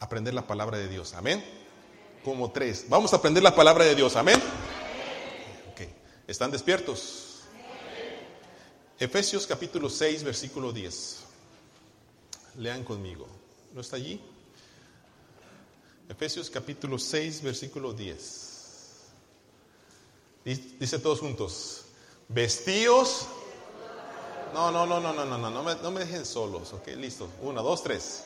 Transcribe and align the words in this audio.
aprender 0.00 0.34
la 0.34 0.46
palabra 0.46 0.78
de 0.78 0.88
Dios. 0.88 1.14
Amén. 1.14 1.44
Como 2.24 2.50
tres. 2.50 2.86
Vamos 2.88 3.12
a 3.12 3.16
aprender 3.16 3.42
la 3.42 3.54
palabra 3.54 3.84
de 3.84 3.94
Dios. 3.94 4.16
Amén. 4.16 4.40
Ok. 5.70 5.82
¿Están 6.26 6.50
despiertos? 6.50 7.42
Efesios 8.98 9.46
capítulo 9.46 9.88
6, 9.88 10.24
versículo 10.24 10.72
10. 10.72 11.18
Lean 12.56 12.82
conmigo. 12.82 13.26
¿No 13.72 13.80
está 13.80 13.96
allí? 13.96 14.20
Efesios 16.08 16.50
capítulo 16.50 16.98
6, 16.98 17.42
versículo 17.42 17.92
10. 17.92 18.48
Dice 20.44 20.98
todos 20.98 21.20
juntos, 21.20 21.84
vestíos. 22.28 23.26
No, 24.52 24.72
no, 24.72 24.84
no, 24.84 24.98
no, 24.98 25.12
no, 25.12 25.24
no, 25.24 25.38
no, 25.38 25.50
no 25.50 25.62
me, 25.62 25.74
no 25.76 25.90
me 25.92 26.00
dejen 26.00 26.26
solos, 26.26 26.72
ok, 26.72 26.88
listo. 26.96 27.28
Uno, 27.42 27.62
dos, 27.62 27.82
tres. 27.84 28.24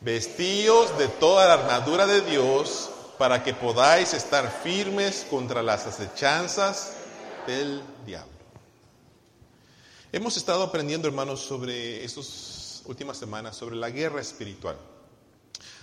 Vestíos 0.00 0.96
de 0.98 1.08
toda 1.08 1.46
la 1.46 1.54
armadura 1.54 2.06
de 2.06 2.20
Dios 2.20 2.90
para 3.18 3.42
que 3.42 3.54
podáis 3.54 4.12
estar 4.14 4.50
firmes 4.62 5.26
contra 5.30 5.62
las 5.62 5.86
acechanzas 5.86 6.92
del 7.46 7.82
diablo. 8.04 8.36
Hemos 10.12 10.36
estado 10.36 10.62
aprendiendo, 10.62 11.08
hermanos, 11.08 11.40
sobre 11.40 12.04
estas 12.04 12.82
últimas 12.86 13.16
semanas, 13.16 13.56
sobre 13.56 13.76
la 13.76 13.90
guerra 13.90 14.20
espiritual. 14.20 14.76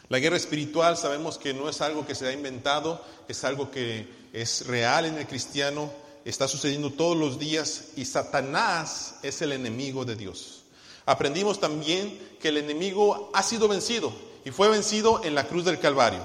La 0.09 0.19
guerra 0.19 0.37
espiritual 0.37 0.97
sabemos 0.97 1.37
que 1.37 1.53
no 1.53 1.69
es 1.69 1.81
algo 1.81 2.05
que 2.05 2.15
se 2.15 2.27
ha 2.27 2.31
inventado, 2.31 3.03
es 3.27 3.43
algo 3.43 3.71
que 3.71 4.07
es 4.31 4.67
real 4.67 5.05
en 5.05 5.17
el 5.17 5.27
cristiano, 5.27 5.91
está 6.25 6.47
sucediendo 6.47 6.91
todos 6.91 7.17
los 7.17 7.39
días 7.39 7.89
y 7.95 8.05
Satanás 8.05 9.15
es 9.23 9.41
el 9.41 9.53
enemigo 9.53 10.05
de 10.05 10.15
Dios. 10.15 10.62
Aprendimos 11.05 11.59
también 11.59 12.17
que 12.39 12.49
el 12.49 12.57
enemigo 12.57 13.29
ha 13.33 13.43
sido 13.43 13.67
vencido 13.67 14.13
y 14.45 14.51
fue 14.51 14.69
vencido 14.69 15.23
en 15.23 15.35
la 15.35 15.47
cruz 15.47 15.65
del 15.65 15.79
Calvario. 15.79 16.21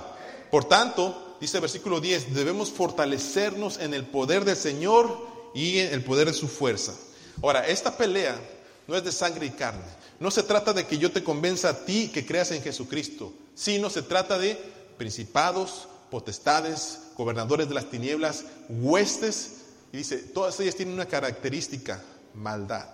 Por 0.50 0.64
tanto, 0.64 1.36
dice 1.41 1.56
el 1.56 1.62
versículo 1.62 2.00
10, 2.00 2.34
debemos 2.34 2.70
fortalecernos 2.70 3.78
en 3.78 3.94
el 3.94 4.06
poder 4.06 4.44
del 4.44 4.56
Señor 4.56 5.27
y 5.55 5.78
en 5.78 5.92
el 5.92 6.05
poder 6.05 6.28
de 6.28 6.34
su 6.34 6.48
fuerza. 6.48 6.94
Ahora, 7.42 7.66
esta 7.66 7.97
pelea 7.97 8.38
no 8.86 8.97
es 8.97 9.05
de 9.05 9.12
sangre 9.12 9.47
y 9.47 9.50
carne. 9.50 9.84
No 10.20 10.30
se 10.30 10.42
trata 10.42 10.72
de 10.72 10.86
que 10.86 10.98
yo 10.98 11.12
te 11.12 11.22
convenza 11.22 11.70
a 11.70 11.84
ti 11.84 12.10
que 12.12 12.27
creas 12.27 12.50
en 12.50 12.62
Jesucristo, 12.62 13.33
sino 13.55 13.91
se 13.91 14.03
trata 14.03 14.38
de 14.38 14.58
principados, 14.97 15.88
potestades, 16.10 17.00
gobernadores 17.16 17.69
de 17.69 17.75
las 17.75 17.91
tinieblas, 17.91 18.44
huestes. 18.69 19.53
Y 19.92 19.98
dice, 19.98 20.19
todas 20.19 20.58
ellas 20.60 20.75
tienen 20.75 20.94
una 20.94 21.06
característica, 21.06 22.03
maldad. 22.34 22.88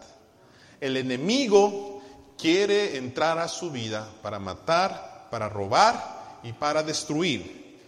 El 0.80 0.96
enemigo 0.96 2.02
quiere 2.38 2.96
entrar 2.96 3.38
a 3.38 3.48
su 3.48 3.70
vida 3.70 4.08
para 4.22 4.38
matar, 4.38 5.28
para 5.30 5.48
robar 5.48 6.38
y 6.42 6.52
para 6.52 6.82
destruir. 6.82 7.78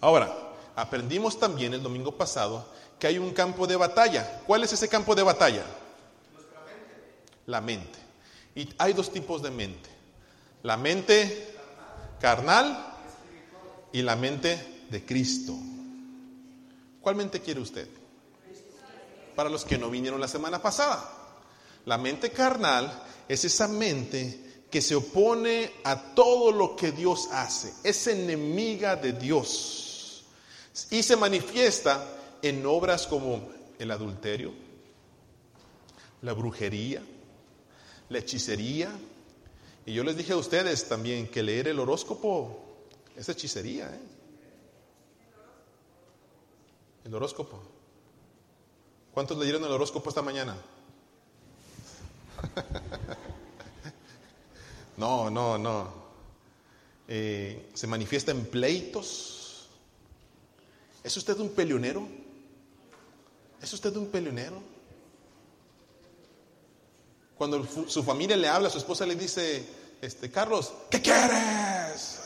Ahora, 0.00 0.32
aprendimos 0.74 1.38
también 1.38 1.74
el 1.74 1.82
domingo 1.82 2.12
pasado 2.12 2.66
que 2.98 3.06
hay 3.06 3.18
un 3.18 3.32
campo 3.32 3.66
de 3.66 3.76
batalla. 3.76 4.42
¿Cuál 4.46 4.64
es 4.64 4.72
ese 4.72 4.88
campo 4.88 5.14
de 5.14 5.22
batalla? 5.22 5.64
La 7.46 7.60
mente. 7.60 7.98
Y 8.54 8.68
hay 8.78 8.92
dos 8.92 9.12
tipos 9.12 9.42
de 9.42 9.50
mente. 9.50 9.90
La 10.62 10.76
mente 10.76 11.54
carnal 12.20 12.94
y 13.92 14.02
la 14.02 14.16
mente 14.16 14.84
de 14.90 15.04
Cristo. 15.04 15.54
¿Cuál 17.00 17.16
mente 17.16 17.40
quiere 17.40 17.60
usted? 17.60 17.88
Para 19.34 19.50
los 19.50 19.64
que 19.64 19.78
no 19.78 19.90
vinieron 19.90 20.20
la 20.20 20.28
semana 20.28 20.60
pasada. 20.60 21.15
La 21.86 21.98
mente 21.98 22.30
carnal 22.30 22.92
es 23.28 23.44
esa 23.44 23.68
mente 23.68 24.64
que 24.70 24.82
se 24.82 24.96
opone 24.96 25.72
a 25.84 26.14
todo 26.14 26.50
lo 26.50 26.74
que 26.76 26.92
Dios 26.92 27.28
hace. 27.32 27.72
Es 27.82 28.06
enemiga 28.08 28.96
de 28.96 29.12
Dios. 29.12 30.24
Y 30.90 31.02
se 31.02 31.16
manifiesta 31.16 32.06
en 32.42 32.66
obras 32.66 33.06
como 33.06 33.48
el 33.78 33.90
adulterio, 33.90 34.52
la 36.22 36.32
brujería, 36.32 37.02
la 38.08 38.18
hechicería. 38.18 38.90
Y 39.86 39.94
yo 39.94 40.02
les 40.02 40.16
dije 40.16 40.32
a 40.32 40.36
ustedes 40.36 40.88
también 40.88 41.28
que 41.28 41.42
leer 41.42 41.68
el 41.68 41.78
horóscopo 41.78 42.66
es 43.16 43.28
hechicería. 43.28 43.86
¿eh? 43.94 44.00
El 47.04 47.14
horóscopo. 47.14 47.62
¿Cuántos 49.14 49.38
leyeron 49.38 49.64
el 49.64 49.70
horóscopo 49.70 50.08
esta 50.08 50.22
mañana? 50.22 50.56
no, 54.96 55.30
no, 55.30 55.58
no. 55.58 56.06
Eh, 57.08 57.70
se 57.74 57.86
manifiesta 57.86 58.32
en 58.32 58.46
pleitos. 58.46 59.68
¿Es 61.04 61.16
usted 61.16 61.38
un 61.38 61.50
peleonero? 61.50 62.08
¿Es 63.62 63.72
usted 63.72 63.94
un 63.96 64.08
peleonero? 64.08 64.60
Cuando 67.36 67.64
su 67.86 68.02
familia 68.02 68.36
le 68.36 68.48
habla, 68.48 68.70
su 68.70 68.78
esposa 68.78 69.06
le 69.06 69.14
dice, 69.14 69.64
este, 70.00 70.30
Carlos, 70.30 70.72
¿qué 70.90 71.02
quieres? 71.02 72.20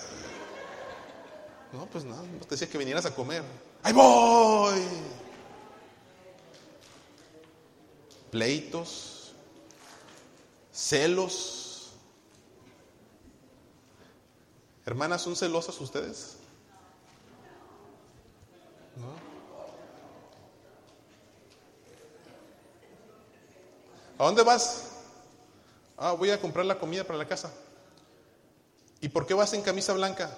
No, 1.72 1.86
pues 1.86 2.04
no, 2.04 2.16
te 2.40 2.50
decía 2.50 2.68
que 2.68 2.78
vinieras 2.78 3.06
a 3.06 3.14
comer. 3.14 3.42
¡Ahí 3.82 3.92
voy! 3.92 4.80
Pleitos, 8.30 9.19
celos. 10.80 11.92
Hermanas, 14.86 15.22
¿son 15.22 15.36
celosas 15.36 15.78
ustedes? 15.80 16.36
¿No? 18.96 19.12
¿A 24.18 24.26
dónde 24.26 24.42
vas? 24.42 24.88
Ah, 25.96 26.12
voy 26.12 26.30
a 26.30 26.40
comprar 26.40 26.64
la 26.64 26.78
comida 26.78 27.04
para 27.04 27.18
la 27.18 27.28
casa. 27.28 27.52
¿Y 29.00 29.08
por 29.08 29.26
qué 29.26 29.34
vas 29.34 29.52
en 29.52 29.62
camisa 29.62 29.92
blanca? 29.92 30.30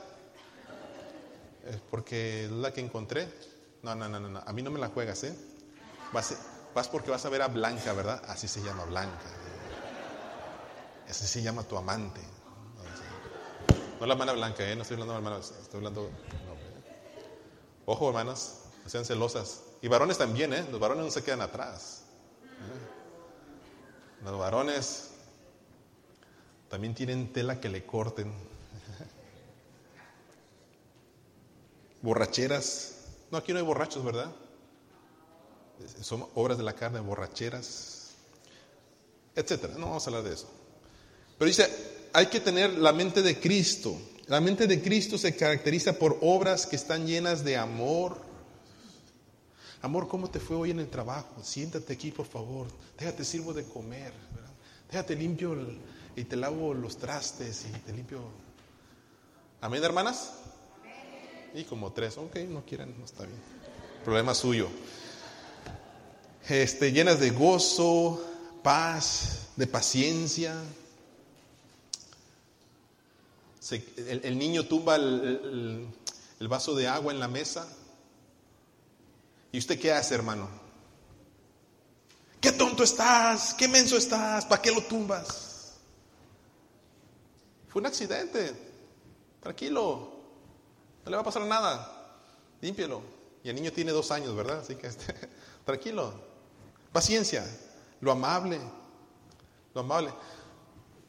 porque 1.90 2.46
es 2.46 2.50
la 2.50 2.72
que 2.72 2.80
encontré. 2.80 3.32
No, 3.82 3.94
no, 3.94 4.08
no, 4.08 4.18
no, 4.18 4.42
a 4.44 4.52
mí 4.52 4.62
no 4.62 4.70
me 4.70 4.80
la 4.80 4.88
juegas, 4.88 5.22
¿eh? 5.22 5.34
Vas, 6.12 6.34
vas 6.74 6.88
porque 6.88 7.10
vas 7.10 7.24
a 7.24 7.28
ver 7.28 7.40
a 7.42 7.48
Blanca, 7.48 7.92
¿verdad? 7.92 8.20
Así 8.26 8.48
se 8.48 8.62
llama 8.62 8.84
Blanca. 8.84 9.41
Ese 11.12 11.26
se 11.26 11.42
llama 11.42 11.62
tu 11.62 11.76
amante. 11.76 12.22
No 14.00 14.06
la 14.06 14.14
hermana 14.14 14.32
Blanca, 14.32 14.66
¿eh? 14.66 14.74
No 14.74 14.80
estoy 14.80 14.94
hablando 14.94 15.12
de 15.12 15.18
hermanas, 15.18 15.52
estoy 15.60 15.76
hablando... 15.76 16.08
Ojo, 17.84 18.08
hermanas, 18.08 18.60
no 18.82 18.88
sean 18.88 19.04
celosas. 19.04 19.60
Y 19.82 19.88
varones 19.88 20.16
también, 20.16 20.54
¿eh? 20.54 20.66
Los 20.70 20.80
varones 20.80 21.04
no 21.04 21.10
se 21.10 21.22
quedan 21.22 21.42
atrás. 21.42 22.04
¿eh? 22.44 24.24
Los 24.24 24.38
varones 24.38 25.10
también 26.70 26.94
tienen 26.94 27.30
tela 27.30 27.60
que 27.60 27.68
le 27.68 27.84
corten. 27.84 28.32
borracheras. 32.00 33.08
No, 33.30 33.36
aquí 33.36 33.52
no 33.52 33.58
hay 33.58 33.64
borrachos, 33.66 34.02
¿verdad? 34.02 34.32
Son 36.00 36.26
obras 36.34 36.56
de 36.56 36.64
la 36.64 36.72
carne, 36.72 37.00
borracheras, 37.00 38.12
etcétera. 39.34 39.74
No 39.74 39.88
vamos 39.88 40.06
a 40.06 40.08
hablar 40.08 40.24
de 40.24 40.32
eso. 40.32 40.61
Pero 41.42 41.48
dice, 41.48 41.68
hay 42.12 42.26
que 42.26 42.38
tener 42.38 42.74
la 42.74 42.92
mente 42.92 43.20
de 43.20 43.40
Cristo. 43.40 43.98
La 44.28 44.40
mente 44.40 44.68
de 44.68 44.80
Cristo 44.80 45.18
se 45.18 45.34
caracteriza 45.34 45.98
por 45.98 46.16
obras 46.20 46.68
que 46.68 46.76
están 46.76 47.04
llenas 47.04 47.42
de 47.42 47.56
amor. 47.56 48.16
Amor, 49.80 50.06
¿cómo 50.06 50.30
te 50.30 50.38
fue 50.38 50.54
hoy 50.54 50.70
en 50.70 50.78
el 50.78 50.86
trabajo? 50.86 51.42
Siéntate 51.42 51.94
aquí, 51.94 52.12
por 52.12 52.26
favor. 52.26 52.68
Déjate 52.96 53.24
sirvo 53.24 53.52
de 53.52 53.64
comer. 53.64 54.12
Déjate 54.88 55.16
limpio 55.16 55.56
y 56.14 56.22
te 56.22 56.36
lavo 56.36 56.74
los 56.74 56.96
trastes 56.96 57.66
y 57.68 57.76
te 57.80 57.92
limpio. 57.92 58.20
Amén, 59.62 59.82
hermanas. 59.82 60.34
Y 61.56 61.64
como 61.64 61.92
tres, 61.92 62.18
ok, 62.18 62.36
no 62.50 62.64
quieren, 62.64 62.94
no 62.96 63.04
está 63.04 63.24
bien. 63.24 63.40
Problema 64.04 64.32
suyo. 64.32 64.68
Este, 66.48 66.92
llenas 66.92 67.18
de 67.18 67.30
gozo, 67.30 68.24
paz, 68.62 69.48
de 69.56 69.66
paciencia. 69.66 70.54
El, 73.70 74.38
niño 74.38 74.66
tumba 74.66 74.96
el, 74.96 75.88
vaso 76.40 76.74
de 76.74 76.88
agua 76.88 77.12
en 77.12 77.20
la 77.20 77.28
mesa. 77.28 77.68
¿Y 79.52 79.58
usted 79.58 79.78
qué 79.78 79.92
hace, 79.92 80.14
hermano? 80.14 80.48
¿Qué 82.40 82.52
tonto 82.52 82.82
estás? 82.82 83.54
¿Qué 83.54 83.68
menso 83.68 83.96
estás? 83.96 84.46
¿Para 84.46 84.60
qué 84.60 84.72
lo 84.72 84.82
tumbas? 84.82 85.74
Fue 87.68 87.80
un 87.80 87.86
accidente. 87.86 88.52
Tranquilo. 89.40 90.10
No 91.04 91.10
le 91.10 91.16
va 91.16 91.22
a 91.22 91.24
pasar 91.24 91.42
nada. 91.42 92.18
Límpielo. 92.60 93.02
Y 93.44 93.48
el 93.48 93.54
niño 93.54 93.72
tiene 93.72 93.92
dos 93.92 94.10
años, 94.10 94.34
¿verdad? 94.34 94.60
Así 94.60 94.74
que 94.74 94.88
este, 94.88 95.14
tranquilo. 95.64 96.12
Paciencia. 96.92 97.46
Lo 98.00 98.10
amable. 98.10 98.60
Lo 99.74 99.82
amable. 99.82 100.12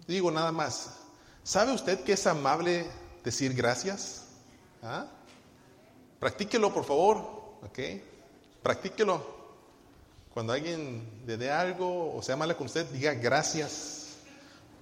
Digo 0.07 0.29
nada 0.29 0.51
más. 0.51 1.02
¿Sabe 1.43 1.73
usted 1.73 2.03
que 2.03 2.13
es 2.13 2.25
amable 2.25 2.85
decir 3.23 3.53
gracias? 3.53 4.23
¿Ah? 4.81 5.07
Practíquelo, 6.19 6.73
por 6.73 6.85
favor. 6.85 7.17
¿Ok? 7.63 7.79
Practíquelo. 8.61 9.43
Cuando 10.33 10.53
alguien 10.53 11.23
le 11.27 11.37
dé 11.37 11.51
algo 11.51 12.15
o 12.15 12.21
sea 12.23 12.35
mala 12.35 12.55
con 12.55 12.67
usted, 12.67 12.85
diga 12.87 13.13
gracias. 13.13 14.15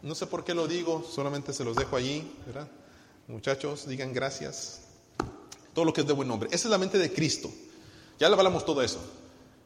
No 0.02 0.16
sé 0.16 0.28
por 0.28 0.44
qué 0.44 0.54
lo 0.54 0.68
digo, 0.68 1.04
solamente 1.04 1.52
se 1.52 1.64
los 1.64 1.76
dejo 1.76 1.96
allí, 1.96 2.32
¿verdad? 2.46 2.68
Muchachos, 3.28 3.88
digan 3.88 4.14
gracias. 4.14 4.82
Todo 5.74 5.86
lo 5.86 5.94
que 5.94 6.02
es 6.02 6.08
de 6.08 6.14
buen 6.14 6.28
nombre. 6.28 6.50
Esa 6.52 6.68
es 6.68 6.72
la 6.72 6.78
mente 6.78 6.98
de 6.98 7.12
Cristo. 7.12 7.52
Ya 8.20 8.30
le 8.30 8.36
hablamos 8.36 8.66
todo 8.66 8.82
eso. 8.82 9.00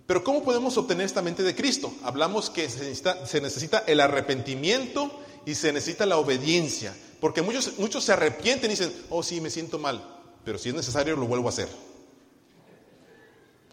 Pero 0.08 0.24
¿cómo 0.24 0.44
podemos 0.44 0.78
obtener 0.78 1.06
esta 1.06 1.22
mente 1.22 1.44
de 1.44 1.56
Cristo? 1.56 1.94
Hablamos 2.04 2.50
que 2.50 2.70
se 2.70 2.80
necesita, 2.80 3.26
se 3.26 3.42
necesita 3.42 3.80
el 3.88 4.00
arrepentimiento 4.00 5.12
y 5.46 5.56
se 5.56 5.72
necesita 5.72 6.06
la 6.06 6.18
obediencia. 6.18 6.96
Porque 7.20 7.42
muchos, 7.42 7.78
muchos 7.78 8.04
se 8.04 8.14
arrepienten 8.14 8.72
y 8.72 8.76
dicen, 8.76 8.94
oh 9.10 9.24
sí, 9.24 9.42
me 9.42 9.50
siento 9.50 9.80
mal, 9.80 10.04
pero 10.44 10.58
si 10.58 10.70
es 10.70 10.76
necesario 10.76 11.16
lo 11.16 11.26
vuelvo 11.26 11.48
a 11.48 11.50
hacer. 11.50 11.70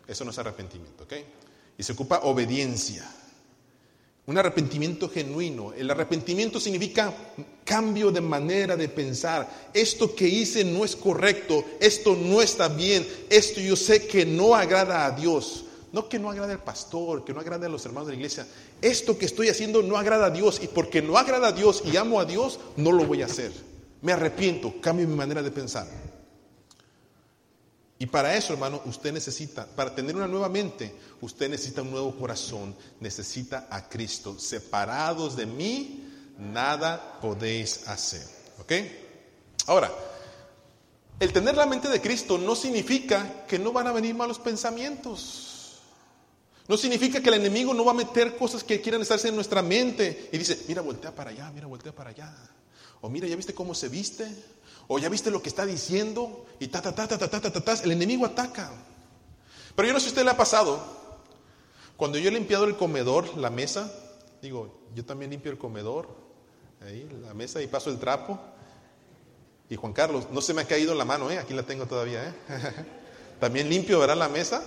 Eso 0.07 0.25
no 0.25 0.31
es 0.31 0.39
arrepentimiento, 0.39 1.05
¿ok? 1.05 1.13
Y 1.79 1.83
se 1.83 1.93
ocupa 1.93 2.21
obediencia. 2.25 3.11
Un 4.25 4.39
arrepentimiento 4.39 5.09
genuino. 5.09 5.73
El 5.73 5.91
arrepentimiento 5.91 6.61
significa 6.61 7.13
cambio 7.65 8.13
de 8.13 8.21
manera 8.21 8.77
de 8.77 8.89
pensar. 8.89 9.71
Esto 9.75 10.15
que 10.15 10.29
hice 10.29 10.65
no 10.65 10.85
es 10.85 10.95
correcto, 10.95 11.65
esto 11.81 12.15
no 12.15 12.41
está 12.41 12.69
bien, 12.69 13.07
esto 13.29 13.61
yo 13.61 13.75
sé 13.75 14.07
que 14.07 14.25
no 14.25 14.55
agrada 14.55 15.07
a 15.07 15.11
Dios. 15.11 15.65
No 15.93 16.09
que 16.09 16.19
no 16.19 16.31
agrade 16.31 16.55
al 16.55 16.63
pastor, 16.63 17.25
que 17.25 17.35
no 17.35 17.41
agrade 17.41 17.67
a 17.67 17.69
los 17.69 17.85
hermanos 17.85 18.09
de 18.09 18.15
la 18.15 18.17
iglesia. 18.17 18.47
Esto 18.81 19.19
que 19.19 19.27
estoy 19.27 19.49
haciendo 19.49 19.83
no 19.83 19.97
agrada 19.97 20.27
a 20.27 20.31
Dios 20.31 20.61
y 20.63 20.69
porque 20.69 21.03
no 21.03 21.19
agrada 21.19 21.49
a 21.49 21.53
Dios 21.53 21.83
y 21.85 21.97
amo 21.97 22.19
a 22.19 22.25
Dios, 22.25 22.59
no 22.77 22.93
lo 22.93 23.05
voy 23.05 23.23
a 23.23 23.27
hacer. 23.27 23.53
Me 24.01 24.13
arrepiento, 24.13 24.81
cambio 24.81 25.07
mi 25.07 25.15
manera 25.15 25.43
de 25.43 25.51
pensar. 25.51 25.87
Y 27.99 28.07
para 28.07 28.35
eso, 28.37 28.53
hermano, 28.53 28.83
usted 28.87 29.13
necesita, 29.13 29.65
para 29.65 29.95
tener 29.95 30.17
una 30.17 30.27
nueva 30.27 30.49
mente, 30.49 30.93
usted 31.21 31.49
necesita 31.49 31.83
un 31.83 31.93
nuevo 31.93 32.17
corazón, 32.17 32.75
necesita 32.99 33.69
a 33.71 33.89
Cristo. 33.89 34.37
Separados 34.41 35.37
de 35.37 35.47
mí, 35.47 36.11
nada 36.37 37.21
podéis 37.21 37.87
hacer. 37.87 38.27
¿Ok? 38.61 38.73
Ahora, 39.67 39.93
el 41.21 41.33
tener 41.33 41.57
la 41.57 41.67
mente 41.67 41.89
de 41.89 42.01
Cristo 42.01 42.39
no 42.39 42.57
significa 42.57 43.45
que 43.47 43.59
no 43.59 43.71
van 43.71 43.87
a 43.87 43.93
venir 43.93 44.17
malos 44.17 44.41
pensamientos. 44.41 45.52
No 46.69 46.77
significa 46.77 47.21
que 47.21 47.29
el 47.29 47.37
enemigo 47.37 47.75
no 47.75 47.85
va 47.85 47.93
a 47.93 47.95
meter 47.95 48.37
cosas 48.37 48.63
que 48.63 48.81
quieran 48.81 49.03
estarse 49.03 49.29
en 49.29 49.35
nuestra 49.35 49.63
mente 49.63 50.29
y 50.33 50.39
dice, 50.39 50.65
mira, 50.69 50.81
voltea 50.81 51.15
para 51.15 51.31
allá, 51.31 51.51
mira, 51.51 51.67
voltea 51.67 51.93
para 51.93 52.11
allá. 52.11 52.35
O 53.01 53.09
mira, 53.09 53.27
ya 53.27 53.37
viste 53.37 53.55
cómo 53.55 53.75
se 53.75 53.89
viste. 53.89 54.27
O 54.87 54.99
ya 54.99 55.09
viste 55.09 55.31
lo 55.31 55.43
que 55.43 55.49
está 55.49 55.67
diciendo. 55.67 56.47
Y 56.61 56.69
ta, 56.69 56.81
ta, 56.81 56.95
ta, 56.95 57.09
ta, 57.09 57.19
ta, 57.19 57.29
ta, 57.29 57.41
ta, 57.41 57.61
ta. 57.61 57.83
El 57.83 57.93
enemigo 57.93 58.25
ataca. 58.25 58.71
Pero 59.75 59.89
yo 59.89 59.95
no 59.95 60.01
sé 60.01 60.05
si 60.05 60.11
a 60.11 60.13
usted 60.13 60.25
le 60.25 60.31
ha 60.31 60.37
pasado. 60.37 61.03
Cuando 61.97 62.19
yo 62.19 62.29
he 62.29 62.33
limpiado 62.33 62.65
el 62.65 62.77
comedor, 62.77 63.37
la 63.37 63.51
mesa, 63.51 63.93
digo, 64.41 64.83
yo 64.95 65.05
también 65.05 65.31
limpio 65.31 65.51
el 65.53 65.59
comedor, 65.59 66.09
ahí, 66.81 67.09
la 67.23 67.35
mesa 67.35 67.63
y 67.63 67.67
paso 67.67 67.91
el 67.91 67.99
trapo. 67.99 68.39
Y 69.69 69.77
Juan 69.77 69.93
Carlos, 69.93 70.29
no 70.31 70.41
se 70.41 70.53
me 70.53 70.63
ha 70.63 70.67
caído 70.67 70.95
la 70.95 71.05
mano, 71.05 71.31
¿eh? 71.31 71.39
aquí 71.39 71.55
la 71.55 71.63
tengo 71.63 71.87
todavía. 71.87 72.29
¿eh? 72.29 72.35
también 73.41 73.69
limpio, 73.69 73.99
¿verdad? 73.99 74.17
La 74.17 74.29
mesa. 74.29 74.65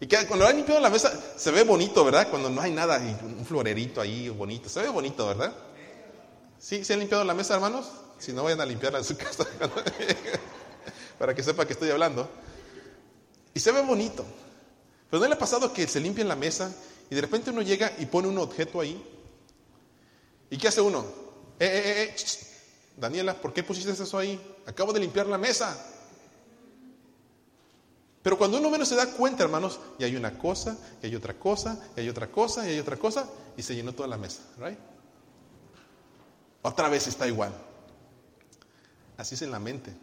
Y 0.00 0.06
que 0.06 0.26
cuando 0.26 0.46
han 0.46 0.56
limpiado 0.56 0.80
la 0.80 0.88
mesa, 0.88 1.12
se 1.36 1.50
ve 1.50 1.62
bonito, 1.62 2.02
¿verdad? 2.04 2.28
Cuando 2.30 2.48
no 2.48 2.60
hay 2.62 2.72
nada, 2.72 2.98
un 3.22 3.44
florerito 3.44 4.00
ahí 4.00 4.30
bonito, 4.30 4.68
se 4.68 4.80
ve 4.80 4.88
bonito, 4.88 5.26
¿verdad? 5.26 5.52
¿Sí? 6.58 6.84
¿Se 6.84 6.94
han 6.94 7.00
limpiado 7.00 7.22
la 7.22 7.34
mesa, 7.34 7.54
hermanos? 7.54 7.86
Si 8.18 8.32
no, 8.32 8.44
vayan 8.44 8.62
a 8.62 8.66
limpiarla 8.66 8.98
en 8.98 9.04
su 9.04 9.16
casa, 9.18 9.46
para 11.18 11.34
que 11.34 11.42
sepa 11.42 11.66
que 11.66 11.74
estoy 11.74 11.90
hablando. 11.90 12.28
Y 13.52 13.60
se 13.60 13.72
ve 13.72 13.82
bonito. 13.82 14.24
Pero 15.10 15.20
¿no 15.20 15.28
le 15.28 15.34
ha 15.34 15.38
pasado 15.38 15.72
que 15.72 15.86
se 15.86 16.00
limpia 16.00 16.22
en 16.22 16.28
la 16.28 16.36
mesa 16.36 16.72
y 17.10 17.14
de 17.14 17.20
repente 17.20 17.50
uno 17.50 17.62
llega 17.62 17.92
y 17.98 18.06
pone 18.06 18.28
un 18.28 18.38
objeto 18.38 18.80
ahí? 18.80 19.02
¿Y 20.48 20.56
qué 20.56 20.68
hace 20.68 20.80
uno? 20.80 21.04
Eh, 21.58 21.66
eh, 21.66 21.82
eh, 21.84 22.14
eh 22.16 22.46
Daniela, 22.96 23.34
¿por 23.34 23.52
qué 23.52 23.62
pusiste 23.62 23.90
eso 23.90 24.18
ahí? 24.18 24.40
Acabo 24.66 24.92
de 24.92 25.00
limpiar 25.00 25.26
la 25.26 25.38
mesa. 25.38 25.76
Pero 28.22 28.36
cuando 28.36 28.58
uno 28.58 28.70
menos 28.70 28.88
se 28.88 28.96
da 28.96 29.06
cuenta, 29.06 29.44
hermanos, 29.44 29.80
y 29.98 30.04
hay 30.04 30.14
una 30.14 30.36
cosa, 30.36 30.76
y 31.02 31.06
hay 31.06 31.14
otra 31.14 31.34
cosa, 31.34 31.80
y 31.96 32.00
hay 32.00 32.08
otra 32.08 32.30
cosa, 32.30 32.66
y 32.66 32.72
hay 32.72 32.78
otra 32.78 32.96
cosa, 32.96 33.26
y 33.56 33.62
se 33.62 33.74
llenó 33.74 33.94
toda 33.94 34.08
la 34.08 34.18
mesa, 34.18 34.42
¿right? 34.58 34.78
Otra 36.62 36.88
vez 36.88 37.06
está 37.06 37.26
igual. 37.26 37.52
Así 39.16 39.34
es 39.34 39.42
en 39.42 39.50
la 39.50 39.58
mente. 39.58 39.94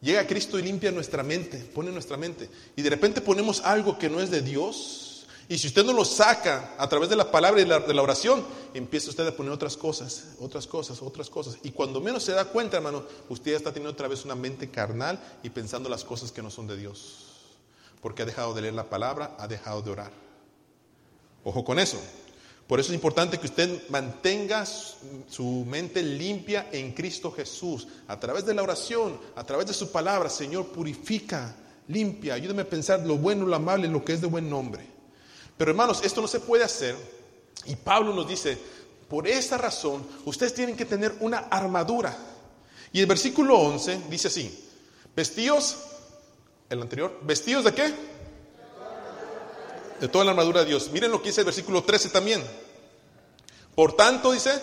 Llega 0.00 0.26
Cristo 0.26 0.58
y 0.58 0.62
limpia 0.62 0.90
nuestra 0.90 1.22
mente, 1.22 1.58
pone 1.58 1.92
nuestra 1.92 2.16
mente. 2.16 2.50
Y 2.74 2.82
de 2.82 2.90
repente 2.90 3.20
ponemos 3.20 3.60
algo 3.60 3.98
que 3.98 4.10
no 4.10 4.20
es 4.20 4.30
de 4.32 4.42
Dios, 4.42 5.11
y 5.52 5.58
si 5.58 5.66
usted 5.66 5.84
no 5.84 5.92
lo 5.92 6.06
saca 6.06 6.74
a 6.78 6.88
través 6.88 7.10
de 7.10 7.16
la 7.16 7.30
palabra 7.30 7.60
y 7.60 7.64
de 7.66 7.94
la, 7.94 8.02
oración, 8.02 8.42
empieza 8.72 9.10
usted 9.10 9.26
a 9.26 9.36
poner 9.36 9.52
otras 9.52 9.76
cosas, 9.76 10.28
otras 10.40 10.66
cosas, 10.66 11.02
otras 11.02 11.28
cosas. 11.28 11.58
Y 11.62 11.72
cuando 11.72 12.00
menos 12.00 12.22
se 12.22 12.32
da 12.32 12.46
cuenta, 12.46 12.78
hermano, 12.78 13.04
usted 13.28 13.50
ya 13.50 13.58
está 13.58 13.70
teniendo 13.70 13.92
otra 13.92 14.08
vez 14.08 14.24
una 14.24 14.34
mente 14.34 14.70
carnal 14.70 15.22
y 15.42 15.50
pensando 15.50 15.90
las 15.90 16.04
cosas 16.04 16.32
que 16.32 16.40
no 16.40 16.48
son 16.48 16.68
de 16.68 16.78
Dios. 16.78 17.26
Porque 18.00 18.22
ha 18.22 18.24
dejado 18.24 18.54
de 18.54 18.62
leer 18.62 18.72
la 18.72 18.88
palabra, 18.88 19.36
ha 19.38 19.46
dejado 19.46 19.82
de 19.82 19.90
orar. 19.90 20.10
Ojo 21.44 21.62
con 21.62 21.78
eso. 21.78 22.00
Por 22.66 22.80
eso 22.80 22.88
es 22.88 22.94
importante 22.94 23.38
que 23.38 23.48
usted 23.48 23.90
mantenga 23.90 24.64
su 24.64 25.66
mente 25.68 26.02
limpia 26.02 26.70
en 26.72 26.94
Cristo 26.94 27.30
Jesús. 27.30 27.88
A 28.08 28.18
través 28.18 28.46
de 28.46 28.54
la 28.54 28.62
oración, 28.62 29.20
a 29.36 29.44
través 29.44 29.66
de 29.66 29.74
su 29.74 29.92
palabra, 29.92 30.30
Señor, 30.30 30.68
purifica, 30.68 31.54
limpia, 31.88 32.32
ayúdame 32.32 32.62
a 32.62 32.70
pensar 32.70 33.00
lo 33.00 33.18
bueno, 33.18 33.44
lo 33.44 33.54
amable, 33.54 33.86
lo 33.86 34.02
que 34.02 34.14
es 34.14 34.22
de 34.22 34.28
buen 34.28 34.48
nombre. 34.48 34.91
Pero 35.62 35.70
hermanos, 35.70 36.00
esto 36.02 36.20
no 36.20 36.26
se 36.26 36.40
puede 36.40 36.64
hacer. 36.64 36.96
Y 37.66 37.76
Pablo 37.76 38.12
nos 38.12 38.26
dice, 38.26 38.58
por 39.08 39.28
esta 39.28 39.56
razón, 39.56 40.04
ustedes 40.24 40.54
tienen 40.54 40.76
que 40.76 40.84
tener 40.84 41.14
una 41.20 41.38
armadura. 41.38 42.18
Y 42.92 42.98
el 42.98 43.06
versículo 43.06 43.56
11 43.60 44.06
dice 44.10 44.26
así, 44.26 44.68
vestidos, 45.14 45.76
el 46.68 46.82
anterior, 46.82 47.16
vestidos 47.22 47.62
de 47.62 47.74
qué? 47.74 47.94
De 50.00 50.08
toda 50.08 50.24
la 50.24 50.32
armadura 50.32 50.62
de 50.62 50.66
Dios. 50.66 50.90
Miren 50.90 51.12
lo 51.12 51.22
que 51.22 51.28
dice 51.28 51.42
el 51.42 51.44
versículo 51.44 51.84
13 51.84 52.08
también. 52.08 52.42
Por 53.76 53.92
tanto, 53.94 54.32
dice, 54.32 54.60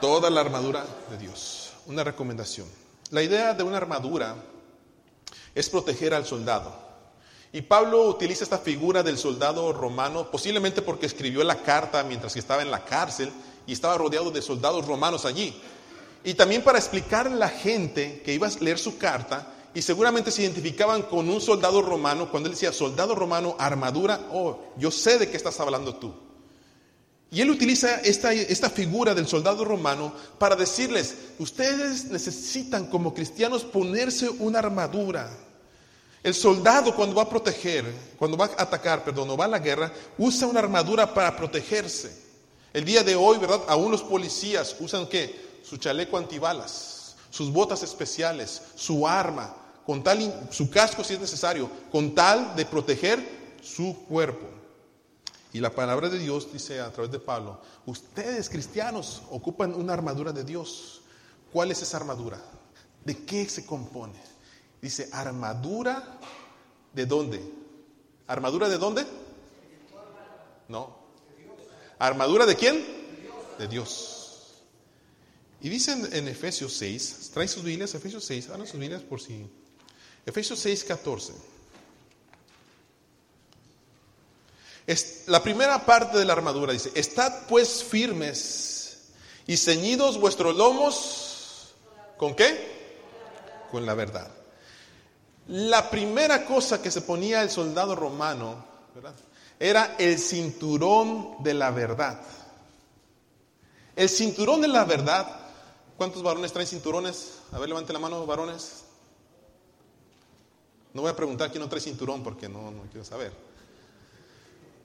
toda 0.00 0.30
la 0.30 0.40
armadura 0.40 0.86
de 1.10 1.18
Dios. 1.18 1.72
Una 1.86 2.04
recomendación. 2.04 2.68
La 3.10 3.24
idea 3.24 3.54
de 3.54 3.64
una 3.64 3.78
armadura 3.78 4.36
es 5.52 5.68
proteger 5.68 6.14
al 6.14 6.26
soldado. 6.26 6.81
Y 7.54 7.60
Pablo 7.60 8.04
utiliza 8.04 8.44
esta 8.44 8.58
figura 8.58 9.02
del 9.02 9.18
soldado 9.18 9.74
romano, 9.74 10.30
posiblemente 10.30 10.80
porque 10.80 11.04
escribió 11.04 11.44
la 11.44 11.62
carta 11.62 12.02
mientras 12.02 12.32
que 12.32 12.38
estaba 12.38 12.62
en 12.62 12.70
la 12.70 12.82
cárcel 12.84 13.30
y 13.66 13.74
estaba 13.74 13.98
rodeado 13.98 14.30
de 14.30 14.40
soldados 14.40 14.86
romanos 14.86 15.26
allí. 15.26 15.54
Y 16.24 16.32
también 16.32 16.62
para 16.62 16.78
explicar 16.78 17.26
a 17.26 17.30
la 17.30 17.50
gente 17.50 18.22
que 18.24 18.32
iba 18.32 18.46
a 18.46 18.50
leer 18.60 18.78
su 18.78 18.96
carta 18.96 19.52
y 19.74 19.82
seguramente 19.82 20.30
se 20.30 20.42
identificaban 20.42 21.02
con 21.02 21.28
un 21.28 21.42
soldado 21.42 21.82
romano, 21.82 22.30
cuando 22.30 22.48
él 22.48 22.54
decía 22.54 22.72
soldado 22.72 23.14
romano, 23.14 23.54
armadura, 23.58 24.28
oh, 24.32 24.58
yo 24.78 24.90
sé 24.90 25.18
de 25.18 25.28
qué 25.28 25.36
estás 25.36 25.60
hablando 25.60 25.96
tú. 25.96 26.14
Y 27.30 27.42
él 27.42 27.50
utiliza 27.50 27.96
esta, 28.00 28.32
esta 28.32 28.70
figura 28.70 29.14
del 29.14 29.26
soldado 29.26 29.64
romano 29.64 30.14
para 30.38 30.56
decirles, 30.56 31.16
ustedes 31.38 32.06
necesitan 32.06 32.86
como 32.86 33.12
cristianos 33.12 33.64
ponerse 33.64 34.30
una 34.30 34.58
armadura 34.58 35.30
el 36.22 36.34
soldado 36.34 36.94
cuando 36.94 37.16
va 37.16 37.22
a 37.22 37.28
proteger, 37.28 37.84
cuando 38.16 38.36
va 38.36 38.46
a 38.46 38.62
atacar, 38.62 39.02
perdón, 39.02 39.30
o 39.30 39.36
va 39.36 39.46
a 39.46 39.48
la 39.48 39.58
guerra, 39.58 39.92
usa 40.18 40.46
una 40.46 40.60
armadura 40.60 41.12
para 41.12 41.36
protegerse. 41.36 42.16
El 42.72 42.84
día 42.84 43.02
de 43.02 43.16
hoy, 43.16 43.38
¿verdad? 43.38 43.60
Aún 43.68 43.90
los 43.90 44.02
policías 44.02 44.76
usan 44.78 45.08
qué? 45.08 45.60
Su 45.64 45.76
chaleco 45.76 46.16
antibalas, 46.16 47.16
sus 47.30 47.52
botas 47.52 47.82
especiales, 47.82 48.62
su 48.76 49.06
arma, 49.06 49.54
con 49.84 50.02
tal 50.02 50.48
su 50.50 50.70
casco 50.70 51.02
si 51.02 51.14
es 51.14 51.20
necesario, 51.20 51.68
con 51.90 52.14
tal 52.14 52.54
de 52.54 52.66
proteger 52.66 53.18
su 53.62 54.04
cuerpo. 54.08 54.46
Y 55.52 55.60
la 55.60 55.70
palabra 55.70 56.08
de 56.08 56.18
Dios 56.18 56.52
dice 56.52 56.80
a 56.80 56.90
través 56.92 57.10
de 57.10 57.18
Pablo, 57.18 57.60
ustedes 57.84 58.48
cristianos 58.48 59.22
ocupan 59.30 59.74
una 59.74 59.92
armadura 59.92 60.32
de 60.32 60.44
Dios. 60.44 61.02
¿Cuál 61.52 61.72
es 61.72 61.82
esa 61.82 61.98
armadura? 61.98 62.40
¿De 63.04 63.24
qué 63.24 63.46
se 63.48 63.66
compone? 63.66 64.31
Dice, 64.82 65.08
armadura 65.12 66.18
de 66.92 67.06
dónde? 67.06 67.40
¿Armadura 68.26 68.68
de 68.68 68.78
dónde? 68.78 69.06
No. 70.66 70.98
¿Armadura 72.00 72.46
de 72.46 72.56
quién? 72.56 72.84
De 73.58 73.68
Dios. 73.68 74.64
Y 75.60 75.68
dicen 75.68 76.08
en 76.12 76.26
Efesios 76.26 76.72
6, 76.72 77.30
traen 77.32 77.48
sus 77.48 77.62
Biblias, 77.62 77.94
Efesios 77.94 78.24
6, 78.24 78.48
hagan 78.48 78.66
sus 78.66 78.80
Biblias 78.80 79.02
por 79.02 79.20
si. 79.20 79.46
Efesios 80.26 80.58
6, 80.58 80.82
14. 80.82 81.32
Es, 84.84 85.22
la 85.28 85.44
primera 85.44 85.86
parte 85.86 86.18
de 86.18 86.24
la 86.24 86.32
armadura 86.32 86.72
dice, 86.72 86.90
estad 86.96 87.46
pues 87.46 87.84
firmes 87.84 89.12
Y 89.46 89.56
ceñidos 89.56 90.18
vuestros 90.18 90.56
lomos, 90.56 91.74
¿con 92.16 92.34
qué? 92.34 93.68
Con 93.70 93.86
la 93.86 93.94
verdad. 93.94 94.41
La 95.48 95.90
primera 95.90 96.44
cosa 96.44 96.80
que 96.80 96.90
se 96.90 97.02
ponía 97.02 97.42
el 97.42 97.50
soldado 97.50 97.94
romano 97.96 98.64
era 99.58 99.96
el 99.98 100.18
cinturón 100.18 101.42
de 101.42 101.54
la 101.54 101.70
verdad. 101.70 102.20
El 103.96 104.08
cinturón 104.08 104.60
de 104.60 104.68
la 104.68 104.84
verdad. 104.84 105.40
¿Cuántos 105.96 106.22
varones 106.22 106.52
traen 106.52 106.66
cinturones? 106.66 107.38
A 107.52 107.58
ver, 107.58 107.68
levante 107.68 107.92
la 107.92 107.98
mano, 107.98 108.24
varones. 108.24 108.84
No 110.94 111.02
voy 111.02 111.10
a 111.10 111.16
preguntar 111.16 111.50
quién 111.50 111.62
no 111.62 111.68
trae 111.68 111.80
cinturón 111.80 112.22
porque 112.22 112.48
no, 112.48 112.70
no 112.70 112.82
quiero 112.90 113.04
saber. 113.04 113.32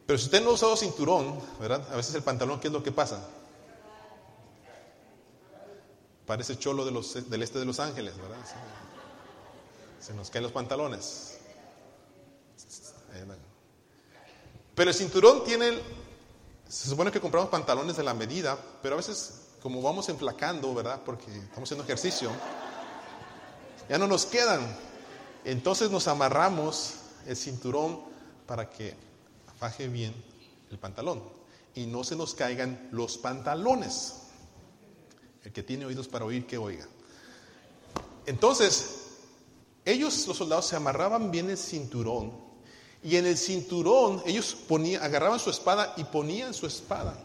Pero 0.06 0.18
si 0.18 0.26
usted 0.26 0.42
no 0.42 0.52
ha 0.52 0.54
usado 0.54 0.76
cinturón, 0.78 1.40
¿verdad? 1.60 1.86
A 1.92 1.98
veces 1.98 2.16
el 2.16 2.24
pantalón, 2.24 2.60
¿qué 2.60 2.68
es 2.68 2.74
lo 2.74 2.82
que 2.82 2.92
pasa? 2.92 3.28
Parece 6.26 6.58
cholo 6.58 6.86
del 6.86 7.42
este 7.42 7.60
de 7.60 7.66
Los 7.66 7.80
Ángeles, 7.80 8.16
¿verdad? 8.18 8.38
Se 10.08 10.14
nos 10.14 10.30
caen 10.30 10.44
los 10.44 10.54
pantalones. 10.54 11.38
Pero 14.74 14.90
el 14.90 14.96
cinturón 14.96 15.44
tiene, 15.44 15.82
se 16.66 16.88
supone 16.88 17.12
que 17.12 17.20
compramos 17.20 17.50
pantalones 17.50 17.98
de 17.98 18.04
la 18.04 18.14
medida, 18.14 18.58
pero 18.82 18.96
a 18.96 18.98
veces 18.98 19.48
como 19.62 19.82
vamos 19.82 20.08
enflacando, 20.08 20.74
¿verdad? 20.74 21.02
Porque 21.04 21.30
estamos 21.36 21.68
haciendo 21.68 21.84
ejercicio, 21.84 22.32
ya 23.90 23.98
no 23.98 24.08
nos 24.08 24.26
quedan. 24.26 24.62
Entonces 25.44 25.92
nos 25.92 26.08
amarramos 26.08 26.94
el 27.26 27.36
cinturón 27.36 28.00
para 28.46 28.70
que 28.70 28.96
faje 29.60 29.90
bien 29.90 30.14
el 30.72 30.80
pantalón 30.80 31.22
y 31.76 31.86
no 31.86 32.06
se 32.06 32.16
nos 32.16 32.34
caigan 32.34 32.88
los 32.94 33.18
pantalones. 33.18 34.22
El 35.44 35.52
que 35.52 35.64
tiene 35.64 35.86
oídos 35.86 36.08
para 36.08 36.24
oír, 36.24 36.48
que 36.48 36.58
oiga. 36.58 36.88
Entonces, 38.26 39.07
ellos, 39.88 40.28
los 40.28 40.38
soldados, 40.38 40.68
se 40.68 40.76
amarraban 40.76 41.32
bien 41.32 41.50
el 41.50 41.58
cinturón 41.58 42.34
y 43.02 43.16
en 43.16 43.26
el 43.26 43.38
cinturón 43.38 44.22
ellos 44.26 44.58
agarraban 45.00 45.40
su 45.40 45.50
espada 45.50 45.94
y 45.96 46.04
ponían 46.04 46.54
su 46.54 46.68
espada 46.68 47.18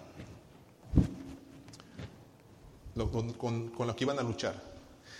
con, 2.94 3.32
con 3.32 3.86
lo 3.86 3.96
que 3.96 4.04
iban 4.04 4.18
a 4.18 4.22
luchar. 4.22 4.54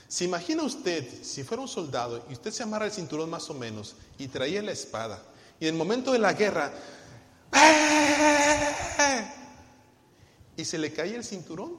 ¿Se 0.07 0.25
imagina 0.25 0.63
usted, 0.63 1.25
si 1.25 1.43
fuera 1.43 1.63
un 1.63 1.69
soldado 1.69 2.25
y 2.29 2.35
usted 2.35 2.53
se 2.53 2.63
amarra 2.63 2.85
el 2.85 2.93
cinturón 2.93 3.31
más 3.31 3.49
o 3.51 3.55
menos 3.55 3.97
y 4.19 4.29
traía 4.29 4.63
la 4.63 4.73
espada 4.73 5.23
y 5.59 5.67
en 5.67 5.75
el 5.75 5.79
momento 5.79 6.13
de 6.13 6.19
la 6.19 6.35
guerra 6.35 6.73
¡eh! 7.55 9.33
y 10.57 10.65
se 10.65 10.79
le 10.79 10.93
caía 10.93 11.17
el 11.17 11.25
cinturón? 11.25 11.79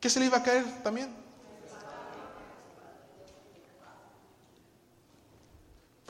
¿Qué 0.00 0.08
se 0.08 0.18
le 0.18 0.26
iba 0.26 0.38
a 0.38 0.42
caer 0.42 0.82
también? 0.82 1.19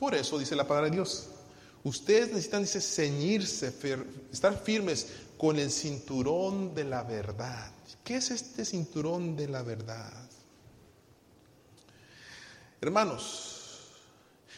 Por 0.01 0.15
eso 0.15 0.39
dice 0.39 0.55
la 0.55 0.65
palabra 0.65 0.89
de 0.89 0.95
Dios. 0.95 1.27
Ustedes 1.83 2.29
necesitan, 2.29 2.63
dice, 2.63 2.81
ceñirse, 2.81 3.71
estar 4.33 4.57
firmes 4.57 5.05
con 5.37 5.59
el 5.59 5.69
cinturón 5.69 6.73
de 6.73 6.85
la 6.85 7.03
verdad. 7.03 7.69
¿Qué 8.03 8.15
es 8.15 8.31
este 8.31 8.65
cinturón 8.65 9.35
de 9.35 9.47
la 9.47 9.61
verdad? 9.61 10.11
Hermanos, 12.81 13.91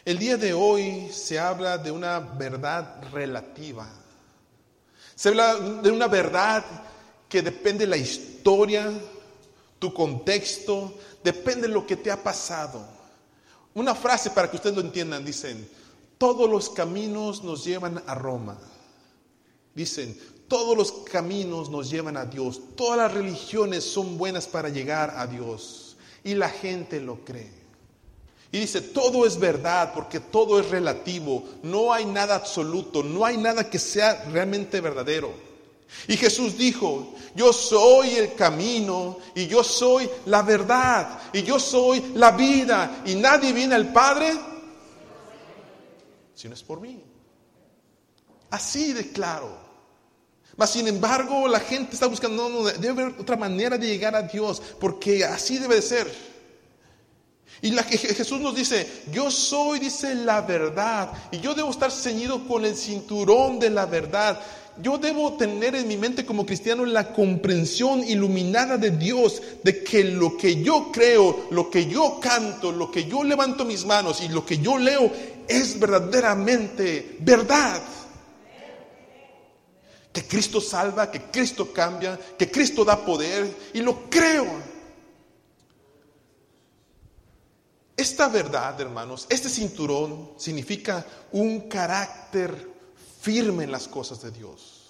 el 0.05 0.17
día 0.17 0.37
de 0.37 0.53
hoy 0.53 1.09
se 1.11 1.37
habla 1.37 1.77
de 1.77 1.91
una 1.91 2.19
verdad 2.19 3.03
relativa. 3.11 3.89
Se 5.13 5.27
habla 5.27 5.55
de 5.55 5.91
una 5.91 6.07
verdad 6.07 6.63
que 7.27 7.41
depende 7.41 7.83
de 7.83 7.89
la 7.89 7.97
historia, 7.97 8.89
tu 9.77 9.93
contexto, 9.93 10.97
depende 11.21 11.67
de 11.67 11.73
lo 11.73 11.85
que 11.85 11.97
te 11.97 12.11
ha 12.11 12.23
pasado. 12.23 13.02
Una 13.75 13.95
frase 13.95 14.29
para 14.29 14.49
que 14.49 14.57
ustedes 14.57 14.75
lo 14.75 14.81
entiendan, 14.81 15.25
dicen, 15.25 15.67
todos 16.17 16.49
los 16.49 16.69
caminos 16.69 17.43
nos 17.43 17.65
llevan 17.65 18.01
a 18.05 18.15
Roma. 18.15 18.57
Dicen, 19.73 20.17
todos 20.47 20.77
los 20.77 20.91
caminos 20.91 21.69
nos 21.69 21.89
llevan 21.89 22.17
a 22.17 22.25
Dios. 22.25 22.61
Todas 22.75 22.97
las 22.97 23.13
religiones 23.13 23.83
son 23.83 24.17
buenas 24.17 24.47
para 24.47 24.69
llegar 24.69 25.15
a 25.17 25.25
Dios. 25.25 25.97
Y 26.23 26.35
la 26.35 26.49
gente 26.49 27.01
lo 27.01 27.25
cree. 27.25 27.51
Y 28.51 28.59
dice, 28.59 28.81
todo 28.81 29.25
es 29.25 29.39
verdad 29.39 29.93
porque 29.95 30.19
todo 30.19 30.59
es 30.59 30.69
relativo. 30.69 31.43
No 31.63 31.91
hay 31.91 32.05
nada 32.05 32.35
absoluto. 32.35 33.01
No 33.01 33.25
hay 33.25 33.35
nada 33.37 33.67
que 33.67 33.79
sea 33.79 34.25
realmente 34.31 34.79
verdadero. 34.79 35.33
Y 36.07 36.17
Jesús 36.17 36.57
dijo, 36.57 37.13
yo 37.35 37.53
soy 37.53 38.15
el 38.15 38.35
camino 38.35 39.17
y 39.35 39.47
yo 39.47 39.63
soy 39.63 40.09
la 40.25 40.41
verdad 40.41 41.19
y 41.31 41.43
yo 41.43 41.59
soy 41.59 42.11
la 42.15 42.31
vida 42.31 43.03
y 43.05 43.15
nadie 43.15 43.53
viene 43.53 43.75
al 43.75 43.91
Padre 43.91 44.33
si 46.35 46.47
no 46.47 46.55
es 46.55 46.63
por 46.63 46.81
mí. 46.81 47.01
Así 48.49 48.93
de 48.93 49.11
claro. 49.11 49.63
Mas 50.55 50.71
sin 50.71 50.87
embargo, 50.87 51.47
la 51.47 51.59
gente 51.59 51.93
está 51.93 52.05
buscando, 52.05 52.49
no, 52.49 52.63
no, 52.63 52.69
debe 52.69 52.89
haber 52.89 53.19
otra 53.19 53.35
manera 53.35 53.77
de 53.77 53.87
llegar 53.87 54.15
a 54.15 54.21
Dios, 54.21 54.61
porque 54.79 55.25
así 55.25 55.57
debe 55.57 55.75
de 55.75 55.81
ser. 55.81 56.33
Y 57.61 57.71
la 57.71 57.83
que 57.83 57.97
Jesús 57.97 58.39
nos 58.41 58.53
dice, 58.53 59.03
yo 59.11 59.31
soy, 59.31 59.79
dice, 59.79 60.13
la 60.13 60.41
verdad, 60.41 61.11
y 61.31 61.39
yo 61.39 61.55
debo 61.55 61.71
estar 61.71 61.91
ceñido 61.91 62.45
con 62.47 62.65
el 62.65 62.75
cinturón 62.75 63.57
de 63.57 63.69
la 63.69 63.85
verdad 63.85 64.39
yo 64.81 64.97
debo 64.97 65.33
tener 65.33 65.75
en 65.75 65.87
mi 65.87 65.97
mente 65.97 66.25
como 66.25 66.45
cristiano 66.45 66.85
la 66.85 67.13
comprensión 67.13 68.03
iluminada 68.03 68.77
de 68.77 68.91
Dios 68.91 69.41
de 69.63 69.83
que 69.83 70.03
lo 70.03 70.35
que 70.35 70.63
yo 70.63 70.91
creo, 70.91 71.47
lo 71.51 71.69
que 71.69 71.85
yo 71.85 72.19
canto, 72.19 72.71
lo 72.71 72.89
que 72.89 73.05
yo 73.05 73.23
levanto 73.23 73.65
mis 73.65 73.85
manos 73.85 74.21
y 74.21 74.29
lo 74.29 74.45
que 74.45 74.57
yo 74.57 74.77
leo 74.77 75.11
es 75.47 75.79
verdaderamente 75.79 77.17
verdad. 77.19 77.81
Que 80.11 80.23
Cristo 80.23 80.59
salva, 80.59 81.09
que 81.09 81.21
Cristo 81.21 81.71
cambia, 81.71 82.19
que 82.37 82.49
Cristo 82.49 82.83
da 82.83 83.03
poder 83.03 83.49
y 83.73 83.81
lo 83.81 84.09
creo. 84.09 84.73
Esta 87.95 88.27
verdad, 88.27 88.79
hermanos, 88.81 89.27
este 89.29 89.49
cinturón 89.49 90.31
significa 90.37 91.05
un 91.31 91.69
carácter 91.69 92.72
firme 93.23 93.63
en 93.63 93.71
las 93.71 93.87
cosas 93.87 94.21
de 94.21 94.31
Dios. 94.31 94.81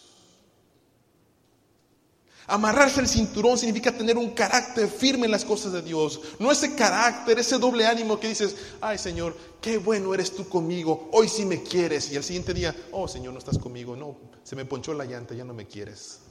Amarrarse 2.47 2.99
el 2.99 3.07
cinturón 3.07 3.59
significa 3.59 3.95
tener 3.95 4.17
un 4.17 4.31
carácter 4.31 4.89
firme 4.89 5.25
en 5.25 5.31
las 5.31 5.45
cosas 5.45 5.71
de 5.71 5.83
Dios. 5.83 6.19
No 6.39 6.51
ese 6.51 6.73
carácter, 6.73 7.37
ese 7.37 7.59
doble 7.59 7.85
ánimo 7.85 8.19
que 8.19 8.29
dices, 8.29 8.55
ay 8.81 8.97
Señor, 8.97 9.37
qué 9.61 9.77
bueno 9.77 10.15
eres 10.15 10.35
tú 10.35 10.49
conmigo, 10.49 11.09
hoy 11.13 11.29
sí 11.29 11.45
me 11.45 11.61
quieres. 11.61 12.11
Y 12.11 12.17
al 12.17 12.23
siguiente 12.23 12.55
día, 12.55 12.75
oh 12.91 13.07
Señor, 13.07 13.33
no 13.33 13.39
estás 13.39 13.59
conmigo, 13.59 13.95
no, 13.95 14.17
se 14.43 14.55
me 14.55 14.65
ponchó 14.65 14.95
la 14.95 15.05
llanta, 15.05 15.35
ya 15.35 15.45
no 15.45 15.53
me 15.53 15.67
quieres. 15.67 16.21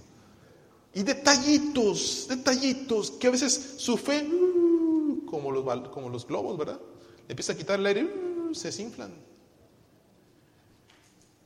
Y 0.94 1.04
detallitos, 1.04 2.26
detallitos, 2.28 3.12
que 3.12 3.28
a 3.28 3.30
veces 3.30 3.74
su 3.76 3.96
fe, 3.96 4.26
uh, 4.26 5.24
como 5.24 5.52
los, 5.52 5.88
como 5.90 6.08
los 6.08 6.26
globos, 6.26 6.58
¿verdad? 6.58 6.80
empieza 7.28 7.52
a 7.52 7.56
quitar 7.56 7.78
el 7.78 7.86
aire, 7.86 8.04
uh, 8.04 8.52
se 8.54 8.68
desinflan. 8.68 9.31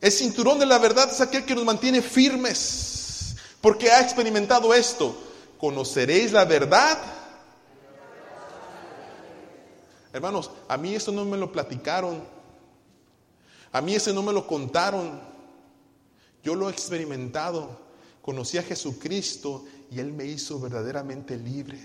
El 0.01 0.13
cinturón 0.13 0.59
de 0.59 0.67
la 0.67 0.79
verdad 0.79 1.09
es 1.11 1.21
aquel 1.21 1.45
que 1.45 1.55
nos 1.55 1.65
mantiene 1.65 2.03
firmes, 2.03 3.37
porque 3.61 3.91
ha 3.91 4.01
experimentado 4.01 4.75
esto. 4.75 5.17
Conoceréis 5.59 6.33
la 6.33 6.45
verdad. 6.45 6.99
Hermanos, 10.13 10.51
a 10.69 10.77
mí 10.77 10.95
eso 10.95 11.13
no 11.13 11.25
me 11.25 11.37
lo 11.37 11.51
platicaron. 11.51 12.23
A 13.73 13.81
mí 13.81 13.95
ese 13.95 14.13
no 14.13 14.23
me 14.23 14.33
lo 14.33 14.47
contaron. 14.47 15.21
Yo 16.43 16.55
lo 16.55 16.69
he 16.69 16.73
experimentado. 16.73 17.87
Conocí 18.23 18.59
a 18.59 18.63
Jesucristo 18.63 19.65
y 19.91 19.99
Él 19.99 20.13
me 20.13 20.25
hizo 20.25 20.59
verdaderamente 20.61 21.37
libre. 21.37 21.79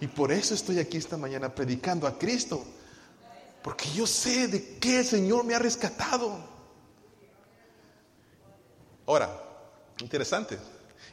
Y 0.00 0.06
por 0.06 0.32
eso 0.32 0.54
estoy 0.54 0.78
aquí 0.78 0.96
esta 0.96 1.16
mañana 1.16 1.54
predicando 1.54 2.06
a 2.06 2.18
Cristo. 2.18 2.64
Porque 3.62 3.88
yo 3.94 4.06
sé 4.06 4.48
de 4.48 4.78
qué 4.78 5.00
el 5.00 5.06
Señor 5.06 5.44
me 5.44 5.54
ha 5.54 5.58
rescatado. 5.58 6.53
Ahora, 9.06 9.30
interesante. 10.00 10.58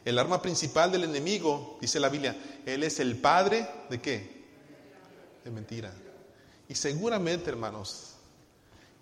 El 0.04 0.18
arma 0.18 0.42
principal 0.42 0.90
del 0.90 1.04
enemigo, 1.04 1.78
dice 1.80 2.00
la 2.00 2.08
Biblia, 2.08 2.36
él 2.66 2.82
es 2.82 2.98
el 2.98 3.16
padre 3.20 3.68
de 3.88 4.00
qué? 4.00 4.44
De 5.44 5.50
mentira. 5.50 5.92
Y 6.68 6.74
seguramente, 6.74 7.50
hermanos, 7.50 8.14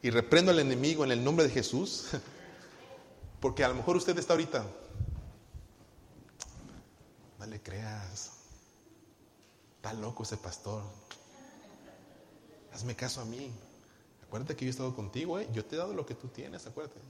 y 0.03 0.11
reprendo 0.11 0.51
al 0.51 0.59
enemigo 0.59 1.05
en 1.05 1.13
el 1.13 1.23
nombre 1.23 1.47
de 1.47 1.53
Jesús, 1.53 2.09
porque 3.41 3.65
a 3.65 3.69
lo 3.69 3.75
mejor 3.75 3.97
usted 3.97 4.19
está 4.19 4.35
ahorita, 4.35 4.67
no 7.39 7.47
le 7.47 7.63
creas, 7.63 8.33
está 9.77 9.95
loco 9.95 10.25
ese 10.25 10.37
pastor, 10.37 10.83
hazme 12.73 12.95
caso 12.95 13.21
a 13.23 13.25
mí, 13.25 13.51
acuérdate 14.23 14.57
que 14.57 14.67
yo 14.67 14.69
he 14.69 14.71
estado 14.71 14.95
contigo, 14.95 15.39
¿eh? 15.39 15.49
yo 15.53 15.65
te 15.65 15.77
he 15.77 15.79
dado 15.79 15.95
lo 15.95 16.05
que 16.05 16.15
tú 16.15 16.29
tienes, 16.29 16.67
acuérdate 16.67 17.01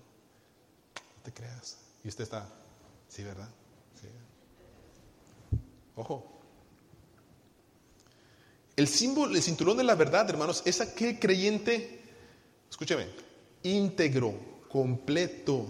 te 1.22 1.32
creas. 1.32 1.78
Y 2.04 2.08
usted 2.08 2.24
está, 2.24 2.48
sí, 3.08 3.22
¿verdad? 3.22 3.48
Ojo. 5.96 6.24
El 8.76 8.88
símbolo, 8.88 9.34
el 9.34 9.42
cinturón 9.42 9.76
de 9.76 9.84
la 9.84 9.94
verdad, 9.94 10.28
hermanos, 10.30 10.62
es 10.64 10.80
aquel 10.80 11.18
creyente, 11.18 12.00
escúcheme, 12.70 13.08
íntegro, 13.62 14.34
completo. 14.70 15.66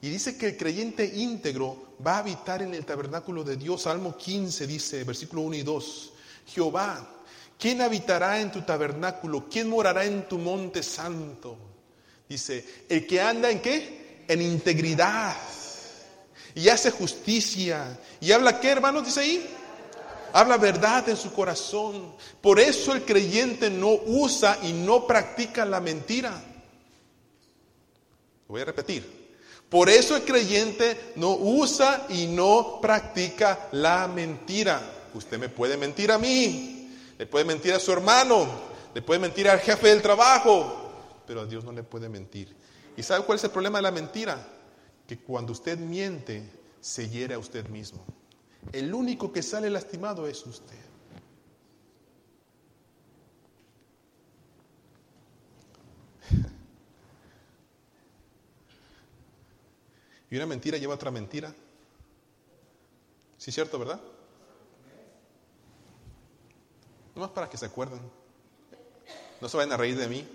Y 0.00 0.10
dice 0.10 0.36
que 0.36 0.48
el 0.48 0.56
creyente 0.56 1.04
íntegro 1.04 1.96
va 2.06 2.16
a 2.16 2.18
habitar 2.18 2.62
en 2.62 2.74
el 2.74 2.84
tabernáculo 2.84 3.42
de 3.42 3.56
Dios. 3.56 3.82
Salmo 3.82 4.16
15 4.16 4.66
dice, 4.66 5.02
versículo 5.02 5.42
1 5.42 5.56
y 5.56 5.62
2. 5.62 6.12
Jehová, 6.46 7.24
¿quién 7.58 7.80
habitará 7.80 8.40
en 8.40 8.52
tu 8.52 8.62
tabernáculo? 8.62 9.48
¿Quién 9.48 9.68
morará 9.68 10.04
en 10.04 10.28
tu 10.28 10.38
monte 10.38 10.82
santo? 10.82 11.56
Dice, 12.28 12.84
el 12.88 13.06
que 13.06 13.20
anda 13.20 13.50
en 13.50 13.60
qué? 13.60 14.03
En 14.28 14.42
integridad. 14.42 15.36
Y 16.54 16.68
hace 16.68 16.90
justicia. 16.90 17.98
¿Y 18.20 18.32
habla 18.32 18.60
qué, 18.60 18.70
hermanos? 18.70 19.04
Dice 19.04 19.20
ahí. 19.20 19.50
Habla 20.32 20.56
verdad 20.56 21.08
en 21.08 21.16
su 21.16 21.32
corazón. 21.32 22.14
Por 22.40 22.58
eso 22.58 22.92
el 22.92 23.04
creyente 23.04 23.70
no 23.70 23.92
usa 24.06 24.58
y 24.62 24.72
no 24.72 25.06
practica 25.06 25.64
la 25.64 25.80
mentira. 25.80 26.42
Voy 28.48 28.60
a 28.60 28.64
repetir. 28.64 29.24
Por 29.68 29.88
eso 29.88 30.16
el 30.16 30.22
creyente 30.22 31.12
no 31.16 31.30
usa 31.30 32.06
y 32.08 32.26
no 32.26 32.78
practica 32.80 33.68
la 33.72 34.06
mentira. 34.06 34.80
Usted 35.14 35.38
me 35.38 35.48
puede 35.48 35.76
mentir 35.76 36.12
a 36.12 36.18
mí, 36.18 36.96
le 37.18 37.26
puede 37.26 37.44
mentir 37.44 37.72
a 37.72 37.80
su 37.80 37.92
hermano, 37.92 38.46
le 38.94 39.02
puede 39.02 39.20
mentir 39.20 39.48
al 39.48 39.60
jefe 39.60 39.88
del 39.88 40.02
trabajo, 40.02 40.92
pero 41.26 41.40
a 41.40 41.46
Dios 41.46 41.64
no 41.64 41.72
le 41.72 41.82
puede 41.82 42.08
mentir. 42.08 42.54
¿Y 42.96 43.02
sabe 43.02 43.24
cuál 43.24 43.36
es 43.36 43.44
el 43.44 43.50
problema 43.50 43.78
de 43.78 43.82
la 43.82 43.90
mentira? 43.90 44.46
Que 45.06 45.18
cuando 45.18 45.52
usted 45.52 45.78
miente, 45.78 46.48
se 46.80 47.08
hiere 47.08 47.34
a 47.34 47.38
usted 47.38 47.68
mismo. 47.68 48.04
El 48.72 48.94
único 48.94 49.32
que 49.32 49.42
sale 49.42 49.68
lastimado 49.70 50.26
es 50.26 50.44
usted. 50.46 50.78
Y 60.30 60.36
una 60.36 60.46
mentira 60.46 60.78
lleva 60.78 60.94
a 60.94 60.96
otra 60.96 61.12
mentira. 61.12 61.54
Sí, 63.38 63.50
es 63.50 63.54
cierto, 63.54 63.78
¿verdad? 63.78 64.00
No 67.14 67.20
más 67.22 67.30
para 67.30 67.48
que 67.48 67.56
se 67.56 67.66
acuerden. 67.66 68.00
No 69.40 69.48
se 69.48 69.56
vayan 69.56 69.72
a 69.72 69.76
reír 69.76 69.96
de 69.96 70.08
mí. 70.08 70.26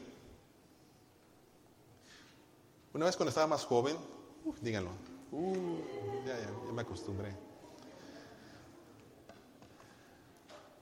Una 2.94 3.06
vez 3.06 3.16
cuando 3.16 3.30
estaba 3.30 3.48
más 3.48 3.66
joven, 3.66 3.98
díganlo, 4.62 4.92
ya, 6.26 6.40
ya, 6.40 6.42
ya 6.42 6.74
me 6.74 6.82
acostumbré. 6.82 7.36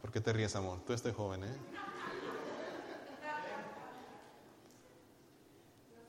¿Por 0.01 0.11
qué 0.11 0.21
te 0.21 0.31
ríes, 0.31 0.55
amor? 0.55 0.79
Tú 0.85 0.93
estás 0.93 1.13
joven, 1.13 1.43
¿eh? 1.43 1.57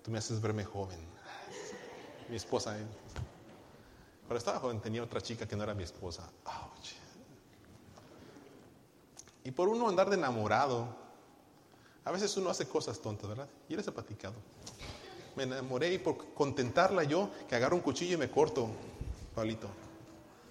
Tú 0.05 0.12
me 0.12 0.19
haces 0.19 0.40
verme 0.40 0.64
joven. 0.64 1.00
Mi 2.28 2.37
esposa, 2.37 2.78
¿eh? 2.78 2.87
Cuando 4.21 4.38
estaba 4.38 4.61
joven 4.61 4.81
tenía 4.81 5.02
otra 5.02 5.21
chica 5.21 5.49
que 5.49 5.57
no 5.57 5.64
era 5.64 5.75
mi 5.75 5.83
esposa. 5.83 6.31
Ouch. 6.45 6.93
Y 9.43 9.50
por 9.50 9.69
uno 9.69 9.88
andar 9.88 10.11
de 10.11 10.17
enamorado, 10.17 10.87
a 12.05 12.12
veces 12.12 12.37
uno 12.37 12.50
hace 12.50 12.69
cosas 12.69 13.00
tontas, 13.00 13.28
¿verdad? 13.28 13.49
Y 13.69 13.75
ha 13.75 13.83
platicado. 13.93 14.35
Me 15.38 15.45
enamoré 15.45 15.95
y 15.95 15.99
por 15.99 16.35
contentarla 16.35 17.04
yo, 17.04 17.30
que 17.49 17.54
agarro 17.54 17.76
un 17.76 17.83
cuchillo 17.83 18.14
y 18.14 18.16
me 18.16 18.28
corto, 18.28 18.68
Pablito. 19.37 19.68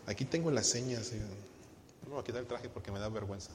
Aquí 0.05 0.23
tengo 0.23 0.49
las 0.49 0.65
señas. 0.65 1.07
¿sí? 1.07 1.17
No 1.17 2.07
me 2.07 2.13
voy 2.13 2.21
a 2.21 2.23
quitar 2.23 2.39
el 2.39 2.47
traje 2.47 2.69
porque 2.69 2.89
me 2.89 2.97
da 2.97 3.09
vergüenza. 3.09 3.51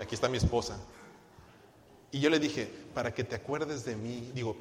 Aquí 0.00 0.14
está 0.14 0.26
mi 0.26 0.38
esposa. 0.38 0.78
Y 2.10 2.20
yo 2.20 2.30
le 2.30 2.38
dije, 2.38 2.66
para 2.94 3.12
que 3.12 3.24
te 3.24 3.34
acuerdes 3.34 3.84
de 3.84 3.94
mí, 3.94 4.30
digo, 4.34 4.56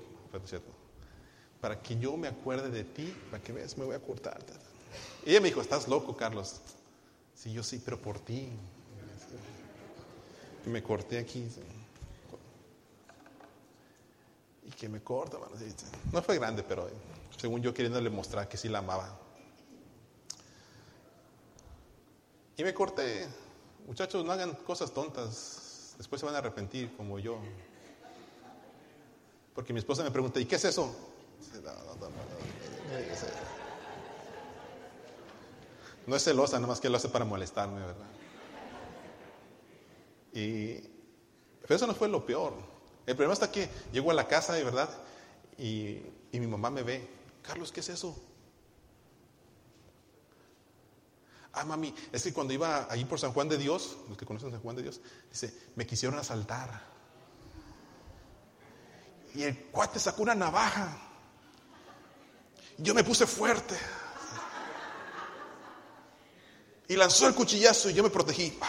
para 1.61 1.81
que 1.81 1.97
yo 1.97 2.17
me 2.17 2.27
acuerde 2.27 2.69
de 2.69 2.83
ti, 2.83 3.15
para 3.31 3.41
que 3.41 3.53
veas, 3.53 3.77
me 3.77 3.85
voy 3.85 3.95
a 3.95 3.99
cortar. 3.99 4.39
Y 5.25 5.29
ella 5.29 5.39
me 5.39 5.47
dijo, 5.47 5.61
estás 5.61 5.87
loco, 5.87 6.17
Carlos. 6.17 6.59
Sí, 7.33 7.53
yo 7.53 7.63
sí, 7.63 7.81
pero 7.85 7.97
por 7.97 8.19
ti. 8.19 8.49
Me 10.65 10.83
corté 10.83 11.17
aquí. 11.17 11.47
Y 11.47 11.76
que 14.77 14.87
me 14.87 15.01
corta, 15.01 15.39
mano. 15.39 15.53
No 16.11 16.21
fue 16.21 16.37
grande, 16.37 16.63
pero 16.63 16.87
según 17.37 17.61
yo 17.61 17.73
queriéndole 17.73 18.09
mostrar 18.09 18.47
que 18.47 18.57
sí 18.57 18.69
la 18.69 18.79
amaba. 18.79 19.19
Y 22.55 22.63
me 22.63 22.73
corté. 22.73 23.27
Muchachos, 23.87 24.23
no 24.23 24.31
hagan 24.31 24.53
cosas 24.53 24.91
tontas. 24.91 25.95
Después 25.97 26.19
se 26.19 26.25
van 26.25 26.35
a 26.35 26.37
arrepentir, 26.39 26.95
como 26.95 27.17
yo. 27.17 27.39
Porque 29.55 29.73
mi 29.73 29.79
esposa 29.79 30.03
me 30.03 30.11
pregunta, 30.11 30.39
¿y 30.39 30.45
qué 30.45 30.55
es 30.55 30.65
eso? 30.65 30.95
No 36.05 36.15
es 36.15 36.23
celosa, 36.23 36.57
nada 36.57 36.67
más 36.67 36.79
que 36.79 36.89
lo 36.89 36.97
hace 36.97 37.09
para 37.09 37.25
molestarme, 37.25 37.79
¿verdad? 37.79 38.05
Y 40.33 40.97
pero 41.61 41.75
eso 41.75 41.87
no 41.87 41.93
fue 41.93 42.07
lo 42.07 42.25
peor. 42.25 42.76
El 43.07 43.15
problema 43.15 43.33
está 43.33 43.49
que 43.49 43.69
llego 43.93 44.11
a 44.11 44.13
la 44.13 44.27
casa, 44.27 44.53
de 44.53 44.65
verdad, 44.65 44.89
y, 45.57 46.01
mi 46.33 46.45
mamá 46.45 46.69
me 46.69 46.83
ve. 46.83 47.09
Carlos, 47.41 47.71
¿qué 47.71 47.79
es 47.79 47.89
eso? 47.89 48.15
Ah, 51.53 51.63
mami, 51.63 51.95
es 52.11 52.21
que 52.21 52.33
cuando 52.33 52.53
iba 52.53 52.85
ahí 52.91 53.05
por 53.05 53.17
San 53.17 53.31
Juan 53.31 53.47
de 53.47 53.57
Dios, 53.57 53.97
los 54.09 54.17
que 54.17 54.25
conocen 54.25 54.51
San 54.51 54.59
Juan 54.59 54.75
de 54.75 54.83
Dios, 54.83 54.99
dice, 55.31 55.51
me 55.75 55.87
quisieron 55.87 56.19
asaltar. 56.19 56.81
Y 59.33 59.43
el 59.43 59.57
cuate 59.67 59.99
sacó 59.99 60.23
una 60.23 60.35
navaja. 60.35 60.97
Yo 62.77 62.93
me 62.93 63.05
puse 63.05 63.25
fuerte. 63.25 63.75
Y 66.89 66.95
lanzó 66.97 67.27
el 67.27 67.33
cuchillazo 67.33 67.89
y 67.89 67.93
yo 67.93 68.03
me 68.03 68.09
protegí. 68.09 68.59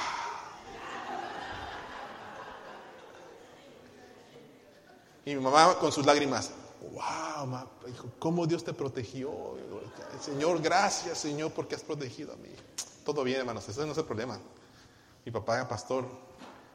Y 5.28 5.34
mi 5.34 5.42
mamá 5.42 5.76
con 5.78 5.92
sus 5.92 6.06
lágrimas, 6.06 6.52
wow, 6.90 7.68
¿cómo 8.18 8.46
Dios 8.46 8.64
te 8.64 8.72
protegió? 8.72 9.30
Señor, 10.24 10.62
gracias 10.62 11.18
Señor 11.18 11.52
porque 11.52 11.74
has 11.74 11.82
protegido 11.82 12.32
a 12.32 12.36
mí. 12.36 12.48
Todo 13.04 13.24
bien, 13.24 13.40
hermanos, 13.40 13.68
ese 13.68 13.84
no 13.84 13.92
es 13.92 13.98
el 13.98 14.06
problema. 14.06 14.40
Mi 15.26 15.30
papá 15.30 15.56
era 15.56 15.68
pastor 15.68 16.06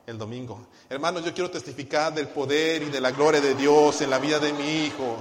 el 0.06 0.20
domingo. 0.20 0.68
Hermanos, 0.88 1.26
yo 1.26 1.34
quiero 1.34 1.50
testificar 1.50 2.14
del 2.14 2.28
poder 2.28 2.84
y 2.84 2.92
de 2.92 3.02
la 3.02 3.10
gloria 3.10 3.42
de 3.42 3.56
Dios 3.56 4.02
en 4.02 4.12
la 4.12 4.20
vida 4.20 4.38
de 4.38 4.54
mi 4.54 4.86
hijo. 4.86 5.18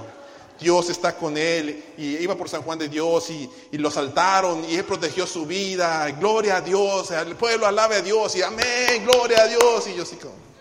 Dios 0.59 0.91
está 0.91 1.15
con 1.15 1.35
él 1.35 1.85
y 1.97 2.17
iba 2.17 2.35
por 2.35 2.49
San 2.49 2.61
Juan 2.61 2.77
de 2.77 2.87
Dios 2.87 3.31
y, 3.31 3.49
y, 3.71 3.79
lo 3.79 3.89
saltaron 3.89 4.63
y 4.69 4.75
él 4.75 4.85
protegió 4.85 5.25
su 5.25 5.47
vida. 5.47 6.07
Gloria 6.11 6.57
a 6.57 6.61
Dios, 6.61 7.09
el 7.09 7.35
pueblo 7.35 7.65
alabe 7.65 7.95
a 7.95 8.01
Dios 8.03 8.35
y 8.35 8.43
amén, 8.43 9.03
gloria 9.03 9.41
a 9.41 9.47
Dios. 9.47 9.87
Y 9.87 9.95
yo 9.95 10.05
sí 10.05 10.17
como... 10.17 10.52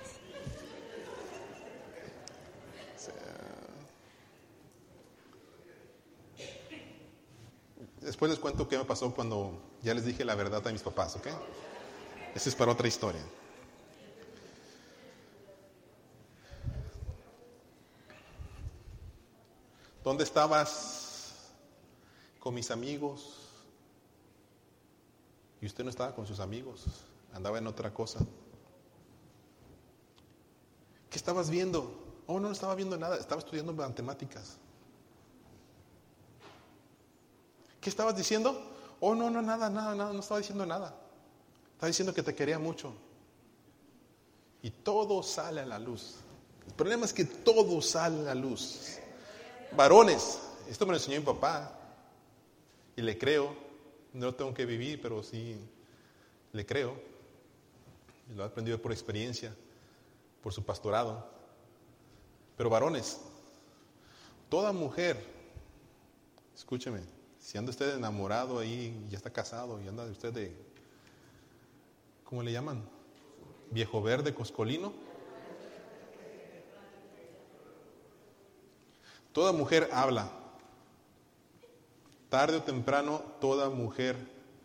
Después 8.03 8.31
les 8.33 8.41
cuento 8.41 8.67
qué 8.69 8.77
me 8.77 8.85
pasó 8.85 9.15
cuando 9.15 9.53
ya 9.81 9.95
les 9.95 10.05
dije 10.05 10.25
la 10.25 10.35
verdad 10.35 10.67
a 10.67 10.73
mis 10.73 10.83
papás, 10.83 11.15
¿ok? 11.17 11.29
Esa 12.35 12.49
es 12.49 12.55
para 12.55 12.73
otra 12.73 12.89
historia. 12.89 13.23
¿Dónde 20.03 20.25
estabas 20.25 21.53
con 22.41 22.55
mis 22.55 22.73
amigos? 22.73 23.39
Y 25.61 25.67
usted 25.67 25.85
no 25.85 25.91
estaba 25.91 26.13
con 26.13 26.27
sus 26.27 26.41
amigos, 26.41 26.87
andaba 27.33 27.59
en 27.59 27.69
otra 27.69 27.95
cosa. 27.95 28.19
¿Qué 31.09 31.19
estabas 31.19 31.51
viendo? 31.51 32.03
Oh, 32.27 32.41
no, 32.41 32.49
no 32.49 32.53
estaba 32.53 32.75
viendo 32.75 32.97
nada, 32.97 33.17
estaba 33.17 33.41
estudiando 33.41 33.73
matemáticas. 33.73 34.59
¿Qué 37.83 37.91
estabas 37.91 38.17
diciendo? 38.17 38.63
Oh, 39.01 39.13
no, 39.17 39.29
no, 39.29 39.43
nada, 39.43 39.69
nada, 39.69 39.97
nada, 39.97 40.13
no 40.13 40.21
estaba 40.21 40.39
diciendo 40.39 40.65
nada. 40.65 40.95
Estaba 41.73 41.89
diciendo 41.89 42.15
que 42.15 42.23
te 42.23 42.33
quería 42.33 42.57
mucho. 42.57 42.95
Y 44.63 44.71
todo 44.71 45.21
sale 45.25 45.63
a 45.63 45.67
la 45.67 45.81
luz. 45.81 46.15
El 46.65 46.75
problema 46.75 47.05
es 47.05 47.13
que 47.13 47.25
todo 47.25 47.83
sale 47.83 48.21
a 48.21 48.23
la 48.23 48.35
luz. 48.37 48.99
Varones, 49.77 50.39
esto 50.71 50.87
me 50.87 50.93
lo 50.93 50.99
enseñó 50.99 51.19
mi 51.19 51.27
papá. 51.27 51.77
Y 52.95 53.03
le 53.03 53.19
creo. 53.19 53.53
No 54.13 54.33
tengo 54.33 54.55
que 54.55 54.65
vivir, 54.65 55.03
pero 55.03 55.21
sí 55.25 55.59
le 56.53 56.65
creo. 56.65 56.95
Y 58.31 58.37
lo 58.37 58.45
he 58.45 58.47
aprendido 58.47 58.81
por 58.81 58.93
experiencia, 58.93 59.53
por 60.41 60.53
su 60.53 60.63
pastorado. 60.63 61.29
Pero 62.57 62.71
varones, 62.71 63.19
toda 64.49 64.73
mujer, 64.73 65.21
escúcheme, 66.55 67.01
Si 67.43 67.59
anda 67.59 67.71
usted 67.71 67.97
enamorado 67.97 68.61
ahí, 68.61 68.97
ya 69.11 69.17
está 69.17 69.31
casado 69.31 69.83
y 69.83 69.89
anda 69.89 70.05
usted 70.05 70.33
de, 70.33 70.57
¿cómo 72.25 72.43
le 72.43 72.53
llaman? 72.53 72.83
Viejo 73.73 74.01
verde, 74.01 74.33
coscolino. 74.33 74.93
Toda 79.33 79.53
mujer 79.53 79.89
habla. 79.93 80.31
Tarde 82.29 82.59
o 82.59 82.63
temprano, 82.63 83.23
toda 83.41 83.69
mujer 83.71 84.17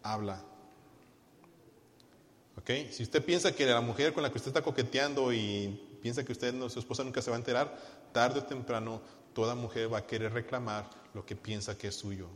habla. 0.03 0.43
¿Ok? 2.57 2.69
Si 2.91 3.01
usted 3.01 3.25
piensa 3.25 3.55
que 3.55 3.65
la 3.65 3.81
mujer 3.81 4.13
con 4.13 4.21
la 4.21 4.29
que 4.29 4.37
usted 4.37 4.49
está 4.49 4.61
coqueteando 4.61 5.33
y 5.33 5.97
piensa 6.01 6.23
que 6.23 6.31
usted, 6.31 6.53
no, 6.53 6.69
su 6.69 6.77
esposa 6.77 7.03
nunca 7.03 7.23
se 7.23 7.31
va 7.31 7.37
a 7.37 7.39
enterar, 7.39 7.75
tarde 8.13 8.39
o 8.39 8.43
temprano, 8.43 9.01
toda 9.33 9.55
mujer 9.55 9.91
va 9.91 9.97
a 9.97 10.05
querer 10.05 10.31
reclamar 10.31 10.89
lo 11.15 11.25
que 11.25 11.35
piensa 11.35 11.75
que 11.75 11.87
es 11.87 11.95
suyo. 11.95 12.29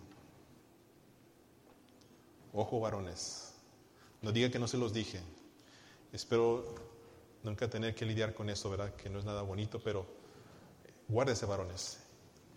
Ojo, 2.53 2.79
varones. 2.79 3.53
No 4.21 4.31
diga 4.31 4.49
que 4.51 4.59
no 4.59 4.67
se 4.67 4.77
los 4.77 4.93
dije. 4.93 5.21
Espero 6.11 6.75
nunca 7.43 7.69
tener 7.69 7.95
que 7.95 8.05
lidiar 8.05 8.33
con 8.33 8.49
eso, 8.49 8.69
¿verdad? 8.69 8.95
Que 8.95 9.09
no 9.09 9.19
es 9.19 9.25
nada 9.25 9.41
bonito, 9.41 9.79
pero 9.83 10.05
guárdese, 11.07 11.45
varones. 11.45 11.99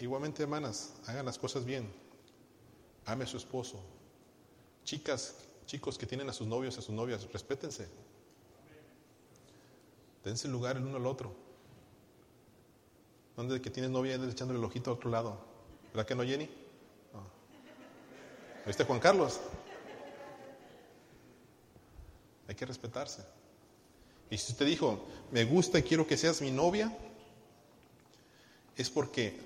Igualmente, 0.01 0.43
hermanas, 0.43 0.95
hagan 1.07 1.25
las 1.25 1.39
cosas 1.39 1.65
bien. 1.65 1.93
Ame 3.07 3.25
a 3.25 3.27
su 3.27 3.37
esposo. 3.37 3.81
Chicas, 4.85 5.37
chicos 5.67 5.97
que 5.97 6.07
tienen 6.07 6.29
a 6.29 6.33
sus 6.33 6.47
novios, 6.47 6.77
a 6.79 6.83
sus 6.83 6.95
novias, 6.95 7.31
respétense. 7.33 7.89
Dense 10.25 10.49
lugar 10.49 10.77
el 10.77 10.85
uno 10.85 10.97
al 10.97 11.07
otro. 11.07 11.35
¿Dónde 13.37 13.61
que 13.61 13.71
tienes 13.71 13.91
novia 13.91 14.17
y 14.17 14.31
echándole 14.31 14.59
el 14.59 14.65
ojito 14.65 14.91
a 14.91 14.95
otro 14.95 15.11
lado? 15.11 15.39
¿Verdad 15.93 16.07
que 16.07 16.15
no, 16.15 16.25
Jenny? 16.25 16.49
¿Viste 18.67 18.85
Juan 18.85 19.01
Carlos? 19.01 19.41
Hay 22.49 22.55
que 22.55 22.67
respetarse. 22.67 23.23
Y 24.31 24.39
si 24.39 24.53
usted 24.53 24.67
dijo, 24.67 25.07
me 25.31 25.45
gusta 25.45 25.79
y 25.79 25.83
quiero 25.83 26.07
que 26.07 26.17
seas 26.17 26.41
mi 26.41 26.51
novia, 26.51 26.97
es 28.77 28.91
porque, 28.91 29.39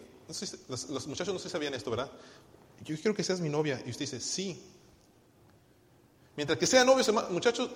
los, 0.68 1.06
muchachos 1.06 1.34
no 1.34 1.40
se 1.40 1.48
sabían 1.48 1.74
esto, 1.74 1.90
¿verdad? 1.90 2.10
Yo 2.84 2.96
quiero 2.96 3.14
que 3.14 3.24
seas 3.24 3.40
mi 3.40 3.48
novia. 3.48 3.82
Y 3.84 3.90
usted 3.90 4.04
dice, 4.04 4.20
sí. 4.20 4.62
Mientras 6.36 6.58
que 6.58 6.66
sea 6.66 6.84
novio, 6.84 7.04
muchachos, 7.30 7.70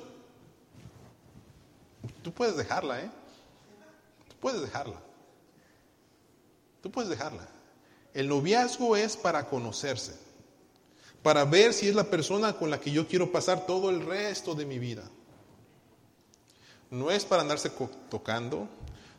tú 2.23 2.33
puedes 2.33 2.57
dejarla, 2.57 3.01
¿eh? 3.01 3.11
Tú 4.29 4.37
puedes 4.41 4.61
dejarla. 4.61 5.01
Tú 6.81 6.91
puedes 6.91 7.11
dejarla. 7.11 7.49
El 8.15 8.29
noviazgo 8.29 8.97
es 8.97 9.17
para 9.17 9.49
conocerse, 9.49 10.15
para 11.23 11.45
ver 11.45 11.73
si 11.73 11.89
es 11.89 11.95
la 11.95 12.05
persona 12.05 12.55
con 12.55 12.71
la 12.71 12.81
que 12.81 12.91
yo 12.91 13.07
quiero 13.07 13.31
pasar 13.31 13.65
todo 13.67 13.91
el 13.91 14.05
resto 14.05 14.55
de 14.55 14.67
mi 14.67 14.79
vida. 14.79 15.05
No 16.91 17.11
es 17.11 17.25
para 17.25 17.43
andarse 17.43 17.71
tocando, 18.11 18.69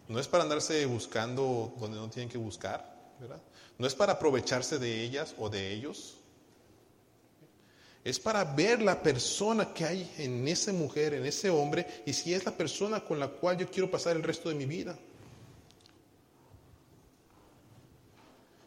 no 0.07 0.19
es 0.19 0.27
para 0.27 0.43
andarse 0.43 0.85
buscando 0.85 1.73
donde 1.79 1.97
no 1.97 2.09
tienen 2.09 2.29
que 2.29 2.37
buscar, 2.37 3.13
¿verdad? 3.19 3.41
No 3.77 3.87
es 3.87 3.95
para 3.95 4.13
aprovecharse 4.13 4.77
de 4.77 5.01
ellas 5.01 5.33
o 5.39 5.49
de 5.49 5.73
ellos. 5.73 6.17
Es 8.03 8.19
para 8.19 8.43
ver 8.43 8.81
la 8.81 9.01
persona 9.01 9.73
que 9.73 9.85
hay 9.85 10.13
en 10.17 10.45
esa 10.47 10.73
mujer, 10.73 11.13
en 11.13 11.25
ese 11.25 11.49
hombre, 11.49 12.03
y 12.05 12.11
si 12.11 12.33
es 12.33 12.43
la 12.43 12.51
persona 12.51 12.99
con 12.99 13.17
la 13.17 13.29
cual 13.29 13.57
yo 13.57 13.71
quiero 13.71 13.89
pasar 13.89 14.17
el 14.17 14.23
resto 14.23 14.49
de 14.49 14.55
mi 14.55 14.65
vida. 14.65 14.99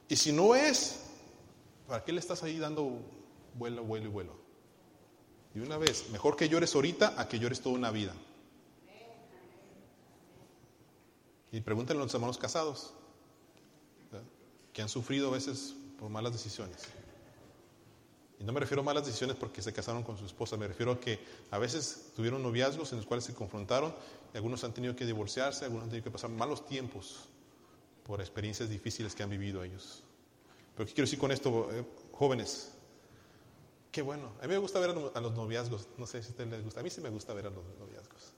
Y 0.09 0.17
si 0.17 0.33
no 0.33 0.55
es, 0.55 1.01
¿para 1.87 2.03
qué 2.03 2.13
le 2.13 2.21
estás 2.21 2.43
ahí 2.43 2.59
dando 2.59 2.99
vuelo, 3.57 3.85
vuelo 3.85 4.07
y 4.07 4.11
vuelo? 4.11 4.33
Y 5.55 5.61
una 5.61 5.79
vez, 5.79 6.11
mejor 6.11 6.37
que 6.37 6.49
llores 6.49 6.75
ahorita 6.75 7.15
a 7.21 7.29
que 7.29 7.39
llores 7.39 7.61
toda 7.61 7.75
una 7.75 7.91
vida. 7.91 8.15
Y 11.51 11.61
pregúntenle 11.61 12.03
a 12.03 12.05
los 12.05 12.15
hermanos 12.15 12.37
casados, 12.37 12.93
que 14.73 14.83
han 14.83 14.91
sufrido 14.91 15.29
a 15.29 15.31
veces 15.31 15.75
por 15.99 16.11
malas 16.11 16.33
decisiones. 16.33 16.83
Y 18.39 18.45
no 18.45 18.53
me 18.53 18.61
refiero 18.61 18.83
a 18.83 18.85
malas 18.85 19.07
decisiones 19.07 19.37
porque 19.37 19.63
se 19.63 19.73
casaron 19.73 20.03
con 20.03 20.19
su 20.19 20.27
esposa, 20.27 20.59
me 20.59 20.69
refiero 20.69 20.93
a 20.93 21.01
que 21.01 21.19
a 21.51 21.59
veces 21.59 22.13
tuvieron 22.15 22.43
noviazgos 22.43 22.93
en 22.93 22.99
los 22.99 23.07
cuales 23.07 23.25
se 23.25 23.33
confrontaron 23.33 23.95
y 24.35 24.37
algunos 24.37 24.63
han 24.65 24.75
tenido 24.75 24.95
que 24.95 25.07
divorciarse, 25.07 25.65
algunos 25.65 25.85
han 25.85 25.91
tenido 25.91 26.05
que 26.05 26.11
pasar 26.11 26.29
malos 26.29 26.67
tiempos 26.67 27.31
por 28.05 28.21
experiencias 28.21 28.69
difíciles 28.69 29.15
que 29.15 29.23
han 29.23 29.31
vivido 29.31 29.65
ellos. 29.65 30.03
Pero 30.77 30.87
¿qué 30.87 30.93
quiero 30.93 31.07
decir 31.07 31.19
con 31.19 31.33
esto, 31.33 31.71
eh, 31.73 31.85
jóvenes? 32.13 32.76
Qué 33.97 34.03
bueno. 34.03 34.29
A 34.43 34.43
mí 34.43 34.49
me 34.49 34.59
gusta 34.59 34.79
ver 34.79 34.91
a 34.91 35.21
los 35.23 35.33
noviazgos. 35.33 35.89
No 35.97 36.07
sé 36.07 36.23
si 36.23 36.29
a 36.29 36.33
ustedes 36.33 36.51
les 36.51 36.63
gusta. 36.63 36.81
A 36.81 36.83
mí 36.83 36.91
sí 36.91 37.01
me 37.01 37.09
gusta 37.09 37.33
ver 37.33 37.47
a 37.47 37.49
los 37.49 37.65
noviazgos. 37.79 38.35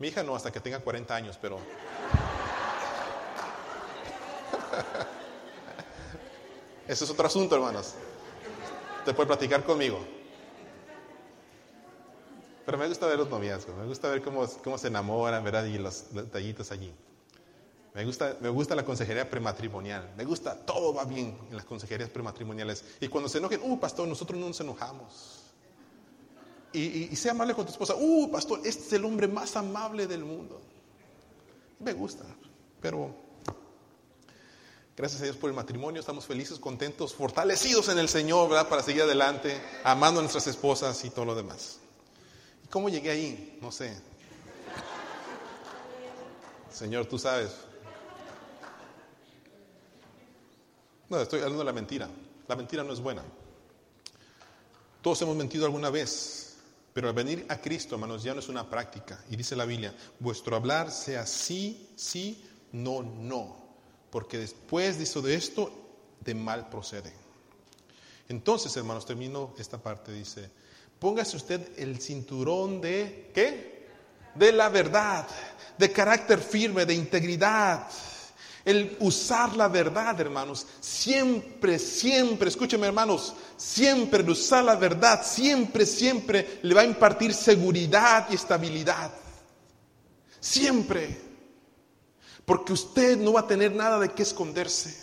Mi 0.00 0.08
hija 0.08 0.24
no, 0.24 0.34
hasta 0.34 0.50
que 0.50 0.58
tenga 0.58 0.80
40 0.80 1.14
años, 1.14 1.38
pero... 1.40 1.60
Ese 6.88 7.04
es 7.04 7.10
otro 7.10 7.24
asunto, 7.24 7.54
hermanos. 7.54 7.94
Te 9.04 9.14
puede 9.14 9.28
platicar 9.28 9.62
conmigo. 9.62 10.04
Pero 12.64 12.76
me 12.76 12.88
gusta 12.88 13.06
ver 13.06 13.18
los 13.18 13.30
noviazgos, 13.30 13.76
me 13.76 13.86
gusta 13.86 14.10
ver 14.10 14.22
cómo, 14.22 14.44
cómo 14.64 14.76
se 14.76 14.88
enamoran, 14.88 15.44
¿verdad? 15.44 15.66
Y 15.66 15.78
los 15.78 16.12
detallitos 16.12 16.72
allí. 16.72 16.92
Me 17.96 18.04
gusta, 18.04 18.36
me 18.42 18.50
gusta 18.50 18.74
la 18.74 18.84
consejería 18.84 19.28
prematrimonial. 19.28 20.12
Me 20.18 20.26
gusta, 20.26 20.54
todo 20.54 20.92
va 20.92 21.06
bien 21.06 21.34
en 21.48 21.56
las 21.56 21.64
consejerías 21.64 22.10
prematrimoniales. 22.10 22.84
Y 23.00 23.08
cuando 23.08 23.26
se 23.26 23.38
enojen, 23.38 23.60
uh, 23.62 23.80
pastor, 23.80 24.06
nosotros 24.06 24.38
no 24.38 24.48
nos 24.48 24.60
enojamos. 24.60 25.44
Y, 26.74 27.16
sea 27.16 27.32
amable 27.32 27.54
con 27.54 27.64
tu 27.64 27.72
esposa, 27.72 27.94
uh, 27.96 28.30
pastor, 28.30 28.60
este 28.66 28.82
es 28.82 28.92
el 28.92 29.04
hombre 29.06 29.26
más 29.26 29.56
amable 29.56 30.06
del 30.06 30.26
mundo. 30.26 30.60
Me 31.78 31.94
gusta, 31.94 32.24
pero 32.82 33.24
Gracias 34.94 35.20
a 35.20 35.24
Dios 35.24 35.36
por 35.36 35.50
el 35.50 35.56
matrimonio, 35.56 36.00
estamos 36.00 36.24
felices, 36.24 36.58
contentos, 36.58 37.14
fortalecidos 37.14 37.88
en 37.90 37.98
el 37.98 38.08
Señor, 38.08 38.48
¿verdad? 38.48 38.68
Para 38.68 38.82
seguir 38.82 39.02
adelante, 39.02 39.60
amando 39.84 40.20
a 40.20 40.22
nuestras 40.22 40.46
esposas 40.46 41.02
y 41.04 41.10
todo 41.10 41.26
lo 41.26 41.34
demás. 41.34 41.78
¿Y 42.64 42.68
cómo 42.68 42.88
llegué 42.88 43.10
ahí? 43.10 43.58
No 43.60 43.70
sé. 43.70 43.94
Señor, 46.72 47.04
tú 47.06 47.18
sabes. 47.18 47.52
No, 51.08 51.20
estoy 51.20 51.40
hablando 51.40 51.60
de 51.60 51.64
la 51.64 51.72
mentira. 51.72 52.08
La 52.48 52.56
mentira 52.56 52.82
no 52.82 52.92
es 52.92 53.00
buena. 53.00 53.22
Todos 55.02 55.22
hemos 55.22 55.36
mentido 55.36 55.66
alguna 55.66 55.90
vez, 55.90 56.56
pero 56.92 57.08
al 57.08 57.14
venir 57.14 57.46
a 57.48 57.60
Cristo, 57.60 57.94
hermanos, 57.94 58.22
ya 58.22 58.34
no 58.34 58.40
es 58.40 58.48
una 58.48 58.68
práctica. 58.68 59.22
Y 59.30 59.36
dice 59.36 59.54
la 59.54 59.64
Biblia, 59.64 59.94
vuestro 60.18 60.56
hablar 60.56 60.90
sea 60.90 61.26
sí, 61.26 61.90
sí, 61.96 62.44
no, 62.72 63.02
no 63.02 63.66
porque 64.16 64.38
después 64.38 64.98
de 64.98 65.34
esto, 65.34 65.70
de 66.20 66.34
mal 66.34 66.70
procede. 66.70 67.12
Entonces, 68.30 68.74
hermanos, 68.74 69.04
termino 69.04 69.52
esta 69.58 69.76
parte, 69.76 70.10
dice, 70.10 70.48
póngase 70.98 71.36
usted 71.36 71.78
el 71.78 72.00
cinturón 72.00 72.80
de, 72.80 73.30
¿qué? 73.34 73.88
De 74.34 74.52
la 74.52 74.70
verdad, 74.70 75.28
de 75.76 75.92
carácter 75.92 76.38
firme, 76.38 76.86
de 76.86 76.94
integridad. 76.94 77.86
El 78.66 78.96
usar 78.98 79.56
la 79.56 79.68
verdad, 79.68 80.20
hermanos, 80.20 80.66
siempre, 80.80 81.78
siempre, 81.78 82.48
escúcheme 82.48 82.88
hermanos, 82.88 83.32
siempre 83.56 84.24
el 84.24 84.28
usar 84.28 84.64
la 84.64 84.74
verdad, 84.74 85.24
siempre, 85.24 85.86
siempre 85.86 86.58
le 86.62 86.74
va 86.74 86.80
a 86.80 86.84
impartir 86.84 87.32
seguridad 87.32 88.26
y 88.28 88.34
estabilidad. 88.34 89.12
Siempre. 90.40 91.16
Porque 92.44 92.72
usted 92.72 93.16
no 93.16 93.34
va 93.34 93.40
a 93.42 93.46
tener 93.46 93.72
nada 93.72 94.00
de 94.00 94.08
qué 94.08 94.24
esconderse. 94.24 94.96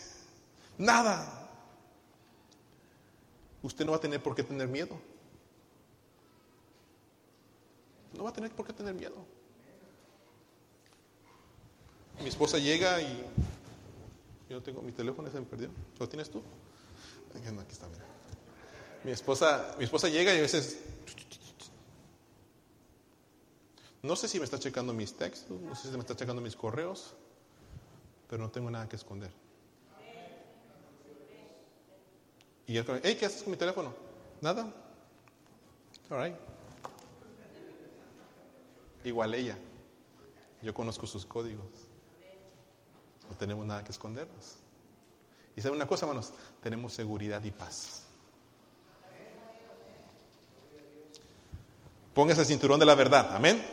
Nada. 0.78 1.50
Usted 3.62 3.86
no 3.86 3.92
va 3.92 3.98
a 3.98 4.02
tener 4.02 4.22
por 4.22 4.36
qué 4.36 4.44
tener 4.44 4.68
miedo. 4.68 5.00
No 8.18 8.26
va 8.26 8.30
a 8.30 8.34
tener 8.34 8.52
por 8.52 8.68
qué 8.68 8.74
tener 8.74 8.94
miedo. 8.94 9.26
Mi 12.22 12.30
esposa 12.30 12.58
llega 12.58 13.02
y 13.02 13.24
yo 14.50 14.58
no 14.58 14.62
tengo 14.62 14.82
mi 14.82 14.92
teléfono, 14.92 15.30
se 15.30 15.40
me 15.40 15.46
perdió. 15.46 15.70
¿Lo 16.00 16.08
tienes 16.08 16.30
tú? 16.30 16.42
Aquí 17.36 17.72
está, 17.72 17.88
mira. 17.88 18.06
Mi 19.04 19.12
esposa, 19.12 19.76
mi 19.78 19.86
esposa 19.86 20.08
llega 20.08 20.34
y 20.34 20.38
a 20.38 20.42
veces 20.42 20.78
no 24.04 24.18
sé 24.18 24.28
si 24.28 24.38
me 24.38 24.46
está 24.46 24.60
checando 24.60 24.94
mis 24.94 25.14
textos, 25.14 25.60
no 25.62 25.74
sé 25.76 25.90
si 25.90 25.94
me 25.94 26.02
está 26.02 26.14
checando 26.16 26.42
mis 26.42 26.58
correos, 26.58 27.14
pero 28.30 28.44
no 28.44 28.52
tengo 28.52 28.70
nada 28.70 28.88
que 28.88 28.98
esconder. 28.98 29.32
Y 32.68 32.78
él, 32.78 32.86
hey, 33.04 33.16
¿qué 33.18 33.26
haces 33.26 33.44
con 33.44 33.52
mi 33.52 33.58
teléfono? 33.58 33.94
Nada. 34.42 34.72
All. 36.10 36.38
Igual 39.06 39.34
ella. 39.34 39.58
Yo 40.62 40.74
conozco 40.74 41.08
sus 41.08 41.26
códigos. 41.26 41.66
No 43.30 43.36
tenemos 43.38 43.66
nada 43.66 43.84
que 43.84 43.92
escondernos. 43.92 44.56
Y 45.56 45.62
sabe 45.62 45.76
una 45.76 45.88
cosa, 45.88 46.06
hermanos, 46.06 46.32
tenemos 46.62 46.94
seguridad 46.94 47.44
y 47.44 47.52
paz. 47.52 48.04
Póngase 52.14 52.42
el 52.42 52.48
cinturón 52.48 52.80
de 52.80 52.86
la 52.86 52.96
verdad, 52.96 53.36
amén. 53.36 53.64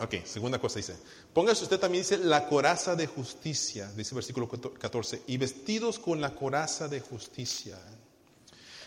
Ok, 0.00 0.24
segunda 0.24 0.60
cosa 0.60 0.78
dice, 0.78 0.96
póngase 1.32 1.64
usted 1.64 1.80
también, 1.80 2.04
dice, 2.04 2.18
la 2.18 2.46
coraza 2.46 2.94
de 2.94 3.08
justicia, 3.08 3.90
dice 3.96 4.14
versículo 4.14 4.48
14, 4.48 5.22
y 5.26 5.36
vestidos 5.38 5.98
con 5.98 6.20
la 6.20 6.36
coraza 6.36 6.86
de 6.86 7.00
justicia. 7.00 7.76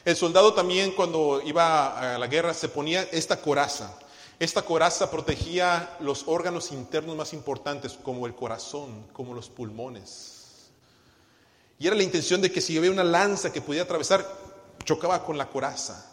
El 0.06 0.16
soldado 0.16 0.54
también 0.54 0.92
cuando 0.94 1.42
iba 1.46 2.16
a 2.16 2.18
la 2.18 2.28
guerra 2.28 2.54
se 2.54 2.70
ponía 2.70 3.04
esta 3.12 3.42
coraza. 3.42 4.00
Esta 4.42 4.64
coraza 4.64 5.12
protegía 5.12 5.98
los 6.00 6.24
órganos 6.26 6.72
internos 6.72 7.16
más 7.16 7.32
importantes, 7.32 7.94
como 7.94 8.26
el 8.26 8.34
corazón, 8.34 9.06
como 9.14 9.36
los 9.36 9.50
pulmones. 9.50 10.72
Y 11.78 11.86
era 11.86 11.96
la 11.96 12.02
intención 12.02 12.42
de 12.42 12.52
que 12.52 12.60
si 12.60 12.76
había 12.76 12.90
una 12.90 13.04
lanza 13.04 13.54
que 13.54 13.62
podía 13.62 13.84
atravesar, 13.84 14.28
chocaba 14.84 15.24
con 15.24 15.38
la 15.38 15.48
coraza. 15.48 16.12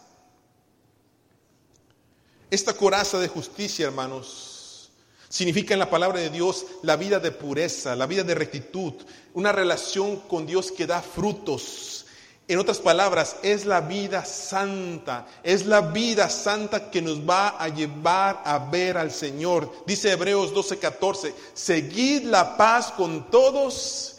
Esta 2.51 2.73
coraza 2.73 3.17
de 3.17 3.29
justicia, 3.29 3.87
hermanos, 3.87 4.91
significa 5.27 5.73
en 5.73 5.79
la 5.79 5.89
palabra 5.89 6.19
de 6.19 6.29
Dios 6.29 6.67
la 6.83 6.97
vida 6.97 7.19
de 7.19 7.31
pureza, 7.31 7.95
la 7.95 8.05
vida 8.05 8.21
de 8.21 8.35
rectitud, 8.35 8.93
una 9.33 9.51
relación 9.51 10.17
con 10.17 10.45
Dios 10.45 10.71
que 10.71 10.85
da 10.85 11.01
frutos, 11.01 12.05
en 12.49 12.57
otras 12.57 12.79
palabras, 12.79 13.35
es 13.43 13.67
la 13.67 13.79
vida 13.79 14.25
santa, 14.25 15.27
es 15.43 15.67
la 15.67 15.81
vida 15.81 16.31
santa 16.31 16.89
que 16.89 16.99
nos 16.99 17.19
va 17.19 17.49
a 17.49 17.69
llevar 17.69 18.41
a 18.43 18.57
ver 18.57 18.97
al 18.97 19.11
Señor. 19.11 19.71
Dice 19.85 20.11
Hebreos 20.11 20.51
12:14, 20.51 21.31
seguid 21.53 22.23
la 22.23 22.57
paz 22.57 22.91
con 22.91 23.29
todos 23.29 24.15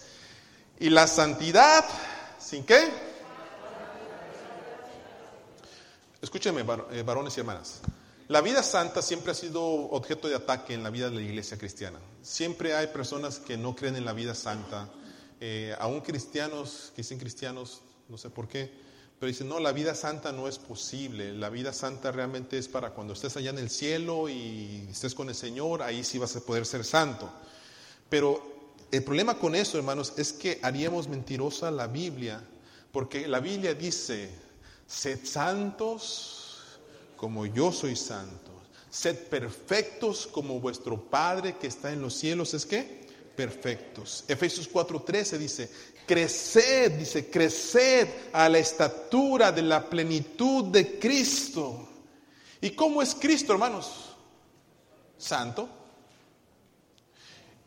y 0.78 0.90
la 0.90 1.08
santidad, 1.08 1.84
¿sin 2.38 2.62
qué? 2.62 2.88
Escúchenme, 6.22 6.64
eh, 6.92 7.02
varones 7.02 7.36
y 7.36 7.40
hermanas. 7.40 7.80
La 8.28 8.42
vida 8.42 8.62
santa 8.62 9.02
siempre 9.02 9.32
ha 9.32 9.34
sido 9.34 9.60
objeto 9.64 10.28
de 10.28 10.36
ataque 10.36 10.74
en 10.74 10.84
la 10.84 10.90
vida 10.90 11.10
de 11.10 11.16
la 11.16 11.22
iglesia 11.22 11.58
cristiana. 11.58 11.98
Siempre 12.22 12.76
hay 12.76 12.86
personas 12.86 13.40
que 13.40 13.56
no 13.56 13.74
creen 13.74 13.96
en 13.96 14.04
la 14.04 14.12
vida 14.12 14.36
santa. 14.36 14.88
Eh, 15.40 15.74
aún 15.80 16.00
cristianos, 16.00 16.92
que 16.94 17.02
dicen 17.02 17.18
cristianos, 17.18 17.80
no 18.10 18.18
sé 18.18 18.28
por 18.28 18.48
qué, 18.48 18.70
pero 19.18 19.28
dicen, 19.28 19.48
no, 19.48 19.60
la 19.60 19.72
vida 19.72 19.94
santa 19.94 20.32
no 20.32 20.48
es 20.48 20.58
posible, 20.58 21.32
la 21.34 21.48
vida 21.48 21.72
santa 21.72 22.10
realmente 22.10 22.58
es 22.58 22.68
para 22.68 22.90
cuando 22.90 23.12
estés 23.12 23.36
allá 23.36 23.50
en 23.50 23.58
el 23.58 23.70
cielo 23.70 24.28
y 24.28 24.86
estés 24.90 25.14
con 25.14 25.28
el 25.28 25.34
Señor, 25.34 25.82
ahí 25.82 26.02
sí 26.02 26.18
vas 26.18 26.34
a 26.36 26.40
poder 26.40 26.66
ser 26.66 26.84
santo. 26.84 27.30
Pero 28.08 28.42
el 28.90 29.04
problema 29.04 29.38
con 29.38 29.54
eso, 29.54 29.78
hermanos, 29.78 30.14
es 30.16 30.32
que 30.32 30.58
haríamos 30.62 31.06
mentirosa 31.06 31.70
la 31.70 31.86
Biblia, 31.86 32.42
porque 32.92 33.28
la 33.28 33.40
Biblia 33.40 33.74
dice, 33.74 34.30
sed 34.86 35.20
santos 35.24 36.58
como 37.16 37.46
yo 37.46 37.70
soy 37.70 37.94
santo, 37.94 38.50
sed 38.90 39.16
perfectos 39.28 40.26
como 40.26 40.58
vuestro 40.58 40.98
Padre 41.10 41.56
que 41.58 41.66
está 41.66 41.92
en 41.92 42.00
los 42.00 42.14
cielos, 42.14 42.54
¿es 42.54 42.66
que 42.66 43.00
perfectos. 43.40 44.24
Efesios 44.28 44.70
4:13 44.70 45.38
dice, 45.38 45.70
creced, 46.06 46.98
dice, 46.98 47.30
creced 47.30 48.08
a 48.32 48.48
la 48.48 48.58
estatura 48.58 49.52
de 49.52 49.62
la 49.62 49.88
plenitud 49.88 50.64
de 50.66 50.98
Cristo. 50.98 51.88
¿Y 52.60 52.70
cómo 52.70 53.00
es 53.02 53.14
Cristo, 53.14 53.52
hermanos? 53.52 54.16
Santo. 55.16 55.79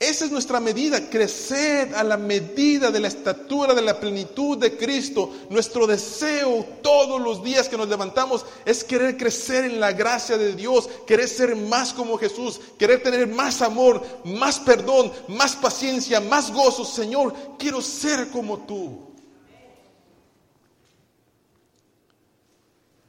Esa 0.03 0.25
es 0.25 0.31
nuestra 0.31 0.59
medida, 0.59 1.09
crecer 1.09 1.95
a 1.95 2.03
la 2.03 2.17
medida 2.17 2.91
de 2.91 2.99
la 2.99 3.07
estatura 3.07 3.73
de 3.73 3.81
la 3.81 4.01
plenitud 4.01 4.57
de 4.57 4.75
Cristo. 4.75 5.31
Nuestro 5.49 5.87
deseo 5.87 6.65
todos 6.81 7.21
los 7.21 7.41
días 7.41 7.69
que 7.69 7.77
nos 7.77 7.87
levantamos 7.87 8.45
es 8.65 8.83
querer 8.83 9.15
crecer 9.15 9.63
en 9.63 9.79
la 9.79 9.93
gracia 9.93 10.37
de 10.37 10.55
Dios, 10.55 10.89
querer 11.07 11.29
ser 11.29 11.55
más 11.55 11.93
como 11.93 12.17
Jesús, 12.17 12.59
querer 12.77 13.01
tener 13.01 13.27
más 13.27 13.61
amor, 13.61 14.05
más 14.25 14.59
perdón, 14.59 15.09
más 15.29 15.55
paciencia, 15.55 16.19
más 16.19 16.51
gozo. 16.51 16.83
Señor, 16.83 17.33
quiero 17.57 17.81
ser 17.81 18.27
como 18.27 18.65
tú. 18.65 19.13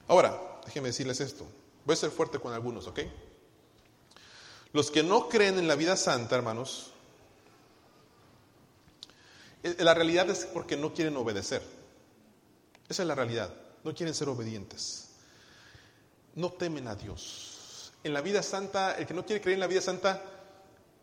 Ahora, 0.06 0.60
déjenme 0.64 0.90
decirles 0.90 1.18
esto. 1.18 1.44
Voy 1.84 1.94
a 1.94 1.96
ser 1.96 2.12
fuerte 2.12 2.38
con 2.38 2.52
algunos, 2.52 2.86
¿ok? 2.86 3.00
Los 4.74 4.90
que 4.90 5.04
no 5.04 5.28
creen 5.28 5.56
en 5.56 5.68
la 5.68 5.76
vida 5.76 5.96
santa, 5.96 6.34
hermanos, 6.34 6.90
eh, 9.62 9.76
la 9.78 9.94
realidad 9.94 10.28
es 10.28 10.46
porque 10.46 10.76
no 10.76 10.92
quieren 10.92 11.16
obedecer. 11.16 11.62
Esa 12.88 13.02
es 13.02 13.08
la 13.08 13.14
realidad. 13.14 13.54
No 13.84 13.94
quieren 13.94 14.12
ser 14.16 14.28
obedientes. 14.28 15.10
No 16.34 16.50
temen 16.50 16.88
a 16.88 16.96
Dios. 16.96 17.92
En 18.02 18.12
la 18.12 18.20
vida 18.20 18.42
santa, 18.42 18.98
el 18.98 19.06
que 19.06 19.14
no 19.14 19.24
quiere 19.24 19.40
creer 19.40 19.54
en 19.54 19.60
la 19.60 19.68
vida 19.68 19.80
santa 19.80 20.20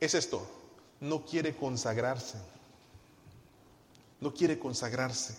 es 0.02 0.16
esto. 0.16 0.46
No 1.00 1.26
quiere 1.26 1.56
consagrarse. 1.56 2.40
No 4.20 4.34
quiere 4.34 4.60
consagrarse. 4.60 5.34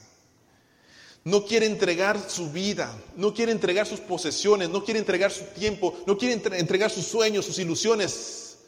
No 1.24 1.44
quiere 1.44 1.66
entregar 1.66 2.18
su 2.18 2.50
vida, 2.50 2.92
no 3.16 3.32
quiere 3.32 3.52
entregar 3.52 3.86
sus 3.86 4.00
posesiones, 4.00 4.68
no 4.70 4.84
quiere 4.84 4.98
entregar 4.98 5.30
su 5.30 5.44
tiempo, 5.44 5.96
no 6.06 6.18
quiere 6.18 6.34
entregar 6.58 6.90
sus 6.90 7.06
sueños, 7.06 7.44
sus 7.46 7.58
ilusiones. 7.58 8.58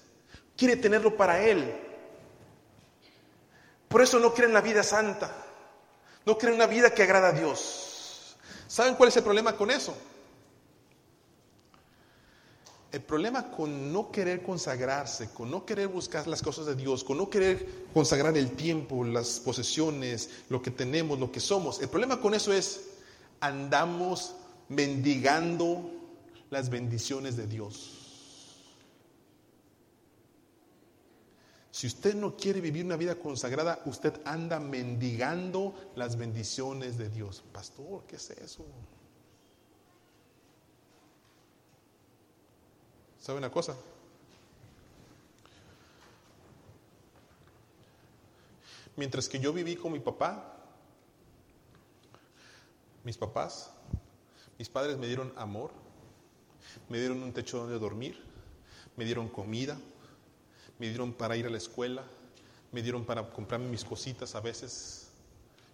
Quiere 0.56 0.76
tenerlo 0.76 1.16
para 1.16 1.44
Él. 1.44 1.74
Por 3.88 4.02
eso 4.02 4.20
no 4.20 4.32
cree 4.32 4.46
en 4.46 4.54
la 4.54 4.60
vida 4.60 4.82
santa, 4.82 5.34
no 6.24 6.38
cree 6.38 6.50
en 6.50 6.56
una 6.56 6.66
vida 6.66 6.94
que 6.94 7.02
agrada 7.02 7.28
a 7.28 7.32
Dios. 7.32 8.36
¿Saben 8.68 8.94
cuál 8.94 9.08
es 9.08 9.16
el 9.16 9.24
problema 9.24 9.56
con 9.56 9.70
eso? 9.70 9.96
El 12.94 13.02
problema 13.02 13.50
con 13.50 13.92
no 13.92 14.12
querer 14.12 14.40
consagrarse, 14.40 15.30
con 15.30 15.50
no 15.50 15.66
querer 15.66 15.88
buscar 15.88 16.28
las 16.28 16.40
cosas 16.40 16.66
de 16.66 16.76
Dios, 16.76 17.02
con 17.02 17.18
no 17.18 17.28
querer 17.28 17.88
consagrar 17.92 18.36
el 18.36 18.52
tiempo, 18.52 19.02
las 19.02 19.40
posesiones, 19.40 20.30
lo 20.48 20.62
que 20.62 20.70
tenemos, 20.70 21.18
lo 21.18 21.32
que 21.32 21.40
somos, 21.40 21.80
el 21.80 21.88
problema 21.88 22.20
con 22.20 22.34
eso 22.34 22.52
es 22.52 22.90
andamos 23.40 24.36
mendigando 24.68 25.90
las 26.50 26.70
bendiciones 26.70 27.36
de 27.36 27.48
Dios. 27.48 27.90
Si 31.72 31.88
usted 31.88 32.14
no 32.14 32.36
quiere 32.36 32.60
vivir 32.60 32.84
una 32.84 32.96
vida 32.96 33.16
consagrada, 33.16 33.82
usted 33.86 34.20
anda 34.24 34.60
mendigando 34.60 35.74
las 35.96 36.16
bendiciones 36.16 36.96
de 36.96 37.08
Dios. 37.08 37.42
Pastor, 37.52 38.04
¿qué 38.06 38.14
es 38.14 38.30
eso? 38.30 38.64
¿Sabe 43.24 43.38
una 43.38 43.50
cosa? 43.50 43.74
Mientras 48.96 49.30
que 49.30 49.40
yo 49.40 49.50
viví 49.50 49.76
con 49.76 49.92
mi 49.92 49.98
papá, 49.98 50.58
mis 53.02 53.16
papás, 53.16 53.70
mis 54.58 54.68
padres 54.68 54.98
me 54.98 55.06
dieron 55.06 55.32
amor, 55.36 55.70
me 56.90 56.98
dieron 56.98 57.22
un 57.22 57.32
techo 57.32 57.56
donde 57.60 57.78
dormir, 57.78 58.22
me 58.94 59.06
dieron 59.06 59.30
comida, 59.30 59.78
me 60.78 60.88
dieron 60.88 61.14
para 61.14 61.34
ir 61.34 61.46
a 61.46 61.50
la 61.50 61.56
escuela, 61.56 62.04
me 62.72 62.82
dieron 62.82 63.06
para 63.06 63.30
comprarme 63.30 63.70
mis 63.70 63.86
cositas 63.86 64.34
a 64.34 64.40
veces. 64.42 65.08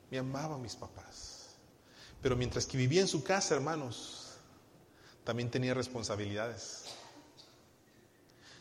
Me 0.09 0.19
amaban 0.19 0.63
mis 0.63 0.77
papás. 0.77 1.57
Pero 2.23 2.37
mientras 2.37 2.65
que 2.65 2.77
vivía 2.77 3.01
en 3.01 3.09
su 3.09 3.25
casa, 3.25 3.57
hermanos, 3.57 4.37
también 5.25 5.51
tenía 5.51 5.75
responsabilidades. 5.75 7.00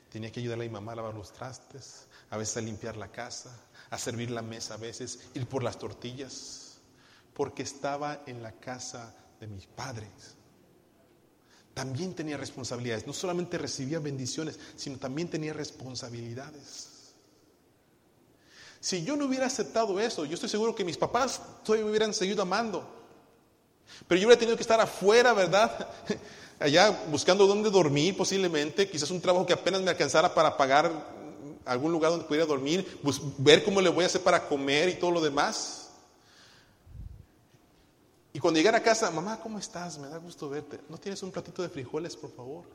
Tenía 0.10 0.32
que 0.32 0.40
ayudarle 0.40 0.66
a 0.66 0.68
mi 0.68 0.74
mamá 0.74 0.94
a 0.94 0.96
lavar 0.96 1.14
los 1.14 1.32
trastes, 1.32 2.08
a 2.30 2.38
veces 2.38 2.58
a 2.58 2.62
limpiar 2.62 2.98
la 2.98 3.12
casa, 3.12 3.56
a 3.90 3.98
servir 3.98 4.32
la 4.32 4.42
mesa 4.42 4.76
a 4.76 4.78
veces, 4.78 5.20
ir 5.34 5.48
por 5.48 5.64
las 5.64 5.78
tortillas, 5.78 6.80
porque 7.34 7.64
estaba 7.64 8.24
en 8.26 8.42
la 8.42 8.54
casa 8.54 9.16
de 9.40 9.48
mis 9.48 9.66
padres. 9.68 10.36
También 11.74 12.14
tenía 12.14 12.38
responsabilidades, 12.38 13.08
no 13.08 13.14
solamente 13.14 13.58
recibía 13.58 14.00
bendiciones, 14.00 14.60
sino 14.76 14.98
también 14.98 15.30
tenía 15.30 15.54
responsabilidades. 15.54 17.14
Si 18.82 19.04
yo 19.04 19.16
no 19.16 19.26
hubiera 19.26 19.46
aceptado 19.46 20.00
eso, 20.00 20.26
yo 20.26 20.34
estoy 20.34 20.50
seguro 20.50 20.74
que 20.74 20.86
mis 20.86 20.98
papás 20.98 21.42
todavía 21.64 21.86
me 21.86 21.92
hubieran 21.92 22.14
seguido 22.14 22.42
amando. 22.42 23.00
Pero 24.08 24.20
yo 24.20 24.28
hubiera 24.28 24.40
tenido 24.40 24.56
que 24.56 24.64
estar 24.64 24.80
afuera, 24.80 25.34
¿verdad? 25.34 25.90
allá 26.60 27.06
buscando 27.10 27.48
dónde 27.48 27.70
dormir 27.70 28.16
posiblemente, 28.18 28.90
quizás 28.90 29.10
un 29.12 29.22
trabajo 29.22 29.46
que 29.46 29.54
apenas 29.54 29.82
me 29.82 29.90
alcanzara 29.90 30.34
para 30.34 30.58
pagar 30.58 30.92
algún 31.66 31.92
lugar 31.92 32.12
donde 32.12 32.26
pudiera 32.26 32.46
dormir, 32.46 33.00
ver 33.38 33.64
cómo 33.64 33.82
le 33.82 33.90
voy 33.90 34.04
a 34.04 34.08
hacer 34.08 34.22
para 34.22 34.48
comer 34.48 34.90
y 34.90 34.96
todo 34.96 35.12
lo 35.12 35.22
demás. 35.22 35.92
Y 38.34 38.40
cuando 38.40 38.60
llegara 38.60 38.78
a 38.78 38.84
casa, 38.84 39.10
mamá, 39.12 39.40
¿cómo 39.42 39.58
estás? 39.58 39.98
Me 39.98 40.08
da 40.08 40.18
gusto 40.18 40.50
verte. 40.50 40.80
¿No 40.90 40.98
tienes 40.98 41.22
un 41.24 41.32
platito 41.32 41.62
de 41.62 41.70
frijoles, 41.70 42.16
por 42.16 42.32
favor? 42.32 42.66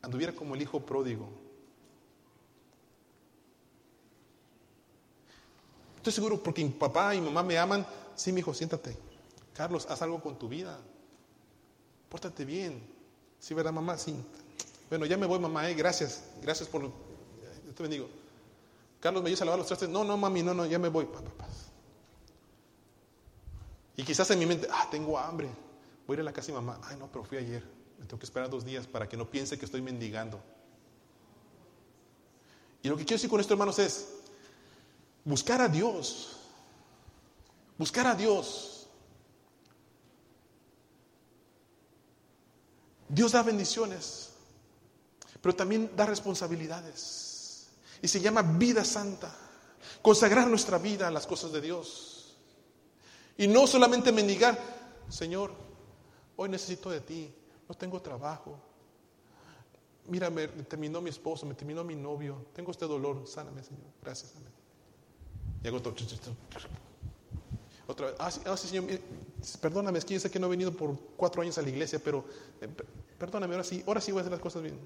Anduviera 0.00 0.32
como 0.32 0.54
el 0.54 0.62
hijo 0.62 0.80
pródigo. 0.80 1.28
Estoy 5.96 6.12
seguro 6.12 6.42
porque 6.42 6.64
mi 6.64 6.70
papá 6.70 7.14
y 7.14 7.20
mamá 7.20 7.42
me 7.42 7.58
aman. 7.58 7.86
Sí, 8.16 8.32
mi 8.32 8.40
hijo, 8.40 8.52
siéntate. 8.52 8.96
Carlos, 9.54 9.86
haz 9.88 10.02
algo 10.02 10.20
con 10.20 10.38
tu 10.38 10.48
vida. 10.48 10.78
Pórtate 12.08 12.44
bien. 12.44 12.82
Sí, 13.42 13.54
¿verdad, 13.54 13.72
mamá? 13.72 13.98
Sí. 13.98 14.14
Bueno, 14.88 15.04
ya 15.04 15.16
me 15.16 15.26
voy, 15.26 15.40
mamá, 15.40 15.68
eh, 15.68 15.74
gracias, 15.74 16.22
gracias 16.40 16.68
por... 16.68 16.82
Yo 16.82 17.74
te 17.74 17.82
bendigo. 17.82 18.08
Carlos, 19.00 19.20
¿me 19.20 19.30
ayudas 19.30 19.42
a 19.42 19.44
lavar 19.46 19.58
los 19.58 19.66
trastes? 19.66 19.88
No, 19.88 20.04
no, 20.04 20.16
mami, 20.16 20.44
no, 20.44 20.54
no, 20.54 20.64
ya 20.64 20.78
me 20.78 20.88
voy. 20.88 21.08
Y 23.96 24.04
quizás 24.04 24.30
en 24.30 24.38
mi 24.38 24.46
mente, 24.46 24.68
ah, 24.70 24.86
tengo 24.92 25.18
hambre. 25.18 25.48
Voy 26.06 26.14
a 26.14 26.16
ir 26.18 26.20
a 26.20 26.22
la 26.22 26.32
casa 26.32 26.48
de 26.48 26.52
mamá. 26.52 26.80
Ay, 26.84 26.96
no, 26.96 27.08
pero 27.10 27.24
fui 27.24 27.36
ayer. 27.36 27.64
Me 27.98 28.06
tengo 28.06 28.20
que 28.20 28.26
esperar 28.26 28.48
dos 28.48 28.64
días 28.64 28.86
para 28.86 29.08
que 29.08 29.16
no 29.16 29.28
piense 29.28 29.58
que 29.58 29.64
estoy 29.64 29.82
mendigando. 29.82 30.40
Y 32.80 32.88
lo 32.88 32.96
que 32.96 33.04
quiero 33.04 33.16
decir 33.16 33.28
con 33.28 33.40
esto, 33.40 33.54
hermanos, 33.54 33.80
es 33.80 34.20
buscar 35.24 35.60
a 35.60 35.68
Dios. 35.68 36.36
Buscar 37.76 38.06
a 38.06 38.14
Dios. 38.14 38.81
Dios 43.12 43.32
da 43.32 43.42
bendiciones, 43.42 44.30
pero 45.42 45.54
también 45.54 45.90
da 45.94 46.06
responsabilidades. 46.06 47.68
Y 48.00 48.08
se 48.08 48.20
llama 48.20 48.40
vida 48.40 48.84
santa. 48.84 49.36
Consagrar 50.00 50.48
nuestra 50.48 50.78
vida 50.78 51.08
a 51.08 51.10
las 51.10 51.26
cosas 51.26 51.52
de 51.52 51.60
Dios. 51.60 52.38
Y 53.36 53.48
no 53.48 53.66
solamente 53.66 54.12
mendigar, 54.12 54.58
Señor, 55.10 55.52
hoy 56.36 56.48
necesito 56.48 56.88
de 56.88 57.02
ti, 57.02 57.30
no 57.68 57.74
tengo 57.74 58.00
trabajo. 58.00 58.58
Mira, 60.08 60.30
me 60.30 60.48
terminó 60.48 61.02
mi 61.02 61.10
esposo, 61.10 61.44
me 61.44 61.54
terminó 61.54 61.84
mi 61.84 61.94
novio, 61.94 62.46
tengo 62.54 62.70
este 62.70 62.86
dolor, 62.86 63.26
sáname, 63.26 63.62
Señor, 63.62 63.84
gracias, 64.02 64.32
amén. 64.36 64.52
Y 65.62 65.68
hago. 65.68 65.82
Otra 67.86 68.06
vez, 68.06 68.16
ah, 68.18 68.30
sí, 68.30 68.40
ah, 68.46 68.56
Señor, 68.56 68.84
perdóname, 69.60 69.98
es 69.98 70.04
que 70.06 70.18
sé 70.18 70.30
que 70.30 70.38
no 70.38 70.46
he 70.46 70.50
venido 70.50 70.72
por 70.72 70.96
cuatro 71.16 71.42
años 71.42 71.58
a 71.58 71.62
la 71.62 71.68
iglesia, 71.68 72.00
pero 72.02 72.24
eh, 72.60 72.68
perdóname, 73.22 73.54
ahora 73.54 73.62
sí, 73.62 73.84
ahora 73.86 74.00
sí 74.00 74.10
voy 74.10 74.18
a 74.18 74.22
hacer 74.22 74.32
las 74.32 74.40
cosas 74.40 74.64
bien. 74.64 74.76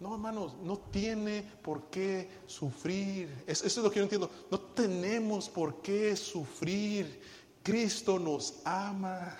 No, 0.00 0.12
hermanos, 0.12 0.54
no 0.60 0.76
tiene 0.76 1.44
por 1.62 1.84
qué 1.84 2.28
sufrir. 2.48 3.44
Eso, 3.46 3.64
es 3.64 3.76
lo 3.76 3.88
que 3.92 3.98
yo 3.98 4.02
entiendo. 4.02 4.28
No 4.50 4.58
tenemos 4.58 5.48
por 5.48 5.82
qué 5.82 6.16
sufrir. 6.16 7.20
Cristo 7.62 8.18
nos 8.18 8.56
ama. 8.64 9.38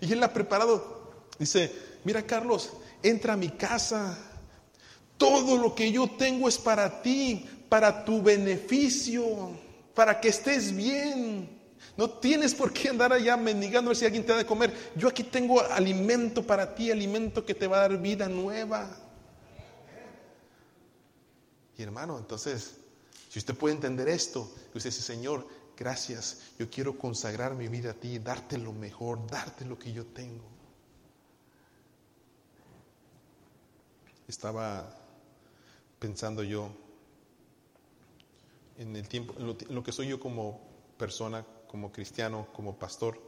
Y 0.00 0.10
Él 0.10 0.22
ha 0.22 0.32
preparado. 0.32 1.26
Dice, 1.38 1.70
mira 2.02 2.22
Carlos, 2.24 2.72
entra 3.02 3.34
a 3.34 3.36
mi 3.36 3.50
casa. 3.50 4.16
Todo 5.18 5.58
lo 5.58 5.74
que 5.74 5.92
yo 5.92 6.08
tengo 6.16 6.48
es 6.48 6.56
para 6.56 7.02
ti, 7.02 7.46
para 7.68 8.06
tu 8.06 8.22
beneficio, 8.22 9.50
para 9.94 10.18
que 10.18 10.28
estés 10.28 10.74
bien. 10.74 11.57
No 11.96 12.10
tienes 12.10 12.54
por 12.54 12.72
qué 12.72 12.88
andar 12.88 13.12
allá 13.12 13.36
mendigando 13.36 13.88
a 13.88 13.90
ver 13.90 13.96
si 13.96 14.04
alguien 14.04 14.24
te 14.24 14.32
da 14.32 14.38
de 14.38 14.46
comer. 14.46 14.72
Yo 14.96 15.08
aquí 15.08 15.22
tengo 15.22 15.60
alimento 15.60 16.42
para 16.42 16.74
ti, 16.74 16.90
alimento 16.90 17.44
que 17.44 17.54
te 17.54 17.66
va 17.66 17.78
a 17.78 17.88
dar 17.88 17.98
vida 17.98 18.28
nueva. 18.28 18.96
Y 21.76 21.82
hermano, 21.82 22.18
entonces, 22.18 22.76
si 23.28 23.38
usted 23.38 23.54
puede 23.54 23.74
entender 23.74 24.08
esto, 24.08 24.52
usted 24.74 24.90
dice, 24.90 25.02
Señor, 25.02 25.46
gracias, 25.76 26.42
yo 26.58 26.68
quiero 26.68 26.98
consagrar 26.98 27.54
mi 27.54 27.68
vida 27.68 27.90
a 27.90 27.94
ti, 27.94 28.18
darte 28.18 28.58
lo 28.58 28.72
mejor, 28.72 29.24
darte 29.28 29.64
lo 29.64 29.78
que 29.78 29.92
yo 29.92 30.04
tengo. 30.06 30.44
Estaba 34.26 34.92
pensando 35.98 36.42
yo 36.42 36.70
en 38.78 38.94
el 38.94 39.08
tiempo, 39.08 39.34
en 39.38 39.74
lo, 39.74 39.82
que 39.82 39.92
soy 39.92 40.08
yo 40.08 40.20
como 40.20 40.60
persona, 40.96 41.44
como 41.68 41.92
cristiano, 41.92 42.48
como 42.52 42.76
pastor. 42.76 43.20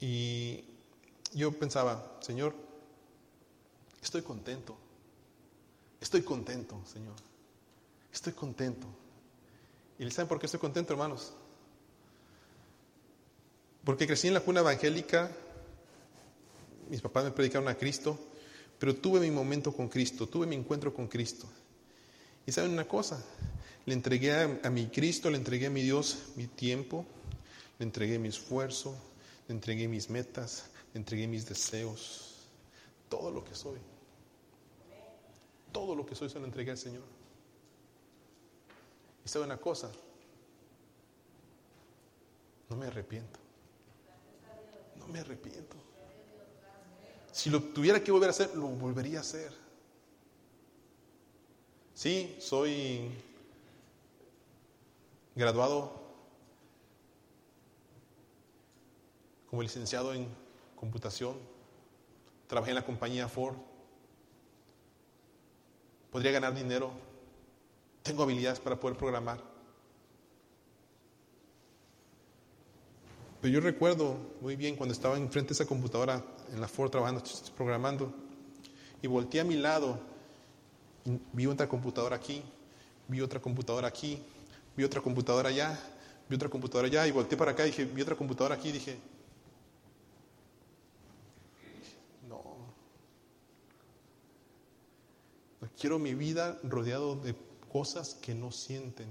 Y 0.00 0.64
yo 1.34 1.52
pensaba, 1.52 2.18
Señor, 2.20 2.54
estoy 4.02 4.22
contento, 4.22 4.76
estoy 6.00 6.22
contento, 6.22 6.80
Señor, 6.86 7.14
estoy 8.12 8.32
contento. 8.32 8.86
¿Y 9.98 10.10
saben 10.10 10.28
por 10.28 10.38
qué 10.38 10.46
estoy 10.46 10.60
contento, 10.60 10.92
hermanos? 10.92 11.32
Porque 13.84 14.06
crecí 14.06 14.28
en 14.28 14.34
la 14.34 14.40
cuna 14.40 14.60
evangélica, 14.60 15.30
mis 16.88 17.00
papás 17.00 17.24
me 17.24 17.30
predicaron 17.32 17.68
a 17.68 17.74
Cristo, 17.74 18.18
pero 18.78 18.94
tuve 18.94 19.20
mi 19.20 19.30
momento 19.30 19.72
con 19.72 19.88
Cristo, 19.88 20.28
tuve 20.28 20.46
mi 20.46 20.56
encuentro 20.56 20.94
con 20.94 21.08
Cristo. 21.08 21.46
Y 22.46 22.52
saben 22.52 22.70
una 22.70 22.86
cosa, 22.86 23.22
le 23.88 23.94
entregué 23.94 24.60
a, 24.62 24.70
mi 24.70 24.88
Cristo, 24.88 25.30
le 25.30 25.38
entregué 25.38 25.68
a 25.68 25.70
mi 25.70 25.80
Dios 25.80 26.18
mi 26.36 26.46
tiempo, 26.46 27.06
le 27.78 27.86
entregué 27.86 28.18
mi 28.18 28.28
esfuerzo, 28.28 28.94
le 29.48 29.54
entregué 29.54 29.88
mis 29.88 30.10
metas, 30.10 30.68
le 30.92 31.00
entregué 31.00 31.26
mis 31.26 31.46
deseos, 31.46 32.34
todo 33.08 33.30
lo 33.30 33.42
que 33.42 33.54
soy. 33.54 33.78
Todo 35.72 35.94
lo 35.94 36.04
que 36.04 36.14
soy 36.14 36.28
se 36.28 36.38
lo 36.38 36.44
entregué 36.44 36.72
al 36.72 36.76
Señor. 36.76 37.02
Y 39.24 39.28
sabe 39.30 39.46
una 39.46 39.56
cosa, 39.56 39.90
no 42.68 42.76
me 42.76 42.88
arrepiento. 42.88 43.40
No 44.98 45.08
me 45.08 45.20
arrepiento. 45.20 45.76
Si 47.32 47.48
lo 47.48 47.62
tuviera 47.62 48.04
que 48.04 48.12
volver 48.12 48.28
a 48.28 48.32
hacer, 48.32 48.54
lo 48.54 48.68
volvería 48.68 49.18
a 49.18 49.20
hacer. 49.22 49.50
Sí, 51.94 52.36
soy 52.38 53.10
graduado 55.38 56.02
como 59.48 59.62
licenciado 59.62 60.12
en 60.12 60.28
computación. 60.76 61.36
Trabajé 62.46 62.72
en 62.72 62.76
la 62.76 62.84
compañía 62.84 63.28
Ford. 63.28 63.56
Podría 66.10 66.32
ganar 66.32 66.54
dinero 66.54 67.08
tengo 68.08 68.22
habilidades 68.22 68.58
para 68.58 68.80
poder 68.80 68.96
programar. 68.96 69.38
Pero 73.42 73.52
yo 73.52 73.60
recuerdo 73.60 74.16
muy 74.40 74.56
bien 74.56 74.76
cuando 74.76 74.94
estaba 74.94 75.18
enfrente 75.18 75.50
de 75.50 75.54
esa 75.54 75.66
computadora 75.66 76.24
en 76.50 76.58
la 76.58 76.68
Ford 76.68 76.90
trabajando, 76.90 77.22
programando, 77.54 78.12
y 79.02 79.06
volteé 79.06 79.42
a 79.42 79.44
mi 79.44 79.56
lado, 79.56 80.00
vi 81.34 81.46
otra 81.46 81.68
computadora 81.68 82.16
aquí, 82.16 82.42
vi 83.06 83.20
otra 83.20 83.40
computadora 83.40 83.86
aquí, 83.86 84.22
vi 84.78 84.84
otra 84.84 85.00
computadora 85.00 85.48
allá, 85.48 85.76
vi 86.28 86.36
otra 86.36 86.48
computadora 86.48 86.86
allá, 86.86 87.04
y 87.08 87.10
volteé 87.10 87.36
para 87.36 87.50
acá 87.50 87.64
y 87.64 87.70
dije, 87.70 87.84
vi 87.84 88.00
otra 88.00 88.14
computadora 88.14 88.54
aquí, 88.54 88.68
y 88.68 88.72
dije, 88.72 88.96
no, 92.28 92.44
quiero 95.76 95.98
mi 95.98 96.14
vida 96.14 96.60
rodeado 96.62 97.16
de 97.16 97.34
cosas 97.72 98.14
que 98.14 98.36
no 98.36 98.52
sienten. 98.52 99.08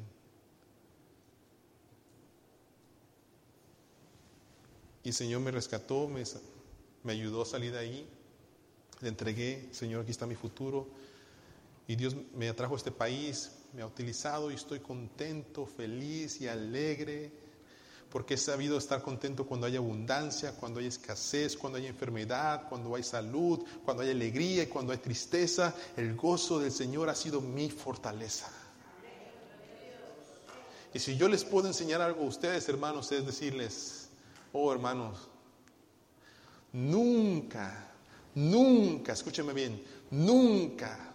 Y 5.04 5.10
el 5.10 5.16
Señor 5.16 5.42
me 5.42 5.52
rescató, 5.52 6.08
me, 6.08 6.24
me 7.04 7.12
ayudó 7.12 7.42
a 7.42 7.46
salir 7.46 7.74
de 7.74 7.80
ahí. 7.80 8.10
Le 9.02 9.10
entregué, 9.10 9.68
Señor, 9.72 10.04
aquí 10.04 10.12
está 10.12 10.26
mi 10.26 10.36
futuro. 10.36 10.88
Y 11.90 11.98
Dios 11.98 12.16
me 12.34 12.48
atrajo 12.48 12.74
a 12.74 12.78
este 12.78 12.92
país, 12.92 13.52
me 13.78 13.84
ha 13.84 13.86
utilizado 13.86 14.50
y 14.50 14.56
estoy 14.56 14.80
contento, 14.80 15.68
feliz 15.68 16.42
y 16.42 16.48
alegre 16.48 17.32
porque 18.10 18.34
he 18.34 18.38
sabido 18.38 18.76
estar 18.76 19.04
contento 19.04 19.46
cuando 19.46 19.68
hay 19.68 19.76
abundancia, 19.76 20.54
cuando 20.54 20.80
hay 20.80 20.88
escasez, 20.88 21.56
cuando 21.56 21.78
hay 21.78 21.86
enfermedad, 21.86 22.68
cuando 22.70 22.96
hay 22.96 23.04
salud, 23.04 23.64
cuando 23.86 24.02
hay 24.02 24.10
alegría 24.10 24.64
y 24.64 24.66
cuando 24.66 24.94
hay 24.94 24.98
tristeza. 24.98 25.76
El 25.96 26.16
gozo 26.16 26.58
del 26.58 26.72
Señor 26.72 27.08
ha 27.08 27.14
sido 27.14 27.40
mi 27.40 27.70
fortaleza. 27.70 28.50
Y 30.92 30.98
si 30.98 31.16
yo 31.16 31.30
les 31.30 31.46
puedo 31.46 31.68
enseñar 31.68 32.02
algo 32.02 32.24
a 32.24 32.28
ustedes, 32.28 32.68
hermanos, 32.70 33.12
es 33.12 33.28
decirles, 33.28 34.10
oh 34.54 34.74
hermanos, 34.74 35.20
nunca, 36.74 37.92
nunca, 38.34 39.14
escúcheme 39.14 39.54
bien, 39.54 39.84
nunca 40.10 41.07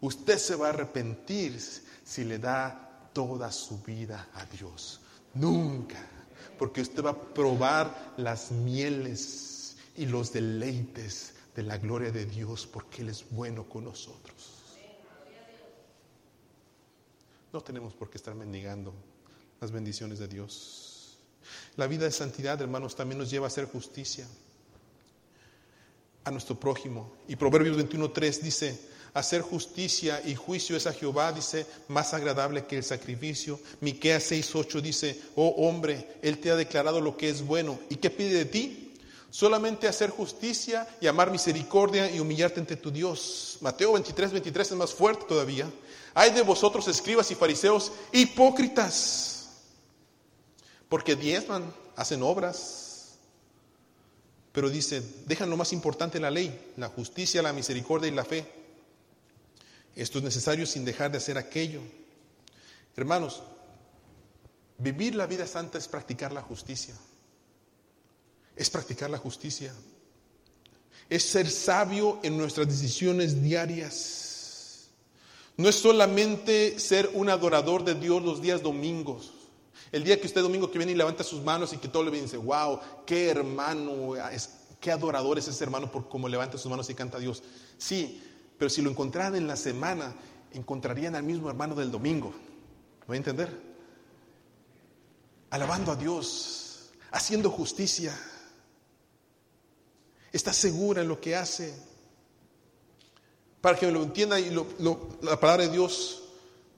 usted 0.00 0.38
se 0.38 0.56
va 0.56 0.66
a 0.66 0.70
arrepentir 0.70 1.60
si 2.04 2.24
le 2.24 2.38
da 2.38 3.10
toda 3.12 3.50
su 3.52 3.82
vida 3.82 4.28
a 4.34 4.44
Dios. 4.46 5.00
Nunca 5.34 6.18
porque 6.58 6.80
usted 6.80 7.04
va 7.04 7.10
a 7.10 7.18
probar 7.18 8.14
las 8.16 8.50
mieles 8.50 9.76
y 9.96 10.06
los 10.06 10.32
deleites 10.32 11.34
de 11.54 11.62
la 11.62 11.78
gloria 11.78 12.10
de 12.10 12.26
Dios, 12.26 12.66
porque 12.66 13.02
Él 13.02 13.10
es 13.10 13.24
bueno 13.30 13.68
con 13.68 13.84
nosotros. 13.84 14.54
No 17.52 17.62
tenemos 17.62 17.94
por 17.94 18.10
qué 18.10 18.18
estar 18.18 18.34
mendigando 18.34 18.92
las 19.60 19.70
bendiciones 19.70 20.18
de 20.18 20.28
Dios. 20.28 21.16
La 21.76 21.86
vida 21.86 22.04
de 22.04 22.10
santidad, 22.10 22.60
hermanos, 22.60 22.94
también 22.94 23.18
nos 23.18 23.30
lleva 23.30 23.46
a 23.46 23.48
hacer 23.48 23.64
justicia 23.64 24.26
a 26.24 26.30
nuestro 26.30 26.60
prójimo. 26.60 27.16
Y 27.26 27.36
Proverbios 27.36 27.78
21.3 27.78 28.40
dice, 28.40 28.78
hacer 29.14 29.42
justicia 29.42 30.22
y 30.24 30.34
juicio 30.34 30.76
es 30.76 30.86
a 30.86 30.92
Jehová, 30.92 31.32
dice, 31.32 31.66
más 31.88 32.14
agradable 32.14 32.66
que 32.66 32.76
el 32.76 32.84
sacrificio. 32.84 33.60
Miqueas 33.80 34.30
6:8 34.30 34.80
dice, 34.80 35.20
oh 35.36 35.48
hombre, 35.58 36.18
él 36.22 36.38
te 36.38 36.50
ha 36.50 36.56
declarado 36.56 37.00
lo 37.00 37.16
que 37.16 37.28
es 37.28 37.42
bueno. 37.42 37.78
¿Y 37.88 37.96
qué 37.96 38.10
pide 38.10 38.38
de 38.38 38.44
ti? 38.44 38.94
Solamente 39.30 39.88
hacer 39.88 40.10
justicia 40.10 40.88
y 41.00 41.06
amar 41.06 41.30
misericordia 41.30 42.10
y 42.10 42.18
humillarte 42.18 42.60
ante 42.60 42.76
tu 42.76 42.90
Dios. 42.90 43.58
Mateo 43.60 43.92
23, 43.92 44.32
23 44.32 44.70
es 44.70 44.76
más 44.76 44.94
fuerte 44.94 45.26
todavía. 45.28 45.70
Hay 46.14 46.30
de 46.30 46.42
vosotros, 46.42 46.88
escribas 46.88 47.30
y 47.30 47.34
fariseos, 47.34 47.92
hipócritas, 48.12 49.50
porque 50.88 51.14
diezman, 51.14 51.72
hacen 51.94 52.22
obras, 52.22 53.18
pero 54.52 54.70
dice, 54.70 55.02
dejan 55.26 55.50
lo 55.50 55.56
más 55.56 55.72
importante 55.72 56.18
la 56.18 56.30
ley, 56.30 56.72
la 56.76 56.88
justicia, 56.88 57.42
la 57.42 57.52
misericordia 57.52 58.08
y 58.08 58.14
la 58.14 58.24
fe. 58.24 58.57
Esto 60.00 60.18
es 60.18 60.24
necesario 60.24 60.66
sin 60.66 60.84
dejar 60.84 61.10
de 61.10 61.18
hacer 61.18 61.38
aquello. 61.38 61.80
Hermanos, 62.96 63.42
vivir 64.78 65.14
la 65.14 65.26
vida 65.26 65.46
santa 65.46 65.78
es 65.78 65.88
practicar 65.88 66.32
la 66.32 66.42
justicia 66.42 66.94
es 68.58 68.68
practicar 68.68 69.08
la 69.08 69.18
justicia, 69.18 69.72
es 71.08 71.22
ser 71.22 71.48
sabio 71.48 72.18
en 72.22 72.36
nuestras 72.36 72.66
decisiones 72.66 73.40
diarias. 73.40 74.88
No 75.56 75.68
es 75.68 75.76
solamente 75.76 76.78
ser 76.78 77.08
un 77.14 77.30
adorador 77.30 77.84
de 77.84 77.94
Dios 77.94 78.22
los 78.22 78.42
días 78.42 78.62
domingos. 78.62 79.32
El 79.92 80.04
día 80.04 80.20
que 80.20 80.26
usted 80.26 80.42
domingo 80.42 80.70
que 80.70 80.78
viene 80.78 80.92
y 80.92 80.96
levanta 80.96 81.24
sus 81.24 81.42
manos 81.42 81.72
y 81.72 81.78
que 81.78 81.88
todo 81.88 82.02
le 82.02 82.10
dice, 82.10 82.36
wow, 82.36 82.80
qué 83.06 83.30
hermano, 83.30 84.14
qué 84.80 84.90
adorador 84.90 85.38
es 85.38 85.48
ese 85.48 85.64
hermano 85.64 85.90
por 85.90 86.08
cómo 86.08 86.28
levanta 86.28 86.58
sus 86.58 86.70
manos 86.70 86.90
y 86.90 86.94
canta 86.94 87.16
a 87.16 87.20
Dios. 87.20 87.42
Sí, 87.78 88.22
pero 88.58 88.68
si 88.68 88.82
lo 88.82 88.90
encontraran 88.90 89.36
en 89.36 89.46
la 89.46 89.56
semana, 89.56 90.14
encontrarían 90.52 91.14
al 91.14 91.22
mismo 91.22 91.48
hermano 91.48 91.74
del 91.74 91.90
domingo. 91.90 92.30
¿Me 93.00 93.06
voy 93.06 93.16
a 93.16 93.18
entender? 93.18 93.62
Alabando 95.50 95.92
a 95.92 95.96
Dios, 95.96 96.90
haciendo 97.12 97.50
justicia 97.50 98.18
está 100.32 100.52
segura 100.52 101.02
en 101.02 101.08
lo 101.08 101.20
que 101.20 101.36
hace. 101.36 101.74
Para 103.60 103.78
que 103.78 103.90
lo 103.90 104.02
entienda, 104.02 104.38
y 104.38 104.50
la 104.50 105.40
palabra 105.40 105.64
de 105.64 105.72
Dios 105.72 106.22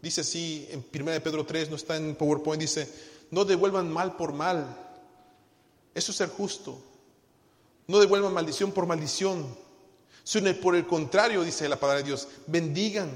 dice 0.00 0.22
así 0.22 0.66
en 0.70 0.84
1 0.94 1.22
Pedro 1.22 1.44
3, 1.44 1.70
no 1.70 1.76
está 1.76 1.96
en 1.96 2.14
PowerPoint, 2.14 2.60
dice, 2.60 2.90
no 3.30 3.44
devuelvan 3.44 3.90
mal 3.90 4.16
por 4.16 4.32
mal. 4.32 4.76
Eso 5.94 6.12
es 6.12 6.18
ser 6.18 6.28
justo. 6.28 6.80
No 7.86 7.98
devuelvan 7.98 8.32
maldición 8.32 8.72
por 8.72 8.86
maldición, 8.86 9.46
sino 10.30 10.54
por 10.60 10.76
el 10.76 10.86
contrario, 10.86 11.42
dice 11.42 11.68
la 11.68 11.80
palabra 11.80 12.02
de 12.02 12.06
Dios, 12.06 12.28
bendigan, 12.46 13.10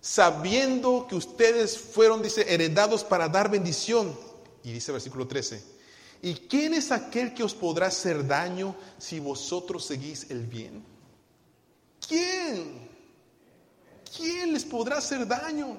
sabiendo 0.00 1.04
que 1.08 1.16
ustedes 1.16 1.76
fueron, 1.76 2.22
dice, 2.22 2.46
heredados 2.48 3.02
para 3.02 3.28
dar 3.28 3.50
bendición. 3.50 4.16
Y 4.62 4.70
dice 4.70 4.92
versículo 4.92 5.26
13, 5.26 5.60
¿Y 6.22 6.34
quién 6.34 6.74
es 6.74 6.92
aquel 6.92 7.34
que 7.34 7.42
os 7.42 7.52
podrá 7.52 7.88
hacer 7.88 8.24
daño 8.24 8.76
si 8.96 9.18
vosotros 9.18 9.86
seguís 9.86 10.30
el 10.30 10.46
bien? 10.46 10.84
¿Quién? 12.06 12.88
¿Quién 14.16 14.52
les 14.52 14.64
podrá 14.64 14.98
hacer 14.98 15.26
daño? 15.26 15.78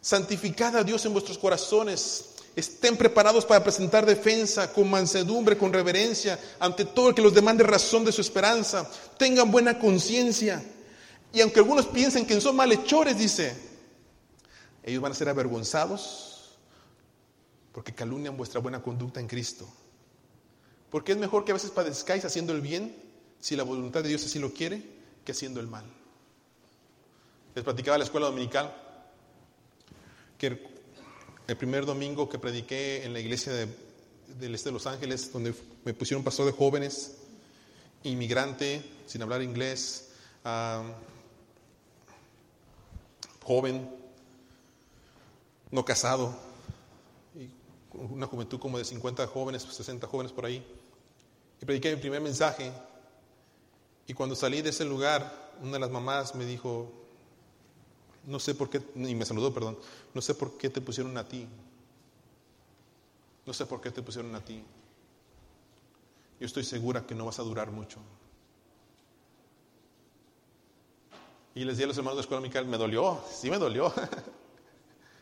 Santificad 0.00 0.76
a 0.78 0.82
Dios 0.82 1.06
en 1.06 1.12
vuestros 1.12 1.38
corazones. 1.38 2.33
Estén 2.56 2.96
preparados 2.96 3.44
para 3.44 3.64
presentar 3.64 4.06
defensa 4.06 4.72
con 4.72 4.88
mansedumbre, 4.88 5.58
con 5.58 5.72
reverencia, 5.72 6.38
ante 6.60 6.84
todo 6.84 7.08
el 7.08 7.14
que 7.14 7.22
los 7.22 7.34
demande 7.34 7.64
razón 7.64 8.04
de 8.04 8.12
su 8.12 8.20
esperanza. 8.20 8.88
Tengan 9.18 9.50
buena 9.50 9.78
conciencia. 9.78 10.62
Y 11.32 11.40
aunque 11.40 11.58
algunos 11.58 11.86
piensen 11.86 12.24
que 12.24 12.40
son 12.40 12.54
malhechores, 12.54 13.18
dice, 13.18 13.56
ellos 14.84 15.02
van 15.02 15.12
a 15.12 15.16
ser 15.16 15.28
avergonzados 15.28 16.34
porque 17.72 17.92
calumnian 17.92 18.36
vuestra 18.36 18.60
buena 18.60 18.80
conducta 18.80 19.18
en 19.18 19.26
Cristo. 19.26 19.68
Porque 20.90 21.10
es 21.10 21.18
mejor 21.18 21.44
que 21.44 21.50
a 21.50 21.54
veces 21.54 21.72
padezcáis 21.72 22.24
haciendo 22.24 22.52
el 22.52 22.60
bien, 22.60 22.94
si 23.40 23.56
la 23.56 23.64
voluntad 23.64 24.04
de 24.04 24.10
Dios 24.10 24.24
así 24.24 24.38
lo 24.38 24.54
quiere, 24.54 24.80
que 25.24 25.32
haciendo 25.32 25.58
el 25.58 25.66
mal. 25.66 25.84
Les 27.56 27.64
platicaba 27.64 27.98
la 27.98 28.04
escuela 28.04 28.26
dominical 28.26 28.72
que 30.38 30.73
el 31.46 31.56
primer 31.56 31.84
domingo 31.84 32.28
que 32.28 32.38
prediqué 32.38 33.04
en 33.04 33.12
la 33.12 33.20
iglesia 33.20 33.52
del 33.52 34.54
este 34.54 34.70
de 34.70 34.72
Los 34.72 34.86
Ángeles, 34.86 35.32
donde 35.32 35.54
me 35.84 35.92
pusieron 35.92 36.24
pastor 36.24 36.46
de 36.46 36.52
jóvenes, 36.52 37.16
inmigrante, 38.02 38.82
sin 39.06 39.22
hablar 39.22 39.42
inglés, 39.42 40.10
joven, 43.42 43.90
no 45.70 45.84
casado, 45.84 46.34
una 47.92 48.26
juventud 48.26 48.58
como 48.58 48.78
de 48.78 48.84
50 48.84 49.26
jóvenes, 49.26 49.62
60 49.62 50.06
jóvenes 50.06 50.32
por 50.32 50.46
ahí. 50.46 50.66
Y 51.60 51.64
prediqué 51.64 51.94
mi 51.94 52.00
primer 52.00 52.20
mensaje. 52.20 52.72
Y 54.06 54.14
cuando 54.14 54.34
salí 54.34 54.62
de 54.62 54.70
ese 54.70 54.84
lugar, 54.84 55.52
una 55.60 55.72
de 55.72 55.78
las 55.78 55.90
mamás 55.90 56.34
me 56.34 56.44
dijo, 56.44 57.03
no 58.26 58.38
sé 58.38 58.54
por 58.54 58.70
qué, 58.70 58.82
y 58.94 59.14
me 59.14 59.24
saludó, 59.24 59.52
perdón, 59.52 59.78
no 60.14 60.20
sé 60.22 60.34
por 60.34 60.56
qué 60.56 60.70
te 60.70 60.80
pusieron 60.80 61.16
a 61.16 61.28
ti. 61.28 61.46
No 63.46 63.52
sé 63.52 63.66
por 63.66 63.80
qué 63.80 63.90
te 63.90 64.02
pusieron 64.02 64.34
a 64.34 64.40
ti. 64.40 64.62
Yo 66.40 66.46
estoy 66.46 66.64
segura 66.64 67.06
que 67.06 67.14
no 67.14 67.26
vas 67.26 67.38
a 67.38 67.42
durar 67.42 67.70
mucho. 67.70 67.98
Y 71.54 71.64
les 71.64 71.76
di 71.76 71.84
a 71.84 71.86
los 71.86 71.96
hermanos 71.96 72.16
de 72.16 72.18
la 72.18 72.22
escuela 72.22 72.40
Micael, 72.40 72.66
me 72.66 72.78
dolió, 72.78 73.20
sí 73.30 73.50
me 73.50 73.58
dolió. 73.58 73.92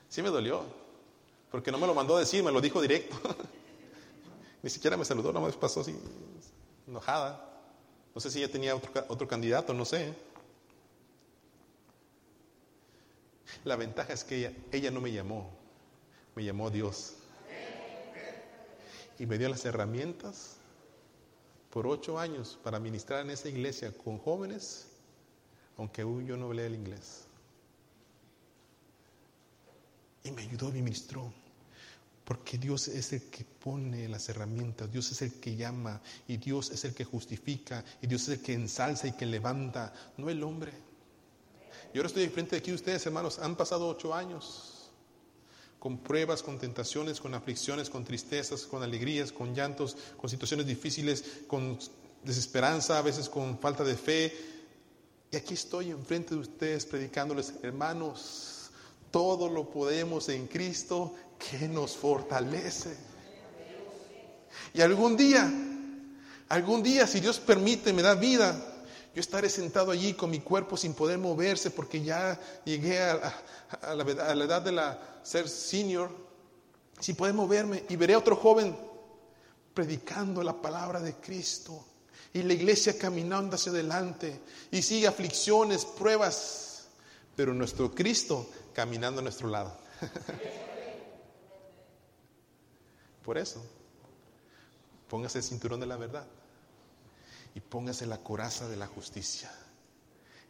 Sí 0.09 0.21
me 0.21 0.29
dolió, 0.29 0.63
porque 1.51 1.73
no 1.73 1.79
me 1.79 1.87
lo 1.87 1.95
mandó 1.95 2.17
a 2.17 2.21
decir, 2.21 2.45
me 2.45 2.53
lo 2.53 2.61
dijo 2.61 2.83
directo. 2.83 3.17
Ni 4.63 4.69
siquiera 4.69 4.95
me 4.95 5.07
saludó, 5.07 5.33
no 5.33 5.41
me 5.41 5.51
pasó 5.53 5.81
así, 5.81 5.99
enojada. 6.87 7.49
No 8.15 8.21
sé 8.21 8.31
si 8.31 8.41
ella 8.43 8.53
tenía 8.53 8.77
otro, 8.77 8.93
otro 9.09 9.27
candidato, 9.27 9.73
no 9.73 9.87
sé. 9.87 10.15
La 13.65 13.77
ventaja 13.77 14.13
es 14.13 14.25
que 14.25 14.55
ella, 14.73 14.91
no 14.91 15.01
me 15.01 15.13
llamó, 15.13 15.51
me 16.35 16.45
llamó 16.45 16.71
Dios. 16.71 17.15
Y 19.19 19.27
me 19.27 19.39
dio 19.39 19.49
las 19.49 19.65
herramientas 19.65 20.57
por 21.71 21.87
ocho 21.87 22.19
años 22.19 22.59
para 22.63 22.81
ministrar 22.81 23.25
en 23.25 23.31
esa 23.31 23.49
iglesia 23.49 23.93
con 23.93 24.19
jóvenes, 24.19 24.89
aunque 25.77 26.03
aún 26.03 26.27
yo 26.27 26.37
no 26.37 26.47
hablé 26.47 26.67
el 26.67 26.75
inglés. 26.75 27.25
Y 30.25 30.31
me 30.33 30.43
ayudó 30.43 30.69
y 30.71 30.73
me 30.73 30.83
ministró. 30.83 31.33
Porque 32.25 32.57
Dios 32.57 32.89
es 32.89 33.13
el 33.13 33.31
que 33.31 33.45
pone 33.45 34.09
las 34.09 34.29
herramientas, 34.29 34.91
Dios 34.91 35.11
es 35.11 35.23
el 35.23 35.41
que 35.41 35.57
llama 35.57 36.01
y 36.29 36.37
Dios 36.37 36.71
es 36.71 36.85
el 36.85 36.95
que 36.95 37.05
justifica 37.05 37.85
y 38.01 38.07
Dios 38.07 38.23
es 38.23 38.39
el 38.39 38.43
que 38.43 38.55
ensalza 38.55 39.09
y 39.09 39.13
que 39.13 39.27
levanta, 39.27 39.93
no 40.17 40.31
el 40.31 40.43
hombre. 40.43 40.73
Y 41.93 41.99
ahora 41.99 42.07
estoy 42.07 42.23
enfrente 42.25 42.57
de 42.57 42.61
aquí 42.61 42.73
ustedes, 42.73 43.05
hermanos, 43.05 43.39
han 43.39 43.55
pasado 43.55 43.89
ocho 43.89 44.15
años 44.15 44.91
con 45.79 45.99
pruebas, 45.99 46.43
con 46.43 46.59
tentaciones, 46.59 47.21
con 47.21 47.35
aflicciones, 47.35 47.91
con 47.91 48.05
tristezas, 48.05 48.63
con 48.63 48.83
alegrías, 48.83 49.33
con 49.33 49.55
llantos, 49.55 49.97
con 50.17 50.31
situaciones 50.31 50.67
difíciles, 50.67 51.25
con 51.47 51.79
desesperanza, 52.23 52.99
a 52.99 53.03
veces 53.03 53.29
con 53.29 53.59
falta 53.59 53.85
de 53.85 53.97
fe. 53.97 54.33
Y 55.31 55.37
aquí 55.37 55.55
estoy 55.55 55.91
enfrente 55.91 56.35
de 56.35 56.41
ustedes 56.41 56.87
predicándoles, 56.87 57.55
hermanos, 57.63 58.71
todo 59.11 59.51
lo 59.51 59.69
podemos 59.69 60.29
en 60.29 60.47
Cristo 60.47 61.15
que 61.37 61.69
nos 61.69 61.97
fortalece. 61.97 62.97
Y 64.73 64.81
algún 64.81 65.17
día, 65.17 65.53
algún 66.49 66.83
día, 66.83 67.07
si 67.07 67.21
Dios 67.21 67.39
permite, 67.39 67.93
me 67.93 68.03
da 68.03 68.15
vida, 68.15 68.72
yo 69.15 69.21
estaré 69.21 69.51
sentado 69.51 69.91
allí 69.91 70.15
con 70.15 70.31
mi 70.31 70.41
cuerpo 70.41 70.75
sin 70.77 70.95
poder 70.95 71.19
moverse 71.19 71.71
porque 71.71 72.03
ya 72.03 72.41
llegué 72.65 72.99
a, 72.99 73.35
la, 73.95 74.45
edad 74.45 74.63
de 74.63 74.73
la 74.73 74.99
ser 75.23 75.51
senior, 75.51 76.11
sin 76.99 77.15
poder 77.15 77.35
moverme, 77.35 77.85
y 77.91 77.97
veré 77.97 78.15
a 78.15 78.19
otro 78.19 78.37
joven 78.37 78.75
predicando 79.75 80.43
la 80.43 80.55
palabra 80.55 81.01
de 81.01 81.15
Cristo. 81.17 81.85
Y 82.33 82.43
la 82.43 82.55
iglesia 82.55 82.97
caminando 82.97 83.57
hacia 83.57 83.73
adelante. 83.73 84.41
Y 84.71 84.81
sigue 84.81 85.07
aflicciones, 85.07 85.85
pruebas, 85.85 86.87
pero 87.37 87.53
nuestro 87.53 87.95
Cristo 87.95 88.49
caminando 88.73 89.21
a 89.21 89.23
nuestro 89.23 89.49
lado. 89.49 89.77
Por 93.23 93.37
eso, 93.37 93.63
póngase 95.09 95.39
el 95.39 95.45
cinturón 95.45 95.81
de 95.81 95.87
la 95.87 95.97
verdad 95.97 96.27
y 97.55 97.61
póngase 97.61 98.07
la 98.07 98.19
coraza 98.19 98.69
de 98.69 98.77
la 98.77 98.87
justicia. 98.87 99.51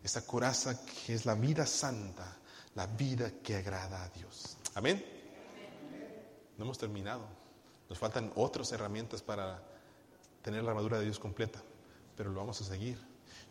Esa 0.02 0.26
coraza 0.26 0.84
que 0.84 1.14
es 1.14 1.26
la 1.26 1.34
vida 1.34 1.66
santa, 1.66 2.36
la 2.74 2.86
vida 2.86 3.30
que 3.42 3.56
agrada 3.56 4.04
a 4.04 4.08
Dios. 4.10 4.56
Amén. 4.74 5.04
No 6.58 6.64
hemos 6.64 6.78
terminado. 6.78 7.24
Nos 7.88 7.98
faltan 7.98 8.32
otras 8.36 8.72
herramientas 8.72 9.22
para 9.22 9.62
tener 10.42 10.64
la 10.64 10.70
armadura 10.70 10.98
de 10.98 11.04
Dios 11.04 11.18
completa, 11.18 11.62
pero 12.16 12.30
lo 12.30 12.40
vamos 12.40 12.60
a 12.60 12.64
seguir. 12.64 12.98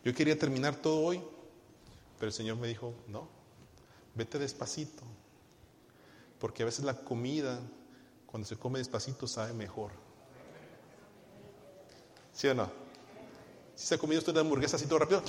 Yo 0.03 0.13
quería 0.13 0.37
terminar 0.37 0.75
todo 0.75 1.01
hoy, 1.01 1.23
pero 2.17 2.27
el 2.27 2.33
Señor 2.33 2.57
me 2.57 2.67
dijo, 2.67 2.93
no, 3.07 3.27
vete 4.15 4.39
despacito, 4.39 5.03
porque 6.39 6.63
a 6.63 6.65
veces 6.65 6.83
la 6.83 6.95
comida 6.95 7.59
Cuando 8.31 8.47
se 8.47 8.55
come 8.55 8.79
despacito 8.79 9.27
sabe 9.27 9.51
mejor. 9.51 9.91
¿Sí 12.31 12.47
o 12.47 12.55
no? 12.55 12.71
Si 13.81 13.87
se 13.87 13.95
ha 13.95 13.97
comido 13.97 14.19
usted 14.19 14.31
una 14.31 14.41
hamburguesa 14.41 14.75
así 14.75 14.85
todo 14.85 14.99
rápido, 14.99 15.23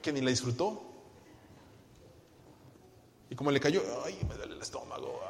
que 0.00 0.10
ni 0.10 0.22
la 0.22 0.30
disfrutó. 0.30 0.82
Y 3.28 3.34
como 3.34 3.50
le 3.50 3.60
cayó, 3.60 3.82
ay, 4.06 4.18
me 4.26 4.34
duele 4.36 4.54
el 4.54 4.62
estómago. 4.62 5.20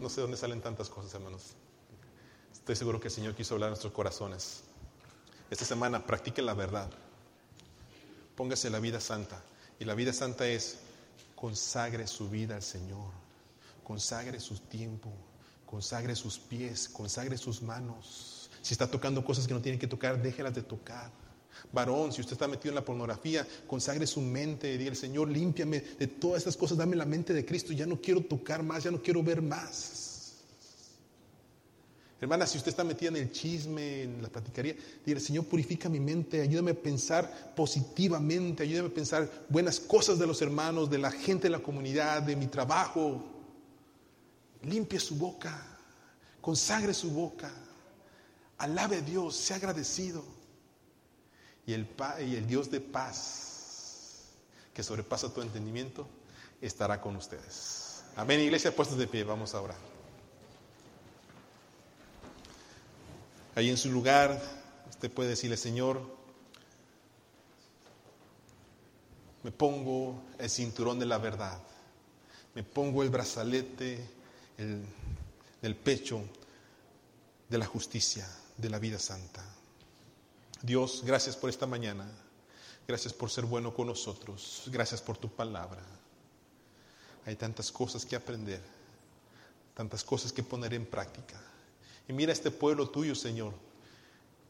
No 0.00 0.08
sé 0.08 0.20
dónde 0.20 0.36
salen 0.36 0.60
tantas 0.60 0.88
cosas, 0.88 1.12
hermanos. 1.14 1.54
Estoy 2.52 2.76
seguro 2.76 3.00
que 3.00 3.08
el 3.08 3.12
Señor 3.12 3.34
quiso 3.34 3.54
hablar 3.54 3.66
a 3.66 3.70
nuestros 3.70 3.92
corazones. 3.92 4.62
Esta 5.50 5.64
semana 5.64 6.06
practique 6.06 6.42
la 6.42 6.54
verdad. 6.54 6.88
Póngase 8.36 8.70
la 8.70 8.78
vida 8.78 9.00
santa. 9.00 9.42
Y 9.80 9.84
la 9.84 9.96
vida 9.96 10.12
santa 10.12 10.46
es 10.46 10.78
consagre 11.34 12.06
su 12.06 12.30
vida 12.30 12.54
al 12.54 12.62
Señor. 12.62 13.10
Consagre 13.82 14.38
su 14.38 14.56
tiempo. 14.56 15.12
Consagre 15.70 16.16
sus 16.16 16.38
pies. 16.38 16.88
Consagre 16.88 17.38
sus 17.38 17.62
manos. 17.62 18.50
Si 18.60 18.74
está 18.74 18.90
tocando 18.90 19.24
cosas 19.24 19.46
que 19.46 19.54
no 19.54 19.60
tiene 19.60 19.78
que 19.78 19.86
tocar, 19.86 20.20
déjelas 20.20 20.54
de 20.54 20.62
tocar. 20.62 21.12
Varón, 21.72 22.12
si 22.12 22.20
usted 22.20 22.32
está 22.32 22.48
metido 22.48 22.70
en 22.70 22.74
la 22.74 22.84
pornografía, 22.84 23.46
consagre 23.66 24.06
su 24.06 24.20
mente, 24.20 24.76
diga 24.76 24.90
el 24.90 24.96
Señor, 24.96 25.28
límpiame 25.28 25.80
de 25.80 26.06
todas 26.06 26.38
estas 26.38 26.56
cosas, 26.56 26.76
dame 26.76 26.96
la 26.96 27.04
mente 27.04 27.32
de 27.32 27.44
Cristo, 27.44 27.72
ya 27.72 27.86
no 27.86 28.00
quiero 28.00 28.22
tocar 28.22 28.62
más, 28.62 28.82
ya 28.82 28.90
no 28.90 29.00
quiero 29.00 29.22
ver 29.22 29.40
más. 29.42 30.34
Hermana, 32.20 32.46
si 32.46 32.58
usted 32.58 32.70
está 32.70 32.84
metida 32.84 33.10
en 33.10 33.16
el 33.16 33.32
chisme, 33.32 34.02
en 34.02 34.22
la 34.22 34.28
platicaría, 34.28 34.74
diga, 35.06 35.20
Señor, 35.20 35.44
purifica 35.44 35.88
mi 35.88 36.00
mente, 36.00 36.40
ayúdame 36.40 36.72
a 36.72 36.74
pensar 36.74 37.54
positivamente, 37.54 38.64
ayúdame 38.64 38.88
a 38.88 38.94
pensar 38.94 39.30
buenas 39.48 39.80
cosas 39.80 40.18
de 40.18 40.26
los 40.26 40.42
hermanos, 40.42 40.90
de 40.90 40.98
la 40.98 41.10
gente 41.10 41.44
de 41.44 41.50
la 41.50 41.60
comunidad, 41.60 42.22
de 42.22 42.36
mi 42.36 42.46
trabajo. 42.46 43.39
Limpie 44.62 45.00
su 45.00 45.16
boca, 45.16 45.58
consagre 46.40 46.92
su 46.92 47.10
boca, 47.10 47.50
alabe 48.58 48.96
a 48.96 49.00
Dios, 49.00 49.36
sea 49.36 49.56
agradecido 49.56 50.22
y 51.66 51.72
el, 51.72 51.88
y 52.20 52.34
el 52.34 52.46
Dios 52.46 52.70
de 52.70 52.80
paz, 52.80 54.32
que 54.74 54.82
sobrepasa 54.82 55.32
tu 55.32 55.40
entendimiento, 55.40 56.06
estará 56.60 57.00
con 57.00 57.16
ustedes. 57.16 58.02
Amén, 58.16 58.40
iglesia, 58.40 58.74
puestos 58.74 58.98
de 58.98 59.06
pie, 59.06 59.24
vamos 59.24 59.54
a 59.54 59.60
orar. 59.60 59.78
Ahí 63.54 63.70
en 63.70 63.76
su 63.76 63.90
lugar, 63.90 64.40
usted 64.88 65.10
puede 65.10 65.30
decirle, 65.30 65.56
Señor, 65.56 66.00
me 69.42 69.50
pongo 69.50 70.22
el 70.38 70.50
cinturón 70.50 70.98
de 70.98 71.06
la 71.06 71.18
verdad, 71.18 71.58
me 72.54 72.62
pongo 72.62 73.02
el 73.02 73.10
brazalete 73.10 74.19
el, 74.60 74.84
del 75.62 75.76
pecho 75.76 76.22
de 77.48 77.58
la 77.58 77.66
justicia, 77.66 78.28
de 78.56 78.70
la 78.70 78.78
vida 78.78 78.98
santa. 78.98 79.44
Dios, 80.62 81.02
gracias 81.04 81.36
por 81.36 81.50
esta 81.50 81.66
mañana. 81.66 82.08
Gracias 82.86 83.12
por 83.12 83.30
ser 83.30 83.44
bueno 83.44 83.72
con 83.72 83.86
nosotros. 83.86 84.64
Gracias 84.66 85.00
por 85.00 85.16
tu 85.16 85.28
palabra. 85.28 85.82
Hay 87.26 87.36
tantas 87.36 87.70
cosas 87.70 88.04
que 88.04 88.16
aprender, 88.16 88.60
tantas 89.74 90.02
cosas 90.04 90.32
que 90.32 90.42
poner 90.42 90.74
en 90.74 90.86
práctica. 90.86 91.40
Y 92.08 92.12
mira 92.12 92.32
este 92.32 92.50
pueblo 92.50 92.88
tuyo, 92.90 93.14
Señor. 93.14 93.54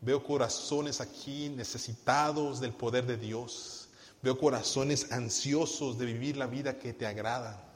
Veo 0.00 0.24
corazones 0.24 1.00
aquí 1.00 1.50
necesitados 1.50 2.60
del 2.60 2.72
poder 2.72 3.06
de 3.06 3.16
Dios. 3.16 3.88
Veo 4.22 4.38
corazones 4.38 5.12
ansiosos 5.12 5.98
de 5.98 6.06
vivir 6.06 6.36
la 6.36 6.46
vida 6.46 6.78
que 6.78 6.92
te 6.92 7.06
agrada. 7.06 7.69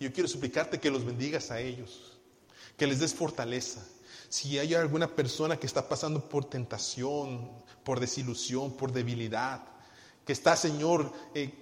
Yo 0.00 0.10
quiero 0.10 0.28
suplicarte 0.28 0.80
que 0.80 0.90
los 0.90 1.04
bendigas 1.04 1.50
a 1.50 1.60
ellos, 1.60 2.18
que 2.78 2.86
les 2.86 2.98
des 2.98 3.12
fortaleza, 3.14 3.86
si 4.30 4.58
hay 4.58 4.74
alguna 4.74 5.14
persona 5.14 5.58
que 5.58 5.66
está 5.66 5.86
pasando 5.86 6.26
por 6.26 6.46
tentación, 6.46 7.50
por 7.84 8.00
desilusión, 8.00 8.72
por 8.76 8.92
debilidad, 8.92 9.62
que 10.24 10.32
está, 10.32 10.56
Señor, 10.56 11.12
eh, 11.34 11.52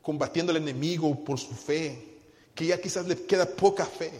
combatiendo 0.00 0.52
al 0.52 0.58
enemigo 0.58 1.24
por 1.24 1.40
su 1.40 1.54
fe, 1.54 2.20
que 2.54 2.66
ya 2.66 2.80
quizás 2.80 3.06
le 3.08 3.26
queda 3.26 3.46
poca 3.46 3.84
fe. 3.84 4.12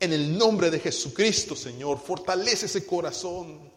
En 0.00 0.12
el 0.14 0.38
nombre 0.38 0.70
de 0.70 0.80
Jesucristo, 0.80 1.54
Señor, 1.54 1.98
fortalece 1.98 2.66
ese 2.66 2.86
corazón. 2.86 3.70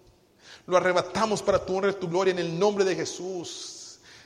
Lo 0.68 0.78
arrebatamos 0.78 1.42
para 1.42 1.66
tu 1.66 1.76
honra 1.76 1.92
y 1.92 1.96
tu 1.96 2.08
gloria 2.08 2.32
en 2.32 2.40
el 2.40 2.58
nombre 2.58 2.86
de 2.86 2.96
Jesús. 2.96 3.81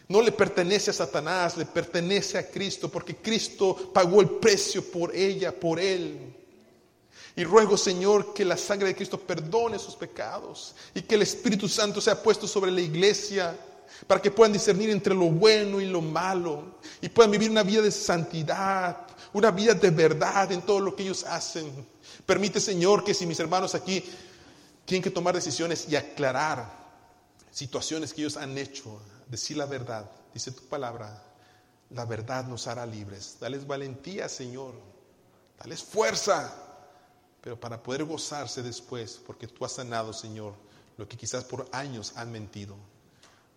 No 0.08 0.22
le 0.22 0.32
pertenece 0.32 0.92
a 0.92 0.94
Satanás, 0.94 1.58
le 1.58 1.66
pertenece 1.66 2.38
a 2.38 2.50
Cristo, 2.50 2.90
porque 2.90 3.16
Cristo 3.16 3.92
pagó 3.94 4.22
el 4.22 4.30
precio 4.30 4.84
por 4.92 5.16
ella, 5.16 5.58
por 5.58 5.80
él. 5.80 6.36
Y 7.36 7.44
ruego, 7.44 7.76
Señor, 7.76 8.34
que 8.34 8.46
la 8.46 8.56
sangre 8.56 8.90
de 8.90 8.96
Cristo 8.96 9.20
perdone 9.20 9.78
sus 9.80 9.96
pecados 9.96 10.76
y 10.94 11.02
que 11.02 11.16
el 11.16 11.24
Espíritu 11.24 11.68
Santo 11.68 12.00
sea 12.00 12.22
puesto 12.22 12.48
sobre 12.48 12.72
la 12.72 12.82
iglesia 12.82 13.58
para 14.08 14.22
que 14.22 14.32
puedan 14.32 14.54
discernir 14.54 14.90
entre 14.90 15.14
lo 15.14 15.26
bueno 15.26 15.82
y 15.82 15.86
lo 15.86 16.02
malo 16.02 16.78
y 17.02 17.10
puedan 17.10 17.32
vivir 17.32 17.50
una 17.50 17.64
vida 17.64 17.82
de 17.82 17.92
santidad, 17.92 19.08
una 19.34 19.52
vida 19.52 19.74
de 19.74 19.90
verdad 19.90 20.52
en 20.52 20.62
todo 20.62 20.80
lo 20.80 20.96
que 20.96 21.04
ellos 21.04 21.26
hacen. 21.26 21.86
Permite, 22.26 22.60
Señor, 22.60 23.04
que 23.04 23.14
si 23.14 23.26
mis 23.26 23.40
hermanos 23.40 23.76
aquí 23.76 24.04
tienen 24.86 25.04
que 25.04 25.12
tomar 25.12 25.36
decisiones 25.36 25.88
y 25.90 25.96
aclarar 25.96 26.86
situaciones 27.52 28.14
que 28.14 28.22
ellos 28.22 28.38
han 28.38 28.58
hecho, 28.58 29.02
decir 29.28 29.58
la 29.58 29.66
verdad, 29.66 30.10
dice 30.34 30.52
tu 30.52 30.64
palabra, 30.64 31.24
la 31.92 32.06
verdad 32.06 32.46
nos 32.46 32.68
hará 32.68 32.86
libres. 32.86 33.38
Dales 33.40 33.66
valentía, 33.66 34.30
Señor. 34.30 34.74
Dales 35.58 35.84
fuerza 35.84 36.66
pero 37.46 37.60
para 37.60 37.84
poder 37.84 38.04
gozarse 38.06 38.64
después, 38.64 39.22
porque 39.24 39.46
tú 39.46 39.64
has 39.64 39.74
sanado, 39.74 40.14
Señor, 40.14 40.56
lo 40.98 41.08
que 41.08 41.16
quizás 41.16 41.44
por 41.44 41.70
años 41.72 42.14
han 42.16 42.32
mentido. 42.32 42.76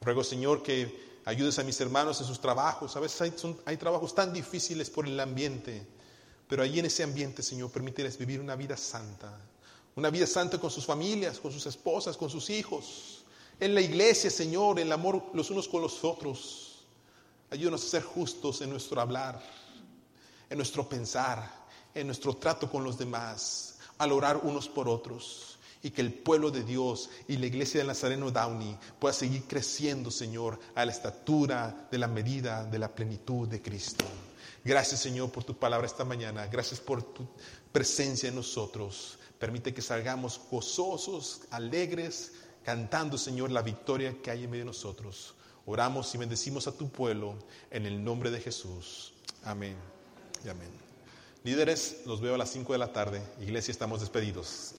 Ruego, 0.02 0.22
Señor, 0.22 0.62
que 0.62 1.18
ayudes 1.24 1.58
a 1.58 1.64
mis 1.64 1.80
hermanos 1.80 2.20
en 2.20 2.26
sus 2.26 2.38
trabajos. 2.38 2.94
A 2.96 3.00
veces 3.00 3.22
hay, 3.22 3.32
hay 3.64 3.78
trabajos 3.78 4.14
tan 4.14 4.30
difíciles 4.30 4.90
por 4.90 5.06
el 5.06 5.18
ambiente, 5.18 5.86
pero 6.46 6.62
allí 6.62 6.80
en 6.80 6.84
ese 6.84 7.02
ambiente, 7.02 7.42
Señor, 7.42 7.70
permíteles 7.70 8.18
vivir 8.18 8.42
una 8.42 8.56
vida 8.56 8.76
santa. 8.76 9.40
Una 9.96 10.10
vida 10.10 10.26
santa 10.26 10.60
con 10.60 10.70
sus 10.70 10.84
familias, 10.84 11.38
con 11.38 11.50
sus 11.50 11.64
esposas, 11.64 12.14
con 12.18 12.28
sus 12.28 12.50
hijos. 12.50 13.17
En 13.60 13.74
la 13.74 13.80
iglesia, 13.80 14.30
Señor, 14.30 14.78
el 14.78 14.92
amor 14.92 15.30
los 15.34 15.50
unos 15.50 15.66
con 15.68 15.82
los 15.82 16.04
otros. 16.04 16.84
Ayúdanos 17.50 17.84
a 17.84 17.88
ser 17.88 18.02
justos 18.02 18.60
en 18.60 18.70
nuestro 18.70 19.00
hablar, 19.00 19.42
en 20.48 20.58
nuestro 20.58 20.88
pensar, 20.88 21.50
en 21.94 22.06
nuestro 22.06 22.36
trato 22.36 22.70
con 22.70 22.84
los 22.84 22.98
demás 22.98 23.78
al 23.98 24.12
orar 24.12 24.36
unos 24.44 24.68
por 24.68 24.88
otros 24.88 25.58
y 25.82 25.90
que 25.90 26.00
el 26.00 26.12
pueblo 26.12 26.50
de 26.50 26.62
Dios 26.62 27.10
y 27.26 27.36
la 27.36 27.46
iglesia 27.46 27.80
de 27.80 27.86
Nazareno 27.86 28.30
Downey 28.30 28.76
pueda 28.98 29.12
seguir 29.12 29.44
creciendo, 29.44 30.10
Señor, 30.10 30.58
a 30.74 30.84
la 30.84 30.92
estatura 30.92 31.88
de 31.90 31.98
la 31.98 32.08
medida 32.08 32.64
de 32.64 32.78
la 32.78 32.94
plenitud 32.94 33.48
de 33.48 33.62
Cristo. 33.62 34.04
Gracias, 34.64 35.00
Señor, 35.00 35.30
por 35.30 35.44
tu 35.44 35.56
palabra 35.56 35.86
esta 35.86 36.04
mañana. 36.04 36.46
Gracias 36.46 36.80
por 36.80 37.02
tu 37.02 37.26
presencia 37.72 38.28
en 38.28 38.34
nosotros. 38.34 39.18
Permite 39.38 39.72
que 39.72 39.82
salgamos 39.82 40.40
gozosos, 40.50 41.42
alegres, 41.50 42.32
cantando, 42.68 43.16
Señor, 43.16 43.50
la 43.50 43.62
victoria 43.62 44.20
que 44.22 44.30
hay 44.30 44.44
en 44.44 44.50
medio 44.50 44.64
de 44.64 44.66
nosotros. 44.66 45.32
Oramos 45.64 46.14
y 46.14 46.18
bendecimos 46.18 46.68
a 46.68 46.72
tu 46.72 46.90
pueblo 46.90 47.34
en 47.70 47.86
el 47.86 48.04
nombre 48.04 48.30
de 48.30 48.42
Jesús. 48.42 49.14
Amén 49.42 49.74
y 50.44 50.50
amén. 50.50 50.68
Líderes, 51.44 52.02
los 52.04 52.20
veo 52.20 52.34
a 52.34 52.36
las 52.36 52.50
5 52.50 52.74
de 52.74 52.78
la 52.78 52.92
tarde. 52.92 53.22
Iglesia, 53.40 53.72
estamos 53.72 54.00
despedidos. 54.00 54.74